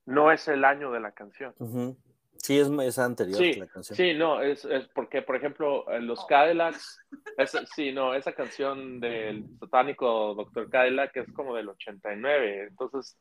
No 0.06 0.32
es 0.32 0.48
el 0.48 0.66
año 0.66 0.92
de 0.92 1.00
la 1.00 1.12
canción. 1.12 1.54
ujú. 1.60 1.96
Sí, 2.42 2.58
es, 2.58 2.70
es 2.70 2.98
anterior 2.98 3.38
Sí, 3.38 3.54
que 3.54 3.60
la 3.60 3.68
canción. 3.68 3.98
Sí, 3.98 4.14
no, 4.14 4.42
es, 4.42 4.64
es 4.64 4.88
porque, 4.90 5.22
por 5.22 5.36
ejemplo, 5.36 5.86
los. 6.00 6.26
Cadillacs, 6.26 7.00
esa- 7.38 7.66
sí, 7.66 7.92
no, 7.92 8.14
esa 8.16 8.32
canción 8.34 9.00
del 9.02 9.44
satánico 9.60 10.34
Dr. 10.36 10.70
Cadillac 10.70 11.16
es 11.18 11.32
como 11.34 11.54
del 11.56 11.68
89, 11.70 12.68
entonces 12.70 13.18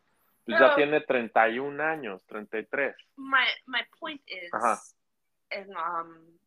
pues, 0.46 0.58
ya 0.58 0.74
tiene 0.76 1.00
31 1.02 1.82
años, 1.82 2.22
33. 2.26 2.94
My, 3.16 3.44
my 3.66 3.80
point 3.98 4.22
is, 4.28 4.54
Ajá. 4.54 4.80
and, 5.50 5.68
um, 5.70 6.38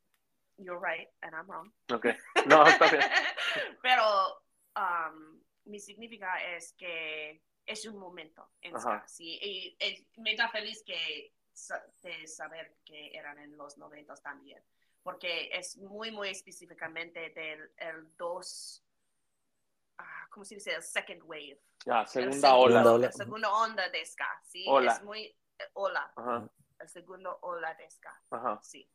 you're 0.58 0.80
right, 0.80 1.10
and 1.22 1.36
I'm 1.36 1.48
wrong. 1.48 1.72
Ok, 1.94 2.06
no, 2.48 2.66
está 2.66 2.90
bien. 2.90 3.04
Pero 3.84 4.04
um, 4.78 5.40
mi 5.66 5.80
significa 5.80 6.44
es 6.56 6.74
que 6.74 7.42
es 7.66 7.86
un 7.86 7.98
momento 7.98 8.50
en 8.62 8.76
Ajá. 8.76 9.00
ska, 9.00 9.08
sí, 9.08 9.38
y, 9.42 9.78
y 9.80 10.08
me 10.22 10.36
da 10.36 10.50
feliz 10.50 10.84
que 10.84 11.34
de 12.02 12.28
saber 12.28 12.76
que 12.86 13.12
eran 13.16 13.38
en 13.40 13.56
los 13.58 13.78
noventas 13.78 14.22
también, 14.22 14.64
porque 15.04 15.50
es 15.54 15.78
muy, 15.78 16.12
muy 16.12 16.30
específicamente 16.30 17.30
del 17.32 17.72
el 17.78 18.16
dos, 18.18 18.84
ah, 19.98 20.28
¿cómo 20.32 20.44
se 20.46 20.56
dice? 20.56 20.74
El 20.74 20.84
second 20.84 21.22
wave. 21.24 21.60
Ya, 21.86 22.02
El 22.02 22.08
segunda 22.08 22.50
segundo- 22.50 22.94
ola. 22.94 23.06
El 23.08 23.14
segunda 23.14 23.52
onda 23.54 23.90
de 23.90 24.06
ska, 24.06 24.42
sí, 24.46 24.66
Ola. 24.68 24.94
es 24.94 25.04
muy, 25.04 25.24
eh, 25.26 25.64
ola, 25.74 26.12
Ajá, 26.16 26.50
el 26.80 26.90
segundo 26.90 27.38
ola 27.42 27.74
de 27.76 27.90
ska, 27.90 28.22
ajá. 28.32 28.60
sí, 28.64 28.90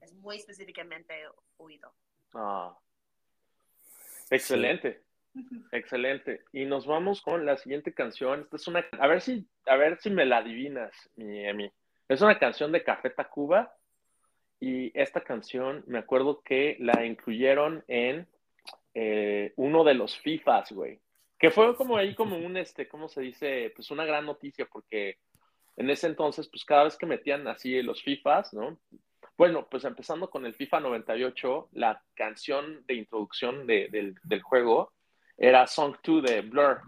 es 0.00 0.12
muy 0.14 0.36
específicamente 0.36 1.24
oído. 1.56 1.92
Ah. 2.34 2.78
Excelente. 4.30 5.05
Excelente. 5.72 6.42
Y 6.52 6.64
nos 6.64 6.86
vamos 6.86 7.20
con 7.22 7.44
la 7.44 7.56
siguiente 7.56 7.92
canción. 7.92 8.40
Esta 8.42 8.56
es 8.56 8.66
una, 8.68 8.84
a 8.98 9.06
ver 9.06 9.20
si, 9.20 9.46
a 9.66 9.76
ver 9.76 9.98
si 10.00 10.10
me 10.10 10.24
la 10.24 10.38
adivinas, 10.38 10.92
mi 11.16 11.44
Emi. 11.44 11.70
Es 12.08 12.20
una 12.22 12.38
canción 12.38 12.72
de 12.72 12.82
Café 12.82 13.10
Tacuba 13.10 13.74
y 14.60 14.96
esta 14.98 15.20
canción 15.20 15.82
me 15.86 15.98
acuerdo 15.98 16.40
que 16.42 16.76
la 16.80 17.04
incluyeron 17.04 17.84
en 17.88 18.26
eh, 18.94 19.52
uno 19.56 19.84
de 19.84 19.94
los 19.94 20.16
FIFAs, 20.18 20.72
güey. 20.72 21.00
Que 21.38 21.50
fue 21.50 21.76
como 21.76 21.96
ahí 21.98 22.14
como 22.14 22.38
un, 22.38 22.56
este, 22.56 22.88
¿cómo 22.88 23.08
se 23.08 23.20
dice? 23.20 23.72
Pues 23.76 23.90
una 23.90 24.06
gran 24.06 24.24
noticia 24.24 24.66
porque 24.72 25.18
en 25.76 25.90
ese 25.90 26.06
entonces, 26.06 26.48
pues 26.48 26.64
cada 26.64 26.84
vez 26.84 26.96
que 26.96 27.04
metían 27.04 27.46
así 27.48 27.82
los 27.82 28.02
FIFAs, 28.02 28.54
¿no? 28.54 28.78
Bueno, 29.36 29.66
pues 29.70 29.84
empezando 29.84 30.30
con 30.30 30.46
el 30.46 30.54
FIFA 30.54 30.80
98, 30.80 31.68
la 31.72 32.02
canción 32.14 32.86
de 32.86 32.94
introducción 32.94 33.66
de- 33.66 33.88
del, 33.88 34.14
del 34.24 34.40
juego 34.40 34.92
era 35.36 35.66
Song 35.66 35.96
2 36.02 36.22
de 36.22 36.40
Blur, 36.42 36.80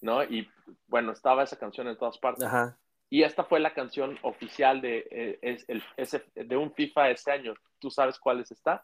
¿no? 0.00 0.22
Y 0.24 0.48
bueno, 0.86 1.12
estaba 1.12 1.42
esa 1.44 1.58
canción 1.58 1.88
en 1.88 1.96
todas 1.96 2.18
partes. 2.18 2.44
Ajá. 2.44 2.78
Y 3.08 3.22
esta 3.24 3.44
fue 3.44 3.60
la 3.60 3.74
canción 3.74 4.18
oficial 4.22 4.80
de, 4.80 5.06
eh, 5.10 5.38
es- 5.42 5.64
el- 5.68 5.82
ese- 5.96 6.24
de 6.34 6.56
un 6.56 6.72
FIFA 6.72 7.10
este 7.10 7.30
año. 7.32 7.54
¿Tú 7.78 7.90
sabes 7.90 8.18
cuál 8.18 8.40
es 8.40 8.50
esta? 8.50 8.82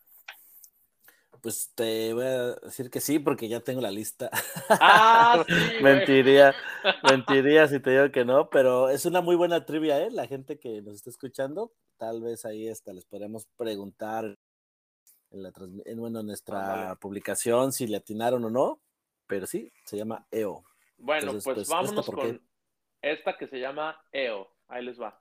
Pues 1.41 1.71
te 1.75 2.13
voy 2.15 2.25
a 2.25 2.55
decir 2.57 2.91
que 2.91 3.01
sí, 3.01 3.19
porque 3.21 3.49
ya 3.49 3.61
tengo 3.61 3.81
la 3.81 3.91
lista. 3.93 4.29
¡Ah, 4.81 5.45
sí! 5.49 5.83
Mentiría, 5.83 6.55
mentiría 7.09 7.69
si 7.69 7.79
te 7.81 7.91
digo 7.91 8.11
que 8.11 8.25
no, 8.25 8.51
pero 8.51 8.89
es 8.89 9.07
una 9.07 9.21
muy 9.21 9.37
buena 9.37 9.65
trivia, 9.65 10.01
¿eh? 10.01 10.11
La 10.11 10.27
gente 10.27 10.59
que 10.59 10.83
nos 10.83 10.97
está 10.97 11.11
escuchando, 11.11 11.73
tal 11.97 12.21
vez 12.23 12.45
ahí 12.45 12.69
hasta 12.69 12.93
les 12.93 13.05
podríamos 13.05 13.47
preguntar 13.57 14.37
en, 15.31 15.43
la 15.43 15.53
en, 15.85 15.99
bueno, 15.99 16.21
en 16.21 16.27
nuestra 16.27 16.97
publicación 16.97 17.73
si 17.73 17.87
le 17.87 17.97
atinaron 17.97 18.45
o 18.45 18.51
no, 18.51 18.81
pero 19.27 19.47
sí, 19.47 19.73
se 19.85 19.97
llama 19.97 20.27
EO. 20.31 20.65
Bueno, 20.99 21.21
Entonces, 21.21 21.45
pues, 21.45 21.55
pues, 21.55 21.63
¿esta 21.69 21.77
vámonos 21.77 22.07
por 22.07 22.17
qué? 22.17 22.27
con 22.29 22.49
esta 23.03 23.37
que 23.37 23.47
se 23.47 23.61
llama 23.61 24.01
EO. 24.13 24.49
Ahí 24.69 24.85
les 24.85 25.01
va. 25.01 25.21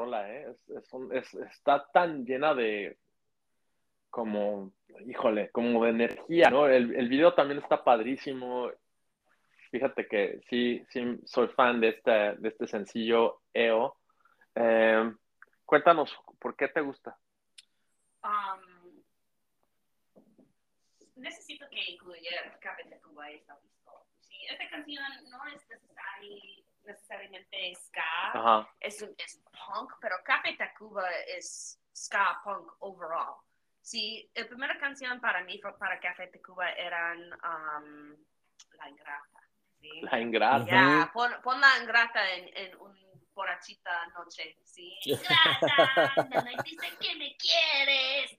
Rola, 0.00 0.30
¿eh? 0.32 0.50
Es- 0.50 0.68
es 0.70 0.88
es- 1.12 1.34
está 1.34 1.86
tan 1.92 2.24
llena 2.24 2.54
de, 2.54 2.96
como, 4.08 4.72
híjole, 5.06 5.50
como 5.50 5.84
de 5.84 5.90
energía, 5.90 6.50
¿no? 6.50 6.66
El, 6.66 6.94
el 6.96 7.08
video 7.08 7.34
también 7.34 7.60
está 7.60 7.84
padrísimo. 7.84 8.70
Fíjate 9.70 10.06
que 10.08 10.40
sí, 10.48 10.84
sí, 10.90 11.18
soy 11.24 11.48
fan 11.48 11.80
de 11.80 11.88
este, 11.90 12.10
de 12.10 12.48
este 12.48 12.66
sencillo 12.66 13.42
EO. 13.54 13.96
Eh, 14.56 15.12
cuéntanos, 15.64 16.10
¿por 16.40 16.56
qué 16.56 16.68
te 16.68 16.80
gusta? 16.80 17.16
Um, 18.24 19.00
necesito 21.16 21.66
que 21.70 21.92
incluya 21.92 22.30
Café 22.60 22.82
Cuba 23.02 23.30
y 23.30 23.34
listo. 23.36 23.54
Sí, 24.22 24.36
esta 24.50 24.68
canción 24.70 25.04
no 25.30 25.46
es 25.54 25.62
necesari- 25.68 26.64
necesariamente 26.84 27.74
ska, 27.76 28.30
Ajá, 28.32 28.68
es, 28.80 29.00
un- 29.02 29.14
es 29.18 29.42
punk, 29.66 29.92
pero 30.00 30.16
Café 30.24 30.54
Tacuba 30.56 31.08
es 31.26 31.80
ska 31.94 32.40
punk 32.44 32.72
overall. 32.80 33.36
Sí, 33.82 34.30
la 34.34 34.46
primera 34.46 34.78
canción 34.78 35.20
para 35.20 35.42
mí, 35.44 35.58
fue- 35.60 35.76
para 35.78 35.98
Café 36.00 36.26
Tacuba, 36.28 36.70
eran 36.72 37.18
um, 37.32 38.16
La 38.78 38.88
Ingrata. 38.88 39.40
¿sí? 39.80 40.00
la 40.02 40.20
ingrata. 40.20 40.66
Ya, 40.66 41.10
pon, 41.12 41.32
pon 41.42 41.58
La 41.60 41.78
Ingrata 41.78 42.30
en, 42.34 42.50
en 42.56 42.76
un 42.80 42.94
borrachita 43.32 44.06
noche, 44.08 44.58
¿sí? 44.64 44.94
Ingrata, 45.04 46.28
me 46.44 46.56
dices 46.62 46.96
que 46.98 47.14
me 47.16 47.36
quieres. 47.38 48.36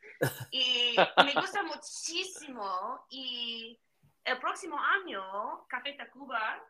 Y 0.52 0.96
me 1.26 1.34
gusta 1.34 1.64
muchísimo. 1.64 3.06
Y 3.10 3.80
el 4.24 4.38
próximo 4.40 4.78
año, 4.80 5.66
Café 5.68 5.94
Tacuba 5.94 6.64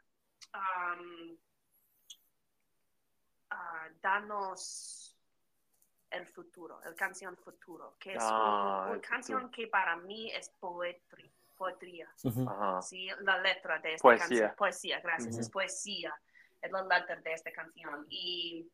um, 0.54 1.38
ah, 3.52 3.88
danos 4.02 5.16
el 6.10 6.28
futuro, 6.28 6.82
el 6.84 6.94
canción 6.96 7.38
futuro, 7.38 7.96
que 8.00 8.14
es 8.16 8.24
un- 8.24 8.30
Ah, 8.32 8.88
una 8.92 9.00
canción 9.02 9.50
que 9.52 9.68
para 9.68 9.96
mí 9.96 10.30
es 10.32 10.50
poetry, 10.60 11.32
poetría. 11.56 12.12
Sí, 12.82 13.08
la 13.22 13.38
letra 13.40 13.80
de 13.80 13.94
esta 13.94 14.02
Poesía. 14.04 14.28
canción. 14.28 14.56
Poesía, 14.58 15.00
gracias, 15.00 15.34
Ujú. 15.36 15.42
es 15.42 15.50
poesía. 15.50 16.14
Es 16.62 16.72
la 16.72 16.82
letra 16.84 17.16
de 17.16 17.34
esta 17.34 17.52
canción. 17.52 18.06
Y 18.10 18.68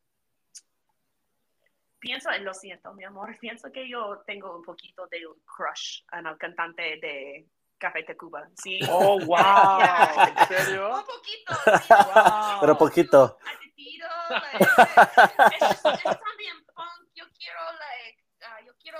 pienso, 1.99 2.30
lo 2.39 2.53
siento, 2.53 2.93
mi 2.93 3.03
amor, 3.03 3.38
pienso 3.41 3.71
que 3.71 3.88
yo 3.89 4.19
tengo 4.25 4.55
un 4.55 4.63
poquito 4.63 5.07
de 5.07 5.28
un 5.28 5.39
crush 5.41 6.03
en 6.11 6.25
el 6.28 6.38
cantante 6.38 6.82
de 7.01 7.47
Café 7.78 8.03
Tacuba, 8.03 8.47
¿sí? 8.55 8.80
Oh, 8.89 9.19
wow. 9.25 9.38
¿en 10.28 10.47
serio? 10.47 10.95
Un 10.95 11.05
poquito, 11.05 11.53
sí. 11.86 11.93
Wow. 11.93 12.59
Pero 12.61 12.78
poquito. 12.78 13.38
Tiro, 13.78 14.07
like, 14.30 14.65
es, 15.55 15.71
es 15.71 15.82
también 16.03 16.65
punk. 16.75 17.09
Yo 17.13 17.25
quiero, 17.38 17.59
like, 17.61 18.25
ah, 18.41 18.59
yo 18.65 18.73
quiero 18.82 18.97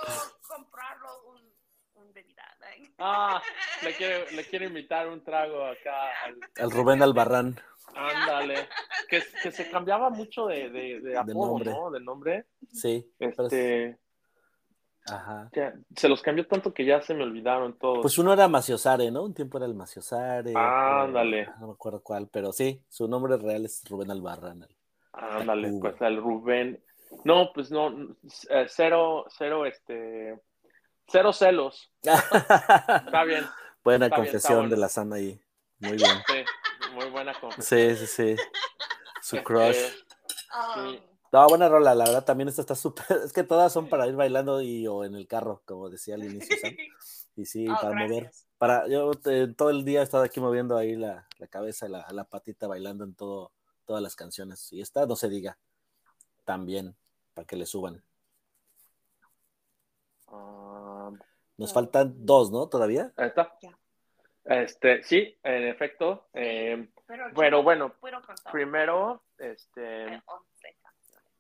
comprarlo 0.48 1.08
un, 1.32 1.54
un 1.96 2.14
bebida, 2.14 2.44
like. 2.60 2.94
Ah, 3.00 3.42
le 3.84 3.96
quiero, 3.96 4.30
le 4.32 4.46
quiero 4.46 4.66
invitar 4.66 5.08
un 5.08 5.24
trago 5.24 5.66
acá 5.66 6.12
al, 6.26 6.38
El 6.56 6.70
Rubén 6.72 7.02
Albarrán. 7.02 7.60
Ándale. 7.96 8.70
Que, 9.10 9.24
que 9.42 9.52
se 9.52 9.70
cambiaba 9.72 10.10
mucho 10.12 10.46
de, 10.46 10.70
de, 10.70 11.00
de 11.00 11.18
apodo, 11.18 11.48
nombre. 11.48 11.72
¿no? 11.72 11.90
De 11.92 12.00
nombre. 12.00 12.46
Sí. 12.72 13.12
pero 13.18 13.32
es- 13.32 13.40
Este, 13.54 13.98
Ajá. 15.12 15.50
ya, 15.54 15.74
se 15.96 16.10
los 16.10 16.22
cambió 16.22 16.46
tanto 16.48 16.74
que 16.74 16.84
ya 16.86 17.02
se 17.02 17.14
me 17.14 17.24
olvidaron 17.24 17.78
todos. 17.78 18.00
Pues 18.02 18.18
uno 18.18 18.34
era 18.34 18.48
Maciosare, 18.48 19.10
¿no? 19.12 19.24
Un 19.24 19.34
tiempo 19.34 19.58
era 19.58 19.66
el 19.68 19.74
Maciosare. 19.74 20.54
Ándale. 20.56 21.44
otro- 21.44 21.54
No 21.60 21.68
me 21.68 21.74
acuerdo 21.74 22.02
cuál, 22.02 22.28
pero 22.32 22.52
sí, 22.52 22.82
su 22.90 23.08
nombre 23.08 23.38
real 23.38 23.66
es 23.66 23.84
Rubén 23.90 24.12
Albarrán. 24.12 24.68
Ándale, 25.14 25.72
pues 25.80 25.96
el 26.02 26.18
Rubén. 26.18 26.84
No, 27.24 27.52
pues 27.54 27.72
no, 27.72 27.90
eh, 28.50 28.66
cero, 28.68 29.26
cero, 29.30 29.66
este, 29.66 30.40
cero 31.08 31.32
celos. 31.34 31.92
Está 32.02 33.24
bien, 33.24 33.46
Buena 33.84 34.06
Está 34.08 34.18
confesión 34.18 34.58
bueno. 34.60 34.70
de 34.72 34.78
la 34.78 34.90
sana 34.90 35.16
ahí. 35.16 35.40
Muy 35.80 35.94
bien. 35.96 36.10
sí, 36.28 36.44
muy 36.94 37.06
buena 37.10 37.34
confesión. 37.40 37.96
Sí, 37.96 38.06
sí, 38.08 38.36
sí. 38.36 38.44
Su 39.22 39.42
crush. 39.44 39.70
Este, 39.76 40.06
Um, 40.78 40.92
Sí. 40.92 41.04
No, 41.32 41.48
buena 41.48 41.68
rola, 41.70 41.94
la 41.96 42.06
verdad 42.06 42.24
también 42.26 42.48
esta 42.50 42.62
está 42.62 42.76
súper. 42.76 43.06
Es 43.26 43.34
que 43.34 43.44
todas 43.44 43.72
son 43.74 43.90
para 43.90 44.08
ir 44.08 44.16
bailando 44.16 44.62
y 44.62 44.88
o 44.88 45.04
en 45.04 45.16
el 45.16 45.28
carro, 45.28 45.62
como 45.66 45.90
decía 45.90 46.16
al 46.16 46.24
inicio, 46.24 46.56
Sam. 46.58 46.76
Y 47.36 47.46
sí, 47.46 47.68
oh, 47.70 47.76
para 47.80 47.94
mover. 47.96 48.32
Para, 48.58 48.88
yo 48.88 49.12
eh, 49.26 49.54
todo 49.56 49.70
el 49.70 49.86
día 49.86 50.00
he 50.00 50.04
estado 50.04 50.24
aquí 50.24 50.40
moviendo 50.40 50.76
ahí 50.76 50.96
la, 50.96 51.28
la 51.38 51.46
cabeza, 51.48 51.88
la, 51.88 52.08
la 52.12 52.24
patita, 52.24 52.66
bailando 52.66 53.04
en 53.04 53.14
todo, 53.14 53.52
todas 53.86 54.02
las 54.02 54.16
canciones. 54.16 54.74
Y 54.74 54.82
esta 54.82 55.06
no 55.06 55.16
se 55.16 55.30
diga. 55.30 55.56
También, 56.46 56.96
para 57.36 57.46
que 57.46 57.56
le 57.56 57.68
suban. 57.68 58.02
ah, 60.30 61.12
Nos 61.58 61.74
faltan 61.74 62.16
dos, 62.26 62.52
¿no? 62.52 62.68
¿Todavía? 62.68 63.14
ahí 63.18 63.28
está. 63.28 63.54
Ya. 63.62 63.78
Este, 64.46 65.04
sí, 65.04 65.38
en 65.44 65.68
efecto. 65.68 66.28
eh, 66.34 66.90
Pero 67.36 67.62
bueno, 67.62 67.94
primero, 68.52 69.22
este, 69.38 70.06
Eh, 70.06 70.22
canciones. 70.26 70.47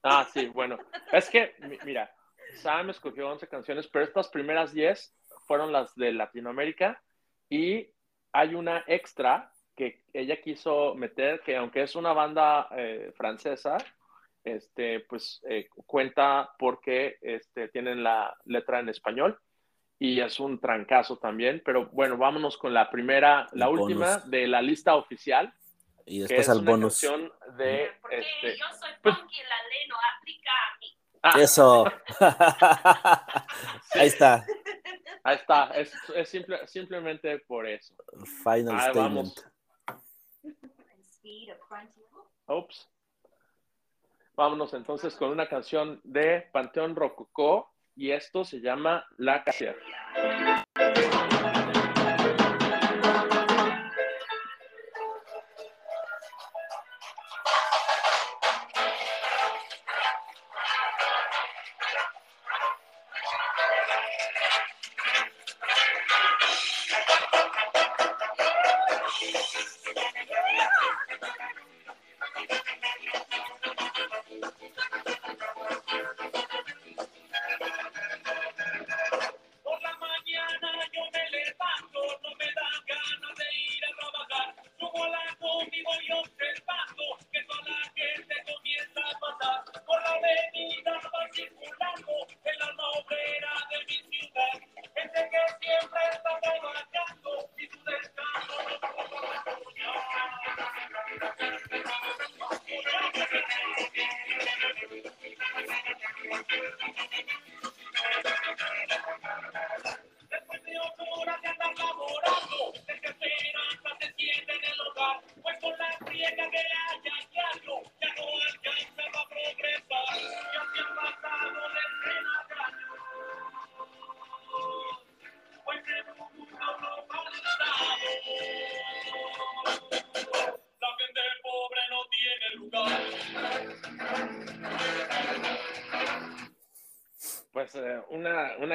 Ah, 0.03 0.27
sí, 0.33 0.47
bueno. 0.47 0.77
Es 1.11 1.29
que, 1.29 1.53
mi- 1.59 1.77
mira, 1.85 2.11
Sam 2.55 2.89
escogió 2.89 3.29
11 3.29 3.47
canciones, 3.47 3.87
pero 3.87 4.05
estas 4.05 4.29
primeras 4.29 4.73
10 4.73 5.15
fueron 5.47 5.71
las 5.71 5.95
de 5.95 6.13
Latinoamérica 6.13 7.01
y 7.49 7.87
hay 8.31 8.55
una 8.55 8.83
extra 8.87 9.51
que 9.75 10.03
ella 10.13 10.41
quiso 10.41 10.95
meter, 10.95 11.41
que 11.41 11.55
aunque 11.55 11.83
es 11.83 11.95
una 11.95 12.13
banda 12.13 12.67
eh, 12.71 13.11
francesa, 13.15 13.77
este, 14.43 15.01
pues 15.01 15.41
eh, 15.47 15.67
cuenta 15.85 16.51
porque 16.57 17.17
este, 17.21 17.67
tienen 17.69 18.03
la 18.03 18.35
letra 18.45 18.79
en 18.79 18.89
español 18.89 19.39
y 19.99 20.19
es 20.19 20.39
un 20.39 20.59
trancazo 20.59 21.17
también, 21.17 21.61
pero 21.65 21.87
bueno, 21.87 22.17
vámonos 22.17 22.57
con 22.57 22.73
la 22.73 22.89
primera, 22.89 23.47
la 23.53 23.65
última 23.69 24.19
de 24.25 24.47
la 24.47 24.61
lista 24.61 24.95
oficial, 24.95 25.53
Y 26.07 26.15
que 26.17 26.21
después 26.23 26.39
es 26.41 26.49
al 26.49 26.59
una 26.59 26.71
bonus. 26.71 26.99
canción 27.01 27.31
de... 27.57 27.91
Porque 28.01 28.19
Este, 28.19 28.57
yo 28.57 28.65
soy 28.79 28.89
pues- 29.03 29.15
punk 29.17 29.31
y 29.31 29.43
la 29.43 29.63
ley 29.69 29.87
no 29.89 29.95
aplica 30.17 30.51
a 30.51 30.77
mí. 30.79 30.97
ah, 31.23 31.41
Eso. 31.41 31.85
Ahí 33.99 34.07
está. 34.07 34.45
Ahí 35.23 35.35
está, 35.35 35.65
es, 35.75 35.93
es 36.15 36.29
simple- 36.29 36.65
simplemente 36.67 37.39
por 37.39 37.67
eso. 37.67 37.93
Final 38.43 38.75
Ahí 38.79 38.89
statement. 38.91 38.95
vamos. 38.95 39.45
Ups. 42.47 42.89
Vámonos 44.35 44.73
entonces 44.73 45.15
con 45.15 45.31
una 45.31 45.49
canción 45.49 45.99
de 46.03 46.47
Panteón 46.53 46.95
Rococó 46.95 47.73
y 47.95 48.11
esto 48.11 48.45
se 48.45 48.61
llama 48.61 49.05
La 49.17 49.43
Casia. 49.43 49.75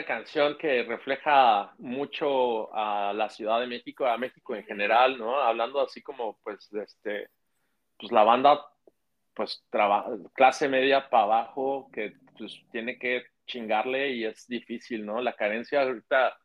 Canción 0.04 0.56
que 0.58 0.82
refleja 0.84 1.74
mucho 1.78 2.74
a 2.74 3.12
la 3.12 3.28
Ciudad 3.30 3.60
de 3.60 3.66
México, 3.66 4.06
a 4.06 4.18
México 4.18 4.54
en 4.54 4.64
general, 4.64 5.18
¿no? 5.18 5.40
Hablando 5.40 5.80
así 5.80 6.02
como, 6.02 6.38
pues, 6.42 6.68
de 6.70 6.84
este, 6.84 7.28
pues 7.98 8.12
la 8.12 8.24
banda, 8.24 8.64
pues, 9.34 9.64
traba- 9.70 10.06
clase 10.34 10.68
media 10.68 11.08
para 11.10 11.24
abajo, 11.24 11.90
que 11.92 12.14
pues 12.38 12.62
tiene 12.72 12.98
que 12.98 13.24
chingarle 13.46 14.10
y 14.12 14.24
es 14.24 14.46
difícil, 14.48 15.04
¿no? 15.06 15.20
La 15.20 15.34
carencia 15.34 15.82
ahorita 15.82 16.36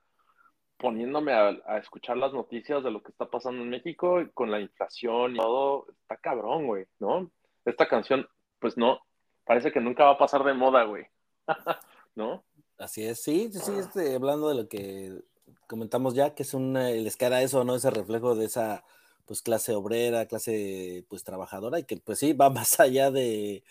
poniéndome 0.78 1.34
a, 1.34 1.78
escuchar 1.80 2.18
las 2.18 2.34
noticias 2.34 2.84
de 2.84 2.91
lo 2.91 3.01
que 3.01 3.12
está 3.12 3.30
pasando 3.30 3.64
en 3.64 3.70
México 3.70 4.24
con 4.34 4.51
la 4.51 4.60
inflación 4.60 5.36
y 5.36 5.38
todo, 5.38 5.88
está 5.89 6.18
cabrón, 6.18 6.68
güey, 6.68 6.86
¿no? 6.99 7.32
Esta 7.66 7.88
canción, 7.88 8.28
pues 8.60 8.78
no, 8.78 9.01
parece 9.45 9.72
que 9.72 9.82
nunca 9.82 10.05
va 10.05 10.12
a 10.12 10.18
pasar 10.18 10.43
de 10.43 10.53
moda, 10.53 10.84
güey, 10.84 11.05
¿no? 12.16 12.45
Así 12.78 13.04
es, 13.04 13.22
sí, 13.24 13.50
sí, 13.54 13.72
este, 13.80 14.14
hablando 14.16 14.50
de 14.50 14.56
lo 14.56 14.70
que 14.70 15.24
comentamos 15.68 16.14
ya, 16.14 16.36
que 16.36 16.44
es 16.44 16.54
un, 16.54 16.78
eh, 16.78 17.02
les 17.02 17.18
queda 17.18 17.42
eso, 17.42 17.64
¿no? 17.64 17.76
Ese 17.76 17.90
reflejo 17.90 18.36
de 18.36 18.46
esa, 18.46 18.84
pues, 19.26 19.42
clase 19.42 19.74
obrera, 19.74 20.28
clase, 20.28 21.04
pues, 21.10 21.24
trabajadora, 21.24 21.80
y 21.80 21.86
que, 21.86 21.98
pues, 21.98 22.20
sí, 22.20 22.34
va 22.34 22.50
más 22.52 22.80
allá 22.80 23.10
de, 23.10 23.64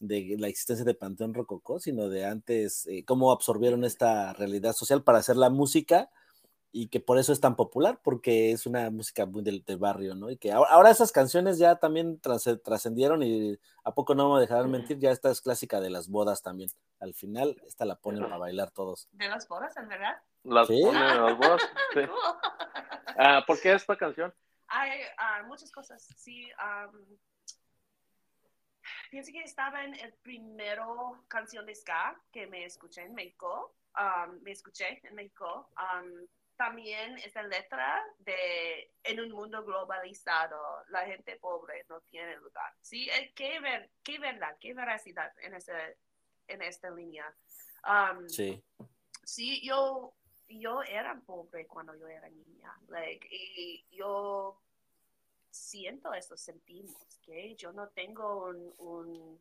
de 0.00 0.36
la 0.38 0.48
existencia 0.48 0.84
de 0.86 0.94
Panteón 0.94 1.34
Rococó, 1.34 1.78
sino 1.78 2.08
de 2.08 2.24
antes, 2.24 2.86
eh, 2.86 3.04
cómo 3.04 3.32
absorbieron 3.32 3.84
esta 3.84 4.32
realidad 4.32 4.72
social 4.72 5.02
para 5.04 5.18
hacer 5.18 5.36
la 5.36 5.50
música, 5.50 6.10
y 6.76 6.88
que 6.88 6.98
por 6.98 7.18
eso 7.18 7.32
es 7.32 7.40
tan 7.40 7.54
popular, 7.54 8.00
porque 8.02 8.50
es 8.50 8.66
una 8.66 8.90
música 8.90 9.26
muy 9.26 9.42
del, 9.44 9.64
del 9.64 9.78
barrio, 9.78 10.16
¿no? 10.16 10.28
Y 10.28 10.36
que 10.36 10.50
ahora, 10.50 10.72
ahora 10.72 10.90
esas 10.90 11.12
canciones 11.12 11.56
ya 11.56 11.76
también 11.76 12.20
trasce- 12.20 12.60
trascendieron 12.60 13.22
y 13.22 13.56
a 13.84 13.94
poco 13.94 14.16
no 14.16 14.34
me 14.34 14.40
dejarán 14.40 14.72
mentir, 14.72 14.98
ya 14.98 15.12
esta 15.12 15.30
es 15.30 15.40
clásica 15.40 15.80
de 15.80 15.90
las 15.90 16.08
bodas 16.08 16.42
también. 16.42 16.68
Al 16.98 17.14
final, 17.14 17.62
esta 17.64 17.84
la 17.84 17.94
ponen 17.94 18.24
para 18.24 18.38
bailar 18.38 18.72
todos. 18.72 19.08
De 19.12 19.28
las 19.28 19.46
bodas, 19.46 19.76
en 19.76 19.88
verdad. 19.88 20.16
Las 20.42 20.66
Sí. 20.66 20.80
ponen 20.82 21.00
en 21.00 21.22
las 21.24 21.36
bodas, 21.38 21.62
sí. 21.94 22.00
Ah, 23.18 23.44
¿Por 23.46 23.60
qué 23.60 23.72
esta 23.74 23.96
canción? 23.96 24.34
Hay 24.66 24.90
ah, 25.16 25.44
muchas 25.46 25.70
cosas. 25.70 26.02
Sí, 26.16 26.50
am, 26.58 26.90
pienso 29.12 29.30
que 29.30 29.44
estaba 29.44 29.84
en 29.84 29.94
el 29.94 30.12
primero 30.14 31.22
canción 31.28 31.66
de 31.66 31.74
ska 31.76 32.20
que 32.32 32.48
me 32.48 32.64
escuché 32.64 33.02
en 33.02 33.14
México. 33.14 33.76
Me 34.42 34.50
escuché 34.50 35.00
en 35.04 35.14
México. 35.14 35.68
También 36.56 37.18
esta 37.18 37.42
letra 37.42 38.02
de 38.18 38.90
en 39.02 39.20
un 39.20 39.30
mundo 39.30 39.64
globalizado, 39.64 40.84
la 40.88 41.04
gente 41.06 41.36
pobre 41.36 41.84
no 41.88 42.00
tiene 42.02 42.36
lugar. 42.36 42.72
Sí, 42.80 43.08
Eh, 43.10 43.32
qué, 43.34 43.60
ver, 43.60 43.90
qué 44.02 44.18
verdad, 44.18 44.56
qué 44.60 44.74
veracidad 44.74 45.32
en, 45.40 45.54
ese, 45.54 45.98
en 46.48 46.62
esta 46.62 46.90
línea. 46.90 47.34
Am, 47.82 48.28
Sí. 48.28 48.62
sí, 49.24 49.60
yo, 49.66 50.14
yo 50.48 50.82
era 50.82 51.20
pobre 51.20 51.66
cuando 51.66 51.94
yo 51.96 52.06
era 52.08 52.28
niña, 52.30 52.72
like, 52.88 53.26
y 53.30 53.84
yo 53.90 54.60
siento 55.50 56.12
eso, 56.14 56.36
sentimos, 56.36 56.96
que 57.22 57.54
yo 57.56 57.72
no 57.72 57.88
tengo 57.88 58.46
un, 58.48 58.74
un 58.78 59.38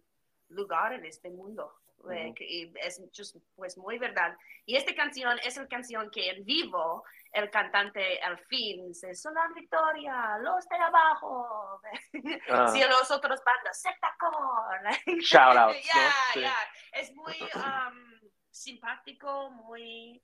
lugar 0.53 0.93
en 0.93 1.05
este 1.05 1.29
mundo, 1.29 1.73
like, 2.05 2.43
y 2.43 2.73
es 2.81 3.01
just, 3.15 3.37
pues 3.55 3.77
muy 3.77 3.97
verdad. 3.97 4.35
Y 4.65 4.75
esta 4.75 4.93
canción 4.95 5.37
es 5.43 5.57
la 5.57 5.67
canción 5.67 6.09
que 6.11 6.29
en 6.29 6.43
vivo 6.45 7.03
el 7.31 7.49
cantante 7.49 8.21
al 8.21 8.37
fin 8.45 8.87
dice, 8.87 9.15
Solar 9.15 9.53
Victoria, 9.55 10.37
los 10.39 10.67
de 10.67 10.75
abajo, 10.77 11.81
Ah, 12.49 12.67
si 12.67 12.79
los 12.81 13.09
otros 13.11 13.41
bandas, 13.45 13.81
Sectacore, 13.81 14.89
Shout 15.21 15.57
outs, 15.57 15.75
¿no? 15.75 15.81
Yeah, 15.81 16.11
Sí. 16.33 16.39
yeah. 16.41 16.55
Es 16.93 17.13
muy 17.15 17.33
um, 17.55 18.29
simpático, 18.51 19.49
muy 19.51 20.21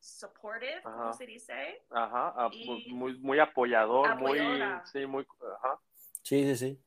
supportive, 0.00 0.82
¿cómo 0.82 1.12
se 1.12 1.26
dice? 1.26 1.82
Ajá, 1.90 2.48
Y- 2.52 2.92
muy, 2.92 3.18
muy 3.18 3.38
apoyador, 3.40 4.06
Apoyadora. 4.10 4.76
muy, 4.76 4.86
sí, 4.86 5.06
muy, 5.06 5.26
ajá. 5.58 5.78
Sí, 6.24 6.42
sí, 6.42 6.56
sí. 6.56 6.84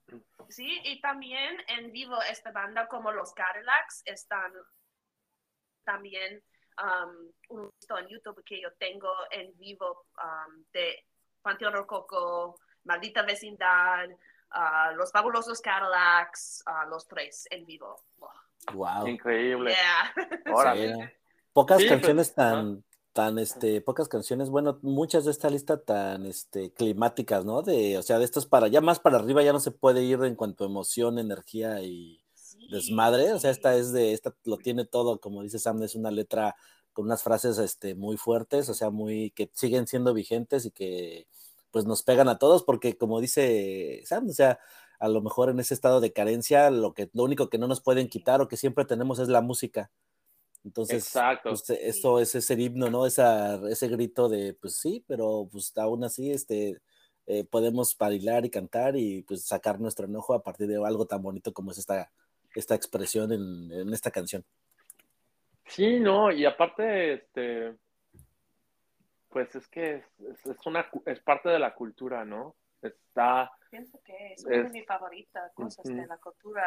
Sí, 0.49 0.81
y 0.83 0.99
también 0.99 1.57
en 1.67 1.91
vivo 1.91 2.19
esta 2.23 2.51
banda 2.51 2.87
como 2.87 3.11
los 3.11 3.33
Cadillacs 3.33 4.01
están 4.05 4.51
también 5.83 6.41
um, 6.81 7.31
un 7.49 7.69
visto 7.79 7.97
en 7.99 8.07
YouTube 8.07 8.43
que 8.43 8.59
yo 8.61 8.73
tengo 8.79 9.11
en 9.29 9.55
vivo 9.57 10.07
um, 10.17 10.63
de 10.73 11.05
Panteón 11.43 11.73
Rococo, 11.73 12.59
Maldita 12.85 13.21
Vecindad, 13.21 14.09
ah, 14.49 14.91
Los 14.95 15.11
Fabulosos 15.11 15.61
Cadillacs, 15.61 16.63
ah, 16.65 16.85
los 16.89 17.07
tres 17.07 17.47
en 17.51 17.63
vivo. 17.65 17.95
Wow. 18.17 18.29
Wow. 18.73 19.07
Increíble. 19.07 19.71
Yeah. 19.71 20.13
¿no? 20.45 21.09
Pocas 21.53 21.77
Sí, 21.77 21.85
pues, 21.85 21.89
canciones 21.89 22.33
ajá. 22.37 22.51
tan, 22.51 22.83
tan, 23.17 23.39
este, 23.39 23.81
pocas 23.81 24.07
canciones, 24.09 24.51
bueno, 24.51 24.77
muchas 24.83 25.25
de 25.25 25.31
esta 25.31 25.49
lista 25.49 25.81
tan, 25.83 26.27
este, 26.27 26.71
climáticas, 26.71 27.45
¿no? 27.45 27.63
De, 27.63 27.97
o 27.97 28.03
sea, 28.03 28.19
de 28.19 28.25
estas 28.25 28.45
para, 28.45 28.67
ya 28.67 28.79
más 28.81 28.99
para 28.99 29.17
arriba 29.17 29.41
ya 29.43 29.53
no 29.53 29.59
se 29.59 29.71
puede 29.71 30.03
ir 30.03 30.23
en 30.23 30.35
cuanto 30.35 30.63
a 30.63 30.67
emoción, 30.67 31.17
energía 31.19 31.81
y 31.81 32.21
Sí. 32.33 32.69
desmadre, 32.71 33.33
o 33.33 33.39
sea, 33.39 33.49
esta 33.51 33.75
es 33.75 33.91
de, 33.91 34.13
esta 34.13 34.35
lo 34.45 34.57
tiene 34.57 34.85
todo, 34.85 35.19
como 35.19 35.41
dice 35.43 35.57
Sam, 35.59 35.81
es 35.83 35.95
una 35.95 36.11
letra 36.11 36.55
con 36.93 37.05
unas 37.05 37.23
frases, 37.23 37.57
este, 37.57 37.95
muy 37.95 38.17
fuertes, 38.17 38.69
o 38.69 38.75
sea, 38.75 38.91
muy, 38.91 39.31
que 39.31 39.49
siguen 39.53 39.87
siendo 39.87 40.13
vigentes 40.13 40.65
y 40.65 40.71
que, 40.71 41.27
pues, 41.71 41.85
nos 41.85 42.03
pegan 42.03 42.29
a 42.29 42.37
todos, 42.39 42.63
porque 42.63 42.97
como 42.97 43.19
dice 43.21 44.01
Sam, 44.05 44.27
o 44.29 44.33
sea, 44.33 44.59
a 44.99 45.09
lo 45.09 45.21
mejor 45.23 45.49
en 45.49 45.59
ese 45.59 45.73
estado 45.73 46.01
de 46.01 46.13
carencia, 46.13 46.69
lo 46.71 46.93
que, 46.93 47.09
lo 47.13 47.23
único 47.23 47.49
que 47.49 47.57
no 47.57 47.67
nos 47.67 47.81
pueden 47.81 48.09
quitar 48.09 48.41
o 48.41 48.47
que 48.47 48.57
siempre 48.57 48.85
tenemos 48.85 49.19
es 49.19 49.27
la 49.29 49.41
música. 49.41 49.91
Entonces, 50.67 51.05
Exacto. 51.05 51.49
pues, 51.49 51.69
eso 51.69 52.19
es 52.19 52.35
ese 52.35 52.53
himno, 52.55 52.89
¿no? 52.89 53.05
Esa, 53.05 53.55
ese 53.69 53.87
grito 53.87 54.27
de, 54.27 54.53
pues 54.53 54.75
sí, 54.75 55.01
pero 55.07 55.47
pues 55.49 55.71
aún 55.77 56.03
así, 56.03 56.29
este, 56.29 56.77
eh, 57.25 57.45
podemos 57.45 57.97
bailar 57.97 58.45
y 58.45 58.49
cantar 58.49 58.97
y 58.97 59.21
pues 59.23 59.45
sacar 59.45 59.79
nuestro 59.79 60.05
enojo 60.07 60.33
a 60.33 60.43
partir 60.43 60.67
de 60.67 60.75
algo 60.85 61.05
tan 61.05 61.21
bonito 61.21 61.53
como 61.53 61.71
es 61.71 61.77
esta, 61.77 62.11
esta 62.53 62.75
expresión 62.75 63.31
en, 63.31 63.71
en 63.71 63.93
esta 63.93 64.11
canción. 64.11 64.43
Sí, 65.67 65.99
no, 66.01 66.31
y 66.33 66.45
aparte, 66.45 67.13
este, 67.13 67.73
pues 69.29 69.55
es 69.55 69.67
que 69.69 69.95
es, 69.95 70.03
es- 70.19 70.45
es 70.45 70.65
una, 70.65 70.85
es 71.05 71.19
parte 71.21 71.47
de 71.47 71.59
la 71.59 71.73
cultura, 71.73 72.25
¿no? 72.25 72.55
Está, 72.81 73.49
Pienso 73.71 73.99
que 74.03 74.33
es 74.33 74.43
una 74.45 74.63
de 74.63 74.69
mis 74.69 74.85
favoritas 74.85 75.51
cosas 75.53 75.85
Ujú. 75.85 75.95
de 75.95 76.07
la 76.07 76.17
cultura 76.17 76.63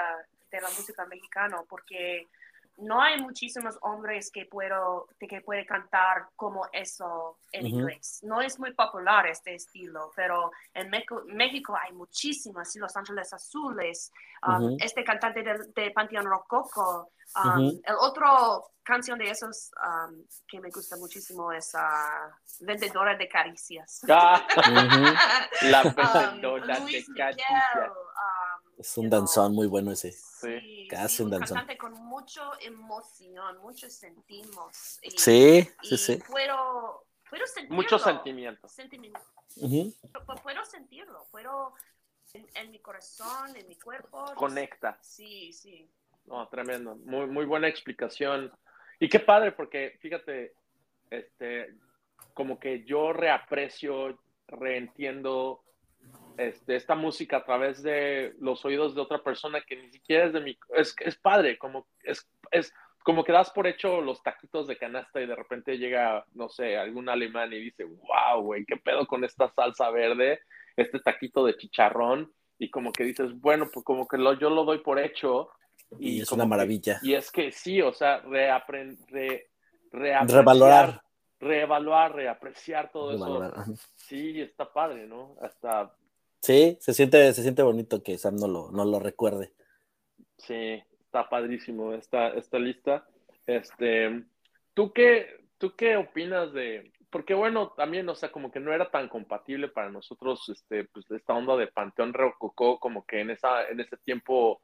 de 0.50 0.60
la 0.60 0.68
música 0.68 1.06
mexicana 1.06 1.62
porque 1.68 2.26
no 2.82 3.00
hay 3.00 3.20
muchísimos 3.20 3.76
hombres 3.82 4.30
que 4.32 4.46
puedo 4.46 5.06
que 5.18 5.40
puede 5.40 5.64
cantar 5.66 6.28
como 6.36 6.66
eso 6.72 7.38
en 7.52 7.66
inglés. 7.66 8.20
No 8.22 8.40
es 8.40 8.58
muy 8.58 8.72
popular 8.74 9.26
este 9.26 9.54
estilo, 9.54 10.10
pero 10.16 10.50
en 10.74 10.90
Meco- 10.90 11.22
México 11.26 11.76
hay 11.80 11.92
muchísimas, 11.92 12.70
sí, 12.72 12.78
Los 12.78 12.96
Ángeles 12.96 13.32
Azules, 13.32 14.12
um, 14.46 14.76
este 14.80 15.04
cantante 15.04 15.42
de, 15.42 15.58
de 15.74 15.90
Panteón 15.92 16.24
Rococo, 16.26 17.12
um, 17.44 17.68
el 17.84 17.94
otro 18.00 18.70
canción 18.82 19.18
de 19.18 19.30
esos 19.30 19.70
um, 19.86 20.24
que 20.48 20.58
me 20.58 20.68
gusta 20.70 20.96
muchísimo 20.96 21.52
es 21.52 21.72
ah, 21.76 22.28
Vendedora 22.60 23.14
de 23.16 23.28
Caricias. 23.28 24.00
ah, 24.08 24.44
la 25.62 25.82
Um, 25.82 25.94
vendedora 25.94 26.74
de 26.76 26.80
Miguel, 26.80 27.04
caricias. 27.16 27.90
Es 28.80 28.96
un 28.96 29.10
danzón 29.10 29.54
muy 29.54 29.66
bueno 29.66 29.92
ese. 29.92 30.10
Sí, 30.10 30.86
Casi 30.88 31.16
sí, 31.18 31.22
un 31.22 31.30
danzón. 31.30 31.58
cantante 31.58 31.76
con 31.76 31.92
mucho 31.92 32.40
emoción, 32.60 33.58
mucho 33.58 33.90
sentimos. 33.90 34.98
Y, 35.02 35.10
Sí, 35.10 35.68
sí, 35.82 35.94
y 35.94 35.98
sí. 35.98 36.22
Puedo, 36.26 37.04
puedo 37.28 37.46
sentirlo. 37.46 37.76
Mucho 37.76 37.98
sentimiento. 37.98 38.66
Sentimiento. 38.68 39.20
Ujú. 39.56 39.92
Pu- 40.14 40.42
Puedo 40.42 40.64
sentirlo, 40.64 41.26
puedo 41.30 41.74
en, 42.32 42.46
en 42.54 42.70
mi 42.70 42.78
corazón, 42.78 43.54
en 43.54 43.68
mi 43.68 43.76
cuerpo. 43.76 44.32
Conecta. 44.34 44.98
Sí, 45.02 45.52
sí. 45.52 45.86
No, 46.24 46.48
tremendo. 46.48 46.96
Muy, 46.96 47.26
muy 47.26 47.44
buena 47.44 47.68
explicación. 47.68 48.50
Y 48.98 49.10
qué 49.10 49.20
padre, 49.20 49.52
porque 49.52 49.98
fíjate, 50.00 50.54
este, 51.10 51.74
como 52.32 52.58
que 52.58 52.82
yo 52.84 53.12
reaprecio, 53.12 54.18
reentiendo 54.46 55.62
este, 56.48 56.76
esta 56.76 56.94
música 56.94 57.38
a 57.38 57.44
través 57.44 57.82
de 57.82 58.34
los 58.40 58.64
oídos 58.64 58.94
de 58.94 59.00
otra 59.00 59.22
persona 59.22 59.60
que 59.60 59.76
ni 59.76 59.90
siquiera 59.90 60.26
es 60.26 60.32
de 60.32 60.40
mi... 60.40 60.56
Es, 60.76 60.94
es 61.00 61.16
padre, 61.16 61.58
como, 61.58 61.86
es, 62.02 62.28
es 62.50 62.72
como 63.02 63.24
que 63.24 63.32
das 63.32 63.50
por 63.50 63.66
hecho 63.66 64.00
los 64.00 64.22
taquitos 64.22 64.66
de 64.66 64.76
canasta 64.76 65.20
y 65.20 65.26
de 65.26 65.34
repente 65.36 65.78
llega, 65.78 66.24
no 66.34 66.48
sé, 66.48 66.76
algún 66.76 67.08
alemán 67.08 67.52
y 67.52 67.58
dice, 67.58 67.84
wow, 67.84 68.42
güey, 68.42 68.64
qué 68.66 68.76
pedo 68.76 69.06
con 69.06 69.24
esta 69.24 69.48
salsa 69.54 69.90
verde, 69.90 70.40
este 70.76 70.98
taquito 71.00 71.44
de 71.44 71.56
chicharrón, 71.56 72.32
y 72.58 72.68
como 72.70 72.92
que 72.92 73.04
dices, 73.04 73.32
bueno, 73.40 73.68
pues 73.72 73.84
como 73.84 74.06
que 74.06 74.18
lo, 74.18 74.34
yo 74.34 74.50
lo 74.50 74.64
doy 74.64 74.78
por 74.78 74.98
hecho. 74.98 75.48
Y 75.98 76.20
es 76.20 76.30
una 76.30 76.44
que- 76.44 76.48
maravilla. 76.50 76.98
y 77.02 77.14
es 77.14 77.30
que 77.32 77.50
sí, 77.52 77.80
o 77.80 77.92
sea, 77.92 78.18
reapren, 78.20 78.98
re, 79.08 79.48
Revalorar. 79.92 81.02
reevaluar, 81.40 82.14
reapreciar 82.14 82.90
todo 82.92 83.12
eso. 83.12 83.52
Sí, 83.96 84.40
está 84.40 84.70
padre, 84.72 85.06
¿no? 85.06 85.36
Hasta, 85.40 85.92
Sí, 86.40 86.78
se 86.80 86.94
siente, 86.94 87.32
se 87.32 87.42
siente 87.42 87.62
bonito 87.62 88.02
que 88.02 88.16
Sam 88.18 88.36
no 88.36 88.48
lo, 88.48 88.70
no 88.70 88.84
lo 88.84 88.98
recuerde. 88.98 89.52
sí, 90.38 90.82
está 91.04 91.28
padrísimo 91.28 91.92
esta, 91.92 92.28
esta 92.28 92.58
lista. 92.58 93.04
Este, 93.46 94.24
¿tú 94.74 94.92
qué, 94.92 95.44
¿tú 95.58 95.74
qué 95.76 95.96
opinas 95.96 96.52
de...? 96.52 96.92
Porque 97.10 97.34
bueno, 97.34 97.70
también, 97.72 98.08
o 98.08 98.14
sea, 98.14 98.30
como 98.30 98.52
que 98.52 98.60
no 98.60 98.72
era 98.72 98.88
tan 98.92 99.08
compatible 99.08 99.66
para 99.66 99.90
nosotros, 99.90 100.48
este, 100.48 100.84
pues, 100.84 101.10
esta 101.10 101.34
onda 101.34 101.56
de 101.56 101.66
Panteón 101.66 102.14
Rococó, 102.14 102.78
como 102.78 103.04
que 103.04 103.20
en, 103.20 103.30
esa, 103.30 103.68
en 103.68 103.80
ese 103.80 103.96
tiempo, 103.96 104.62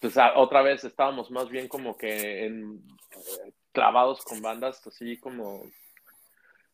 pues 0.00 0.16
otra 0.34 0.62
vez 0.62 0.82
estábamos 0.82 1.30
más 1.30 1.48
bien 1.48 1.68
como 1.68 1.96
que 1.96 2.46
en, 2.46 2.82
eh, 3.12 3.52
clavados 3.70 4.24
con 4.24 4.42
bandas 4.42 4.84
así 4.84 5.18
como, 5.20 5.62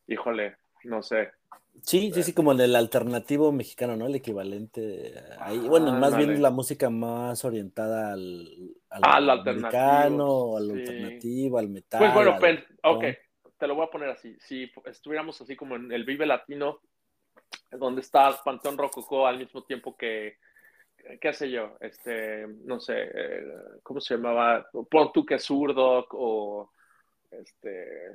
híjole, 0.07 0.57
no 0.83 1.03
sé. 1.03 1.31
Sí, 1.83 2.11
sí, 2.11 2.23
sí, 2.23 2.33
como 2.33 2.51
en 2.51 2.59
el 2.59 2.75
alternativo 2.75 3.51
mexicano, 3.53 3.95
¿no? 3.95 4.07
El 4.07 4.15
equivalente 4.15 5.13
ahí. 5.39 5.57
Bueno, 5.69 5.91
más 5.93 6.13
Ándale. 6.13 6.25
bien 6.25 6.41
la 6.41 6.49
música 6.49 6.89
más 6.89 7.45
orientada 7.45 8.11
al, 8.11 8.75
al 8.89 9.01
Al 9.05 9.29
alternativo, 9.29 10.57
al 10.57 10.65
sí. 10.65 10.71
alternativo, 10.71 11.57
al 11.59 11.69
metal. 11.69 11.99
Pues 11.99 12.13
bueno, 12.13 12.33
al 12.33 12.39
pen- 12.39 12.65
ok, 12.83 13.05
te 13.57 13.67
lo 13.67 13.75
voy 13.75 13.85
a 13.85 13.89
poner 13.89 14.09
así. 14.09 14.35
Si 14.39 14.69
estuviéramos 14.85 15.39
así 15.39 15.55
como 15.55 15.77
en 15.77 15.89
el 15.91 16.03
Vive 16.03 16.25
Latino, 16.25 16.81
donde 17.71 18.01
está 18.01 18.37
Panteón 18.43 18.77
Rococó 18.77 19.25
al 19.25 19.37
mismo 19.37 19.63
tiempo 19.63 19.95
que, 19.95 20.39
qué 21.21 21.31
sé 21.31 21.49
yo, 21.49 21.77
este, 21.79 22.47
no 22.65 22.81
sé, 22.81 23.11
¿cómo 23.83 24.01
se 24.01 24.15
llamaba? 24.15 24.67
Pon 24.89 25.11
tú 25.13 25.25
que 25.25 25.39
zurdo 25.39 26.05
o 26.11 26.71
este, 27.31 28.11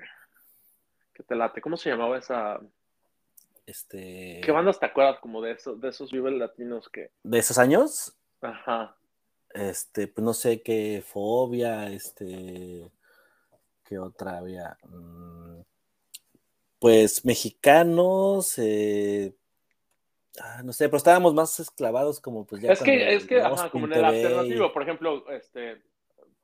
¿qué 1.15 1.23
te 1.23 1.35
late? 1.35 1.63
¿Cómo 1.63 1.79
se 1.79 1.89
llamaba 1.89 2.19
esa? 2.19 2.61
Este, 3.67 4.41
¿Qué 4.45 4.51
bandas 4.51 4.81
te 4.81 4.87
acuerdas 4.87 5.21
como 5.21 5.41
de 5.41 5.53
esos, 5.53 5.81
de 5.81 5.89
esos 5.89 6.13
Latinos 6.13 6.89
que, 6.89 7.11
de 7.23 7.39
esos 7.39 7.59
años, 7.59 8.17
ajá, 8.41 8.97
este, 9.55 10.09
pues 10.09 10.25
no 10.25 10.35
sé 10.35 10.63
qué 10.63 11.03
fobia, 11.07 11.91
este, 11.91 12.91
qué 13.85 13.99
otra 13.99 14.39
había. 14.39 14.77
Mm, 14.85 15.61
Pues 16.79 17.25
mexicanos, 17.25 18.59
eh, 18.59 19.37
ah, 20.41 20.63
no 20.65 20.73
sé, 20.73 20.89
pero 20.89 20.97
estábamos 20.97 21.33
más 21.33 21.61
esclavados 21.61 22.21
como 22.21 22.45
pues 22.45 22.63
ya 22.63 22.73
es 22.73 22.83
que, 22.83 23.15
es 23.15 23.27
que, 23.27 23.41
ajá, 23.41 23.71
como 23.71 23.87
en 23.87 23.93
el 23.93 24.01
y- 24.01 24.05
alternativo, 24.05 24.73
por 24.73 24.83
ejemplo, 24.83 25.31
este, 25.31 25.81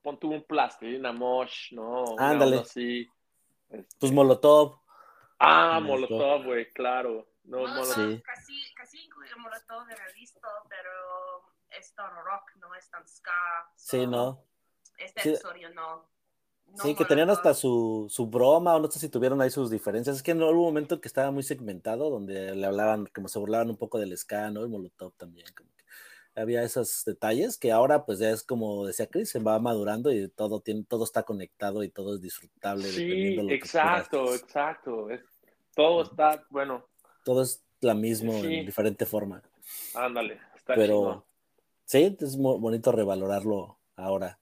pon 0.02 0.18
tú 0.20 0.30
un 0.30 0.44
plastilina 0.44 1.12
mosh, 1.12 1.72
¿no? 1.72 2.16
Ándale. 2.18 2.58
así. 2.58 3.08
este, 3.70 3.96
Pues 3.98 4.12
Molotov. 4.12 4.78
Ah, 5.39 5.80
Molotov. 5.80 6.18
Molotov, 6.18 6.45
güey, 6.47 6.70
claro. 6.72 7.28
No, 7.45 7.59
Molotov, 7.59 7.76
Molotov. 7.76 8.11
Sí. 8.16 8.22
casi, 8.22 8.74
casi 8.74 8.99
incluye 9.05 9.34
Molotov 9.36 9.82
en 9.91 9.97
el 10.07 10.14
listo, 10.20 10.41
pero 10.68 10.91
es 11.70 11.95
tan 11.95 12.11
rock, 12.24 12.51
no 12.61 12.74
es 12.74 12.91
tan 12.91 13.07
ska. 13.07 13.32
Sí, 13.76 14.07
¿no? 14.07 14.45
Este 14.99 15.22
Sí. 15.22 15.28
episodio 15.30 15.70
no. 15.74 16.09
no 16.66 16.82
Sí, 16.82 16.95
que 16.95 17.05
tenían 17.05 17.30
hasta 17.30 17.55
su, 17.55 18.07
su 18.11 18.26
broma, 18.26 18.74
o 18.74 18.80
no 18.80 18.91
sé 18.91 18.99
si 18.99 19.09
tuvieron 19.09 19.41
ahí 19.41 19.51
sus 19.51 19.70
diferencias. 19.70 20.16
Es 20.16 20.22
que 20.22 20.34
no 20.34 20.47
hubo 20.51 20.61
un 20.62 20.66
momento 20.66 21.01
que 21.01 21.09
estaba 21.09 21.30
muy 21.30 21.43
segmentado, 21.43 22.11
donde 22.11 22.55
le 22.55 22.66
hablaban, 22.66 23.07
como 23.07 23.28
se 23.28 23.39
burlaban 23.39 23.70
un 23.70 23.76
poco 23.76 23.99
del 23.99 24.16
ska, 24.18 24.51
¿no? 24.51 24.62
El 24.62 24.68
Molotov 24.68 25.12
también, 25.16 25.47
como 25.57 25.70
había 26.39 26.62
esos 26.62 27.05
detalles 27.05 27.59
que 27.59 27.72
ahora, 27.72 28.05
pues 28.07 28.18
ya 28.18 28.30
es 28.30 28.43
como 28.43 28.86
decía 28.86 29.07
Chris, 29.09 29.30
se 29.30 29.41
va 29.41 29.59
madurando 29.59 30.12
y 30.12 30.28
todo 30.28 30.61
tiene, 30.61 30.84
todo 30.89 31.05
está 31.05 31.22
conectado 31.24 31.82
y 31.82 31.89
todo 31.89 32.14
es 32.14 32.20
disfrutable. 32.22 32.84
Sí, 32.84 33.05
dependiendo 33.05 33.43
lo 33.43 33.49
que 33.49 33.55
exacto, 33.57 34.22
quieras. 34.24 34.43
exacto. 34.43 35.11
Es- 35.11 35.24
todo 35.74 36.03
está, 36.03 36.45
bueno, 36.51 36.86
Todo 37.24 37.43
es 37.43 37.62
la 37.80 37.95
misma 37.95 38.32
Sí. 38.32 38.57
en 38.59 38.66
diferente 38.66 39.05
forma. 39.07 39.43
ándale, 39.95 40.41
está 40.57 40.74
Pero 40.74 41.24
sí, 41.84 42.16
es 42.20 42.36
muy 42.36 42.59
bonito 42.59 42.91
revalorarlo 42.91 43.78
ahora. 43.97 44.39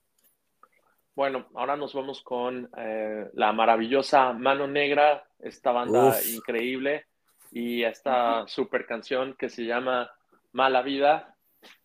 Bueno, 1.15 1.47
ahora 1.55 1.75
nos 1.75 1.93
vamos 1.93 2.21
con 2.21 2.69
eh, 2.77 3.29
la 3.33 3.51
maravillosa 3.51 4.33
Mano 4.33 4.67
Negra, 4.67 5.27
esta 5.39 5.71
banda 5.71 6.09
Uf. 6.09 6.27
increíble 6.35 7.05
y 7.51 7.83
esta 7.83 8.47
super 8.47 8.85
canción 8.85 9.35
que 9.37 9.49
se 9.49 9.65
llama 9.65 10.11
Mala 10.51 10.81
Vida. 10.83 11.35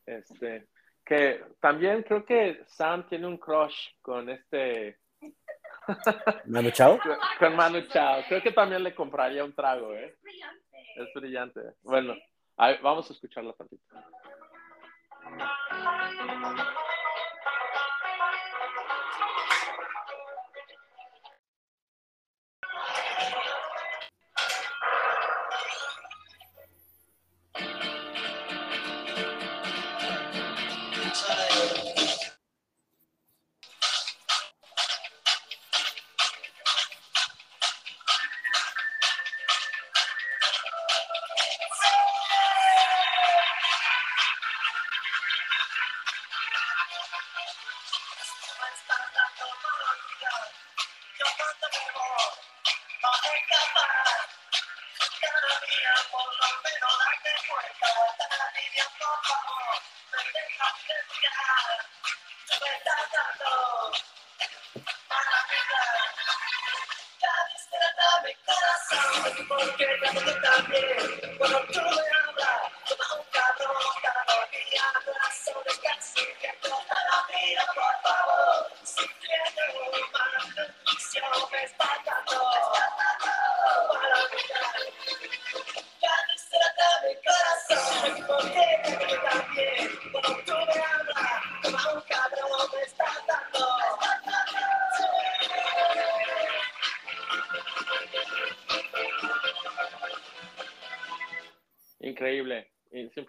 Este, 0.07 0.67
que 1.05 1.45
también 1.61 2.03
creo 2.03 2.25
que 2.25 2.63
Sam 2.67 3.07
tiene 3.09 3.27
un 3.27 3.39
crush 3.39 3.77
con 4.01 4.29
este, 4.29 4.99
Manu 6.47 6.71
Chao. 6.71 6.99
con 7.39 7.57
Manu 7.57 7.83
Chao. 7.89 8.23
Creo 8.29 8.43
que 8.43 8.53
también 8.53 8.83
le 8.83 8.95
compraría 8.95 9.45
un 9.45 9.55
trago, 9.55 9.95
¿eh? 9.95 10.17
Brillante. 10.23 10.63
Es 10.97 11.09
brillante. 11.15 11.61
Bueno, 11.83 12.15
ahí- 12.57 12.79
vamos 12.83 13.09
a 13.11 13.13
escucharla 13.13 13.53
tantito. 13.55 13.83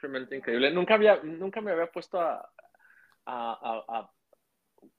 Simplemente 0.04 0.36
increíble. 0.36 0.72
Nunca 0.72 0.95
había, 0.95 1.22
nunca 1.24 1.62
me 1.62 1.72
había 1.72 1.88
puesto 1.88 2.20
a, 2.20 2.36
a, 3.26 3.84
a, 3.86 3.86
a 3.88 4.12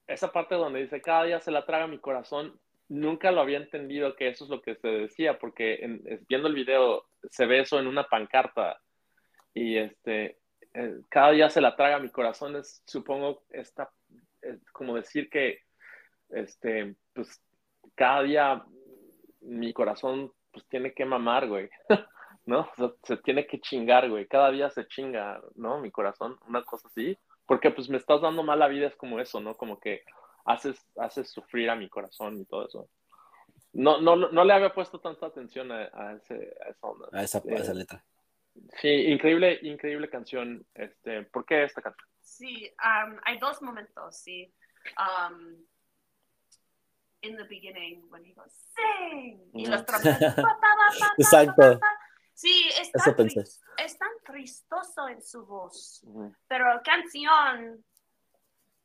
esa 0.07 0.31
parte 0.31 0.55
donde 0.55 0.81
dice 0.81 1.01
cada 1.01 1.25
día 1.25 1.39
se 1.39 1.51
la 1.51 1.65
traga 1.65 1.85
mi 1.85 1.99
corazón. 1.99 2.59
Nunca 2.87 3.31
lo 3.31 3.41
había 3.41 3.57
entendido 3.57 4.15
que 4.15 4.29
eso 4.29 4.45
es 4.45 4.49
lo 4.49 4.61
que 4.61 4.75
se 4.75 4.87
decía, 4.87 5.37
porque 5.37 5.75
en, 5.75 6.25
viendo 6.27 6.47
el 6.47 6.55
video 6.55 7.05
se 7.29 7.45
ve 7.45 7.59
eso 7.59 7.79
en 7.79 7.87
una 7.87 8.05
pancarta 8.05 8.81
y 9.53 9.77
este 9.77 10.39
eh, 10.73 11.01
cada 11.09 11.31
día 11.31 11.49
se 11.49 11.61
la 11.61 11.75
traga 11.75 11.99
mi 11.99 12.09
corazón 12.09 12.55
es 12.55 12.83
supongo 12.85 13.43
esta 13.49 13.89
es 14.41 14.59
como 14.71 14.95
decir 14.95 15.29
que 15.29 15.61
este 16.29 16.95
pues 17.13 17.41
cada 17.95 18.23
día 18.23 18.65
mi 19.41 19.71
corazón 19.71 20.31
pues 20.51 20.65
tiene 20.67 20.93
que 20.93 21.05
mamar, 21.05 21.47
güey. 21.47 21.69
¿no? 22.45 22.61
O 22.61 22.75
sea, 22.75 22.91
se 23.03 23.17
tiene 23.17 23.47
que 23.47 23.59
chingar, 23.59 24.09
güey. 24.09 24.27
Cada 24.27 24.51
día 24.51 24.69
se 24.69 24.87
chinga, 24.87 25.41
¿no? 25.55 25.79
Mi 25.79 25.91
corazón, 25.91 26.37
una 26.47 26.63
cosa 26.63 26.87
así. 26.87 27.17
Porque 27.45 27.71
pues 27.71 27.89
me 27.89 27.97
estás 27.97 28.21
dando 28.21 28.43
mala 28.43 28.67
vida, 28.67 28.87
es 28.87 28.95
como 28.95 29.19
eso, 29.19 29.39
¿no? 29.39 29.55
Como 29.55 29.79
que 29.79 30.03
haces, 30.45 30.83
haces 30.97 31.29
sufrir 31.31 31.69
a 31.69 31.75
mi 31.75 31.89
corazón 31.89 32.39
y 32.39 32.45
todo 32.45 32.67
eso. 32.67 32.89
No, 33.73 33.99
no, 33.99 34.15
no 34.15 34.43
le 34.43 34.53
había 34.53 34.73
puesto 34.73 34.99
tanta 34.99 35.25
atención 35.25 35.71
a, 35.71 35.89
a 35.93 36.13
ese, 36.13 36.55
a 36.65 36.69
esa 36.69 36.87
onda. 36.87 37.09
A 37.11 37.23
esa, 37.23 37.39
a 37.39 37.53
esa 37.55 37.71
Eh, 37.71 37.75
letra. 37.75 38.03
Sí, 38.79 38.89
increíble, 38.89 39.59
increíble 39.63 40.09
canción. 40.09 40.65
Este, 40.73 41.23
¿Por 41.23 41.45
qué 41.45 41.63
esta 41.65 41.81
canción? 41.81 42.07
Sí, 42.21 42.71
um, 42.83 43.17
hay 43.23 43.37
dos 43.37 43.61
momentos, 43.61 44.17
sí. 44.17 44.51
Um, 44.97 45.57
in 47.21 47.35
the 47.35 47.43
beginning, 47.43 48.03
when 48.09 48.23
he 48.23 48.33
goes, 48.33 48.53
sing, 48.75 49.39
y 49.53 49.65
los 49.65 49.85
trompetas, 49.85 50.35
pa, 50.35 50.41
pa, 50.41 50.59
pa, 50.61 50.99
pa, 50.99 51.13
Exacto. 51.17 51.79
Sí, 52.35 52.69
es 52.79 52.91
Eso 52.93 53.15
tan, 53.15 53.27
es 53.77 53.97
tan 53.97 54.09
tristoso 54.25 55.07
en 55.07 55.21
su 55.21 55.45
voz, 55.45 56.03
Ujú. 56.03 56.35
pero 56.47 56.65
canción, 56.83 57.83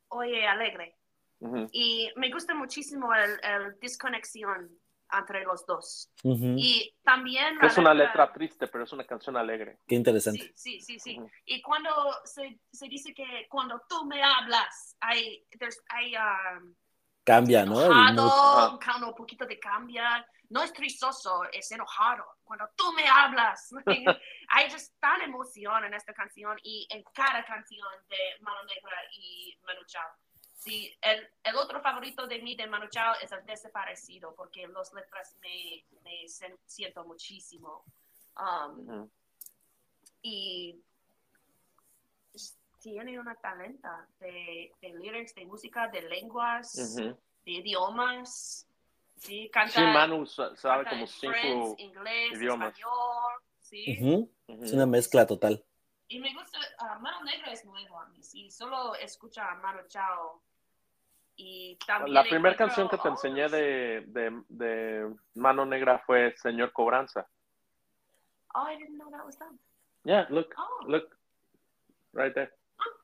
oye, 0.08 0.46
alegre. 0.46 0.96
Ujú. 1.40 1.68
Y 1.72 2.10
me 2.14 2.30
gusta 2.30 2.54
muchísimo 2.54 3.12
el, 3.12 3.40
el 3.42 3.78
desconexión 3.80 4.70
entre 5.12 5.42
los 5.42 5.66
dos. 5.66 6.12
Ujú, 6.22 6.54
Y 6.56 6.94
también... 7.02 7.58
Es 7.60 7.76
una 7.76 7.92
letra 7.92 8.32
triste, 8.32 8.68
pero 8.68 8.84
es 8.84 8.92
una 8.92 9.04
canción 9.04 9.36
alegre. 9.36 9.78
Qué 9.88 9.96
interesante. 9.96 10.52
Sí, 10.54 10.78
sí, 10.78 10.80
sí, 10.80 11.00
sí. 11.00 11.18
Ujú. 11.18 11.28
Y 11.46 11.60
cuando 11.60 11.90
se, 12.24 12.60
se 12.70 12.86
dice 12.86 13.12
que 13.12 13.48
cuando 13.48 13.82
tú 13.88 14.04
me 14.04 14.22
hablas, 14.22 14.96
hay, 15.00 15.44
hay 15.88 16.14
um, 16.16 16.74
Cambia, 17.24 17.64
¿no? 17.64 17.80
El 17.80 18.78
ca- 18.78 18.96
un 19.04 19.14
poquito 19.14 19.44
de 19.46 19.58
cambia. 19.58 20.24
No 20.50 20.62
es 20.62 20.72
tristoso, 20.72 21.44
es 21.52 21.70
enojado. 21.70 22.24
Cuando 22.44 22.68
tú 22.76 22.92
me 22.92 23.06
hablas, 23.08 23.72
hay 24.48 24.70
just 24.70 24.98
tan 25.00 25.22
emoción 25.22 25.84
en 25.84 25.94
esta 25.94 26.12
canción 26.12 26.58
y 26.62 26.86
en 26.90 27.02
cada 27.14 27.44
canción 27.44 27.88
de 28.08 28.42
Mano 28.42 28.62
Negra 28.64 28.96
y 29.16 29.56
Manu 29.64 29.84
Chao. 29.86 30.10
Sí, 30.56 30.94
el, 31.00 31.26
el 31.44 31.56
otro 31.56 31.80
favorito 31.80 32.26
de 32.26 32.42
mí 32.42 32.56
de 32.56 32.66
Manu 32.66 32.88
Chao 32.88 33.14
es 33.22 33.30
el 33.32 33.44
desaparecido, 33.46 34.34
porque 34.34 34.66
las 34.68 34.92
letras 34.92 35.36
me, 35.40 35.84
me 36.02 36.26
siento 36.66 37.04
muchísimo. 37.04 37.84
Um, 38.36 39.08
y 40.22 40.82
tiene 42.80 43.18
una 43.18 43.34
talenta 43.36 44.06
de, 44.18 44.72
de 44.80 44.88
lyrics, 44.94 45.34
de 45.34 45.46
música, 45.46 45.88
de 45.88 46.02
lenguas, 46.02 46.96
de 46.96 47.16
idiomas. 47.44 48.66
Sí, 49.20 49.48
canta, 49.52 49.72
Sí, 49.72 49.80
Manu 49.82 50.26
sa- 50.26 50.54
sabe 50.56 50.84
como 50.88 51.06
cinco 51.06 51.32
French, 51.34 51.78
inglés, 51.78 52.32
idiomas. 52.32 52.68
español. 52.76 53.42
Sí. 53.60 53.98
Ujú, 54.00 54.30
Ujú. 54.48 54.64
Es 54.64 54.72
una 54.72 54.86
mezcla 54.86 55.26
total. 55.26 55.62
Y 56.08 56.18
me 56.18 56.34
gusta, 56.34 56.58
ah, 56.78 56.98
Mano 57.00 57.22
Negra 57.24 57.52
es 57.52 57.64
nuevo 57.64 58.00
a 58.00 58.06
mí, 58.08 58.22
sí, 58.22 58.50
solo 58.50 58.94
escucha 58.96 59.48
a 59.50 59.54
Mano 59.56 59.82
Chao. 59.86 60.42
Y 61.36 61.76
también 61.86 62.12
La 62.14 62.22
primera 62.24 62.56
canción 62.56 62.88
que 62.88 62.98
te 62.98 63.08
oh, 63.08 63.12
enseñé 63.12 63.48
de, 63.48 64.02
de, 64.08 64.42
de 64.48 65.14
Mano 65.34 65.64
Negra 65.64 65.98
fue 66.04 66.34
Señor 66.36 66.72
Cobranza. 66.72 67.26
Oh, 68.54 68.66
I 68.68 68.76
didn't 68.76 68.96
know 68.98 69.10
that 69.10 69.24
was 69.24 69.38
them. 69.38 69.58
Yeah, 70.04 70.26
look, 70.30 70.52
Oh. 70.58 70.86
look, 70.88 71.16
right 72.12 72.34
there. 72.34 72.52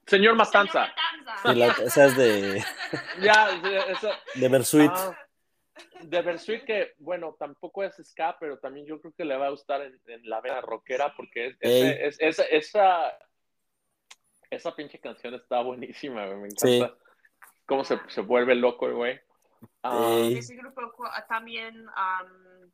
Señor 0.06 0.34
Matanza. 0.34 0.86
Señor 0.86 0.94
Matanza. 1.24 1.52
Sí, 1.52 1.54
la- 1.58 1.86
esa 1.86 2.04
es 2.06 2.16
de, 2.16 2.64
Ya, 3.20 3.50
esa, 3.90 4.10
de 4.34 4.48
Bersuit. 4.48 4.90
ah, 4.92 5.16
de 6.02 6.22
Bersuit 6.22 6.64
que, 6.64 6.94
bueno, 6.98 7.36
tampoco 7.38 7.82
es 7.84 7.96
ska, 8.02 8.36
pero 8.38 8.58
también 8.58 8.86
yo 8.86 9.00
creo 9.00 9.12
que 9.14 9.24
le 9.24 9.36
va 9.36 9.46
a 9.46 9.50
gustar 9.50 9.82
en, 9.82 10.00
en 10.06 10.28
la 10.28 10.40
vena 10.40 10.60
rockera 10.60 11.14
porque 11.16 11.48
es, 11.48 11.56
ese- 11.60 12.06
es- 12.06 12.16
esa, 12.20 12.44
esa, 12.44 13.18
esa 14.50 14.74
pinche 14.76 14.98
canción 15.00 15.34
está 15.34 15.60
buenísima, 15.62 16.24
güey, 16.26 16.38
me 16.38 16.48
encanta. 16.48 16.66
Sí. 16.66 17.02
Cómo 17.66 17.84
se, 17.84 17.98
se 18.08 18.20
vuelve 18.20 18.54
loco 18.54 18.86
el 18.86 18.94
güey. 18.94 19.20
Ah. 19.82 20.28
Ese 20.30 20.54
grupo 20.54 20.80
ah, 21.04 21.26
también 21.26 21.80
um, 21.88 22.70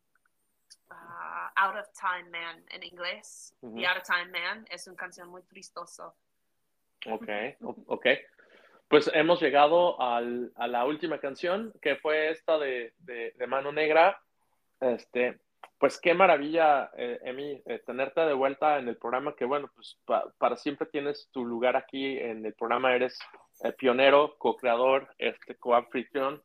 ah, 0.90 1.53
Out 1.57 1.76
of 1.76 1.88
Time 1.98 2.28
Man 2.30 2.64
en 2.70 2.82
inglés. 2.82 3.55
Ujú. 3.62 3.76
The 3.76 3.86
Out 3.86 3.96
of 3.98 4.03
Time 4.05 4.26
Man 4.38 4.66
es 4.70 4.86
una 4.86 4.96
canción 4.96 5.28
muy 5.28 5.42
tristoso. 5.44 6.14
Ok, 7.07 7.28
ok. 7.86 8.07
Pues 8.93 9.11
hemos 9.14 9.40
llegado 9.40 9.99
al- 10.03 10.53
a 10.55 10.68
la 10.68 10.84
última 10.84 11.18
canción, 11.18 11.72
que 11.80 11.97
fue 11.97 12.28
esta 12.28 12.59
de, 12.59 12.93
Mano 13.49 13.72
Negra. 13.72 14.20
Este, 14.82 15.40
pues 15.78 15.99
qué 15.99 16.12
maravilla, 16.12 16.90
eh, 16.99 17.18
Emi, 17.24 17.62
eh, 17.64 17.78
tenerte 17.86 18.20
de 18.20 18.34
vuelta 18.34 18.78
en 18.78 18.88
el 18.88 18.99
programa, 18.99 19.34
que 19.34 19.47
bueno, 19.47 19.70
pues 19.74 19.99
pa- 20.05 20.30
para 20.36 20.57
siempre 20.57 20.86
tienes 20.88 21.30
tu 21.32 21.43
lugar 21.43 21.74
aquí 21.74 22.18
en 22.18 22.45
el 22.45 22.53
programa, 22.53 22.95
eres 22.95 23.18
eh, 23.64 23.72
pionero, 23.72 24.36
co-creador, 24.36 25.09
este, 25.16 25.55
co-anfitrión 25.57 26.43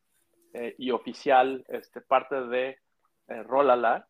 eh, 0.53 0.73
y 0.77 0.91
oficial, 0.91 1.65
este, 1.67 1.99
parte 1.99 2.43
de 2.47 2.79
Rolala. 3.27 4.07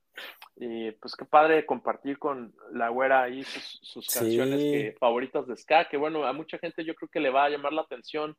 Y 0.56 0.92
pues 0.92 1.16
qué 1.16 1.26
padre 1.26 1.66
compartir 1.66 2.18
con 2.18 2.54
la 2.72 2.90
güera 2.90 3.22
ahí 3.24 3.44
sus, 3.44 3.80
sus 3.84 4.06
Sí. 4.08 4.20
canciones 4.20 4.60
que- 4.60 4.96
favoritas 5.00 5.46
de 5.48 5.56
ska, 5.56 5.88
que 5.88 5.98
bueno, 5.98 6.26
a 6.26 6.34
mucha 6.34 6.58
gente 6.58 6.84
yo 6.84 6.96
creo 6.96 7.10
que 7.10 7.20
le 7.20 7.30
va 7.30 7.46
a 7.46 7.50
llamar 7.50 7.74
la 7.74 7.82
atención 7.84 8.36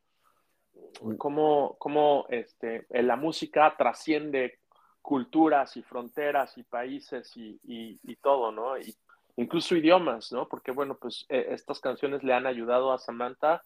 cómo, 1.19 1.77
cómo 1.79 2.27
este, 2.29 2.87
la 2.91 3.17
música 3.17 3.75
trasciende 3.77 4.59
culturas 5.03 5.77
y 5.77 5.83
fronteras 5.83 6.57
y 6.59 6.63
países 6.65 7.37
y, 7.37 7.59
y- 7.65 7.99
y 8.03 8.17
todo, 8.17 8.53
¿no? 8.53 8.77
Y 8.79 8.95
incluso 9.37 9.75
idiomas, 9.77 10.33
¿no? 10.33 10.49
Porque 10.49 10.71
bueno, 10.71 10.97
pues 11.01 11.25
eh, 11.29 11.47
estas 11.51 11.81
canciones 11.81 12.23
le 12.23 12.35
han 12.35 12.47
ayudado 12.47 12.93
a 12.93 12.99
Samantha 12.99 13.63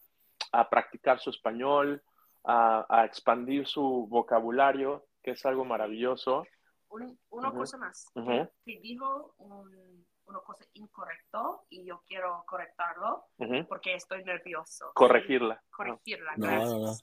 a 0.51 0.69
practicar 0.69 1.19
su 1.19 1.29
español, 1.31 2.01
a, 2.43 2.85
a 2.89 3.05
expandir 3.05 3.67
su 3.67 4.07
vocabulario, 4.09 5.05
que 5.23 5.31
es 5.31 5.45
algo 5.45 5.65
maravilloso. 5.65 6.45
Un- 6.93 7.19
una 7.31 7.49
Ujú. 7.49 7.57
cosa 7.59 7.77
más. 7.77 8.05
Ujú. 8.13 8.47
Te 8.65 8.79
dijo 8.81 9.33
un- 9.39 10.05
una 10.25 10.39
cosa 10.41 10.63
incorrecto 10.73 11.65
y 11.69 11.85
yo 11.85 12.03
quiero 12.07 12.43
correctarlo 12.47 13.25
Ujú. 13.37 13.67
porque 13.67 13.95
estoy 13.95 14.23
nervioso. 14.23 14.91
Corregirla. 14.93 15.61
Corregirla. 15.71 16.33
No, 16.37 16.47
gracias. 16.47 16.69
no, 16.71 16.79
no. 16.79 16.93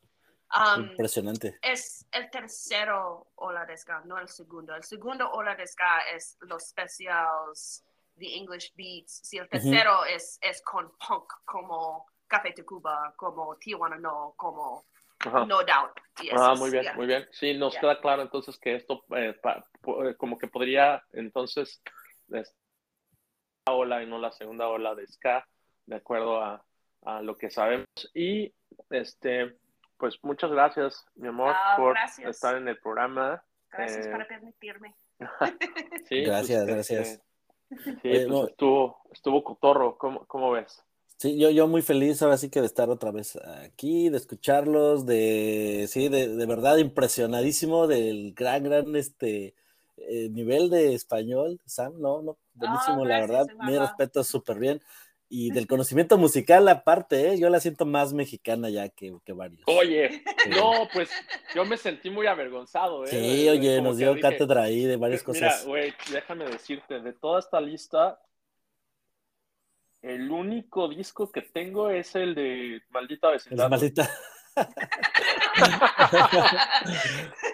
Um, 0.53 0.91
Impresionante. 0.91 1.59
es 1.62 2.07
el 2.11 2.29
tercero 2.31 3.31
ola 3.37 3.65
de 3.67 3.77
ska, 3.77 4.01
no 4.05 4.19
el 4.19 4.29
segundo. 4.29 4.75
El 4.75 4.83
segundo 4.83 5.31
ola 5.31 5.55
de 5.55 5.67
ska 5.67 6.01
es 6.12 6.37
los 6.41 6.69
specials, 6.69 7.85
the 8.19 8.37
English 8.37 8.73
beats. 8.75 9.21
Si 9.23 9.39
el 9.39 9.49
tercero 9.49 10.05
es, 10.07 10.39
es 10.41 10.61
con 10.62 10.93
punk, 11.07 11.33
como 11.45 12.07
Café 12.27 12.53
de 12.57 12.65
Cuba, 12.65 13.12
como 13.17 13.57
Tijuana 13.57 13.97
No, 13.97 14.35
como 14.37 14.87
Ajá. 15.20 15.44
No 15.47 15.59
Doubt. 15.59 15.98
Ah, 16.32 16.55
muy 16.59 16.70
bien, 16.70 16.82
yeah. 16.82 16.94
muy 16.94 17.06
bien. 17.06 17.26
Sí, 17.32 17.55
nos 17.56 17.76
queda 17.76 18.01
claro 18.01 18.22
entonces 18.22 18.59
que 18.59 18.74
esto 18.74 19.05
eh, 19.16 19.34
pa- 19.42 19.64
eh, 20.05 20.14
como 20.16 20.36
que 20.38 20.48
podría 20.48 21.02
entonces 21.12 21.82
es- 22.30 22.55
la 23.66 23.74
ola 23.74 24.02
y 24.02 24.06
no 24.06 24.18
la 24.18 24.32
segunda 24.32 24.68
ola 24.68 24.94
de 24.94 25.06
ska, 25.06 25.47
de 25.86 25.97
acuerdo 25.97 26.40
a, 26.42 26.64
a 27.02 27.22
lo 27.22 27.36
que 27.36 27.51
sabemos. 27.51 27.86
Y 28.14 28.52
este, 28.90 29.56
pues 29.98 30.18
muchas 30.22 30.51
gracias, 30.51 31.05
mi 31.14 31.28
amor, 31.28 31.55
Ah, 31.56 31.74
por 31.76 31.92
gracias. 31.92 32.30
estar 32.30 32.56
en 32.56 32.68
el 32.68 32.78
programa. 32.78 33.42
Gracias 33.70 34.06
Eh, 34.06 34.10
por 34.10 34.26
permitirme. 34.26 34.94
Sí, 36.09 36.22
Gracias, 36.24 36.64
pues, 36.64 36.74
gracias. 36.74 37.09
este, 37.70 38.01
sí, 38.01 38.09
Oye, 38.09 38.26
pues, 38.26 38.28
no. 38.28 38.47
estuvo, 38.47 39.02
estuvo 39.12 39.44
cotorro, 39.44 39.97
¿cómo, 39.98 40.26
cómo 40.26 40.51
ves? 40.52 40.82
Sí, 41.20 41.36
yo, 41.38 41.51
yo 41.51 41.68
muy 41.68 41.82
feliz 41.82 42.22
ahora 42.22 42.38
sí 42.38 42.48
que 42.48 42.60
de 42.60 42.66
estar 42.66 42.88
otra 42.88 43.10
vez 43.10 43.36
aquí, 43.62 44.09
de 44.09 44.16
escucharlos, 44.16 45.05
de, 45.05 45.84
sí, 45.86 46.09
de, 46.09 46.28
de 46.34 46.47
verdad 46.47 46.78
impresionadísimo 46.78 47.86
del 47.86 48.32
gran, 48.32 48.64
gran, 48.64 48.97
este, 48.97 49.55
eh, 49.98 50.30
nivel 50.30 50.70
de 50.70 50.94
español, 50.94 51.60
Sam, 51.66 52.01
no, 52.01 52.22
no, 52.22 52.38
buenísimo, 52.55 53.05
la 53.05 53.18
gracias, 53.18 53.48
verdad, 53.48 53.66
mi 53.70 53.76
respeto, 53.76 54.24
súper 54.24 54.59
bien, 54.59 54.80
y 55.28 55.51
del 55.51 55.66
conocimiento 55.68 56.16
musical 56.16 56.66
aparte, 56.68 57.32
¿eh? 57.34 57.38
yo 57.38 57.51
la 57.51 57.60
siento 57.60 57.84
más 57.84 58.14
mexicana 58.14 58.70
ya 58.70 58.88
que, 58.88 59.14
que 59.22 59.34
varios. 59.34 59.60
Oye, 59.66 60.22
Sí. 60.42 60.48
no, 60.56 60.88
pues 60.90 61.10
yo 61.55 61.66
me 61.66 61.76
sentí 61.76 62.09
muy 62.09 62.28
avergonzado, 62.28 63.05
¿eh? 63.05 63.09
Sí, 63.09 63.16
De- 63.44 63.51
oye, 63.51 63.76
como 63.76 63.88
nos 63.90 63.98
dio 63.98 64.14
dije, 64.14 64.22
cátedra 64.22 64.62
ahí 64.62 64.84
de 64.86 64.97
varias 64.97 65.20
Mira, 65.28 65.48
cosas. 65.51 65.66
güey, 65.66 65.92
déjame 66.10 66.47
decirte, 66.47 67.01
de 67.01 67.12
toda 67.12 67.40
esta 67.40 67.60
lista, 67.60 68.18
el 70.02 70.31
único 70.31 70.89
disco 70.89 71.31
que 71.31 71.43
tengo 71.43 71.90
es 71.90 72.14
el 72.16 72.35
de 72.35 72.82
Maldita 72.90 73.28
Es 73.35 73.44
Vecindad. 73.44 73.70
maldita. 73.70 74.10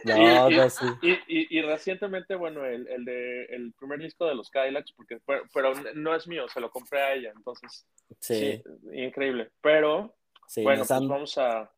Y- 0.04 0.08
No, 0.08 0.50
y- 0.50 0.56
no, 0.56 0.70
sí. 0.70 0.84
Y, 1.02 1.10
y- 1.12 1.58
y 1.58 1.62
recientemente, 1.62 2.34
bueno, 2.36 2.64
el, 2.64 2.86
el 2.88 3.04
de 3.04 3.44
el 3.46 3.72
primer 3.78 3.98
disco 3.98 4.26
de 4.26 4.34
los 4.36 4.50
Cadillacs, 4.50 4.92
porque, 4.92 5.18
pero, 5.26 5.42
pero 5.52 5.74
no 5.94 6.14
es 6.14 6.28
mío, 6.28 6.46
se 6.48 6.60
lo 6.60 6.70
compré 6.70 7.00
a 7.02 7.12
ella, 7.14 7.32
entonces, 7.34 7.86
sí, 8.20 8.34
Sí, 8.52 8.62
increíble. 8.92 9.50
Pero, 9.60 10.16
sí, 10.46 10.62
bueno, 10.62 10.80
pues 10.80 10.90
han- 10.92 11.08
vamos 11.08 11.36
a... 11.38 11.70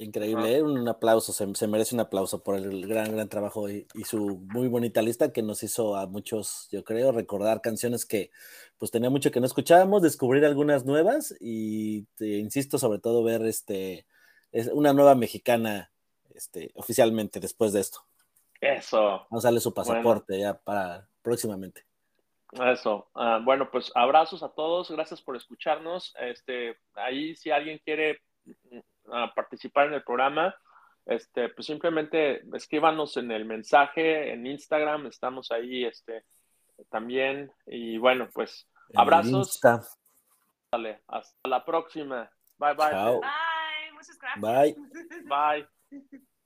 Increíble, 0.00 0.56
¿eh? 0.56 0.62
un 0.62 0.86
aplauso, 0.88 1.32
se, 1.32 1.52
se 1.56 1.66
merece 1.66 1.94
un 1.94 2.00
aplauso 2.00 2.44
por 2.44 2.54
el 2.54 2.86
gran, 2.86 3.10
gran 3.10 3.28
trabajo 3.28 3.68
y, 3.68 3.86
y 3.94 4.04
su 4.04 4.38
muy 4.52 4.68
bonita 4.68 5.02
lista 5.02 5.32
que 5.32 5.42
nos 5.42 5.64
hizo 5.64 5.96
a 5.96 6.06
muchos, 6.06 6.68
yo 6.70 6.84
creo, 6.84 7.10
recordar 7.10 7.60
canciones 7.60 8.06
que 8.06 8.30
pues 8.78 8.92
tenía 8.92 9.10
mucho 9.10 9.32
que 9.32 9.40
no 9.40 9.46
escuchábamos, 9.46 10.02
descubrir 10.02 10.44
algunas 10.44 10.84
nuevas 10.84 11.34
y 11.40 12.04
te 12.14 12.38
insisto 12.38 12.78
sobre 12.78 13.00
todo 13.00 13.24
ver 13.24 13.42
este 13.42 14.06
es 14.52 14.68
una 14.68 14.92
nueva 14.92 15.14
mexicana 15.14 15.90
este, 16.34 16.70
oficialmente 16.74 17.40
después 17.40 17.72
de 17.72 17.80
esto. 17.80 18.04
Eso, 18.60 19.26
Vamos 19.30 19.44
a 19.44 19.48
darle 19.48 19.60
su 19.60 19.74
pasaporte 19.74 20.38
ya 20.38 20.56
para 20.56 21.08
próximamente. 21.22 21.84
eso. 22.64 23.08
Ah, 23.14 23.40
bueno, 23.44 23.70
pues 23.70 23.90
abrazos 23.94 24.42
a 24.42 24.48
todos, 24.48 24.90
gracias 24.90 25.20
por 25.20 25.36
escucharnos. 25.36 26.14
Este, 26.20 26.76
ahí 26.94 27.34
si 27.36 27.50
alguien 27.50 27.80
quiere 27.84 28.20
ah, 29.12 29.32
participar 29.34 29.88
en 29.88 29.94
el 29.94 30.02
programa, 30.02 30.54
este, 31.06 31.48
pues 31.50 31.66
simplemente 31.66 32.42
escríbanos 32.54 33.16
en 33.16 33.30
el 33.30 33.44
mensaje 33.44 34.32
en 34.32 34.46
Instagram, 34.46 35.06
estamos 35.06 35.50
ahí, 35.50 35.84
este, 35.84 36.24
también. 36.90 37.50
Y 37.66 37.98
bueno, 37.98 38.28
pues 38.32 38.68
Abrazos. 38.94 39.54
Insta. 39.54 39.82
dale, 40.72 41.02
hasta 41.08 41.48
la 41.48 41.64
próxima. 41.64 42.30
Bye 42.58 42.74
bye. 42.74 42.90
Chao. 42.90 43.20
Bye, 43.20 43.92
muchas 43.92 44.18
gracias. 44.18 44.76
Bye. 45.26 45.68
Bye. 45.90 46.18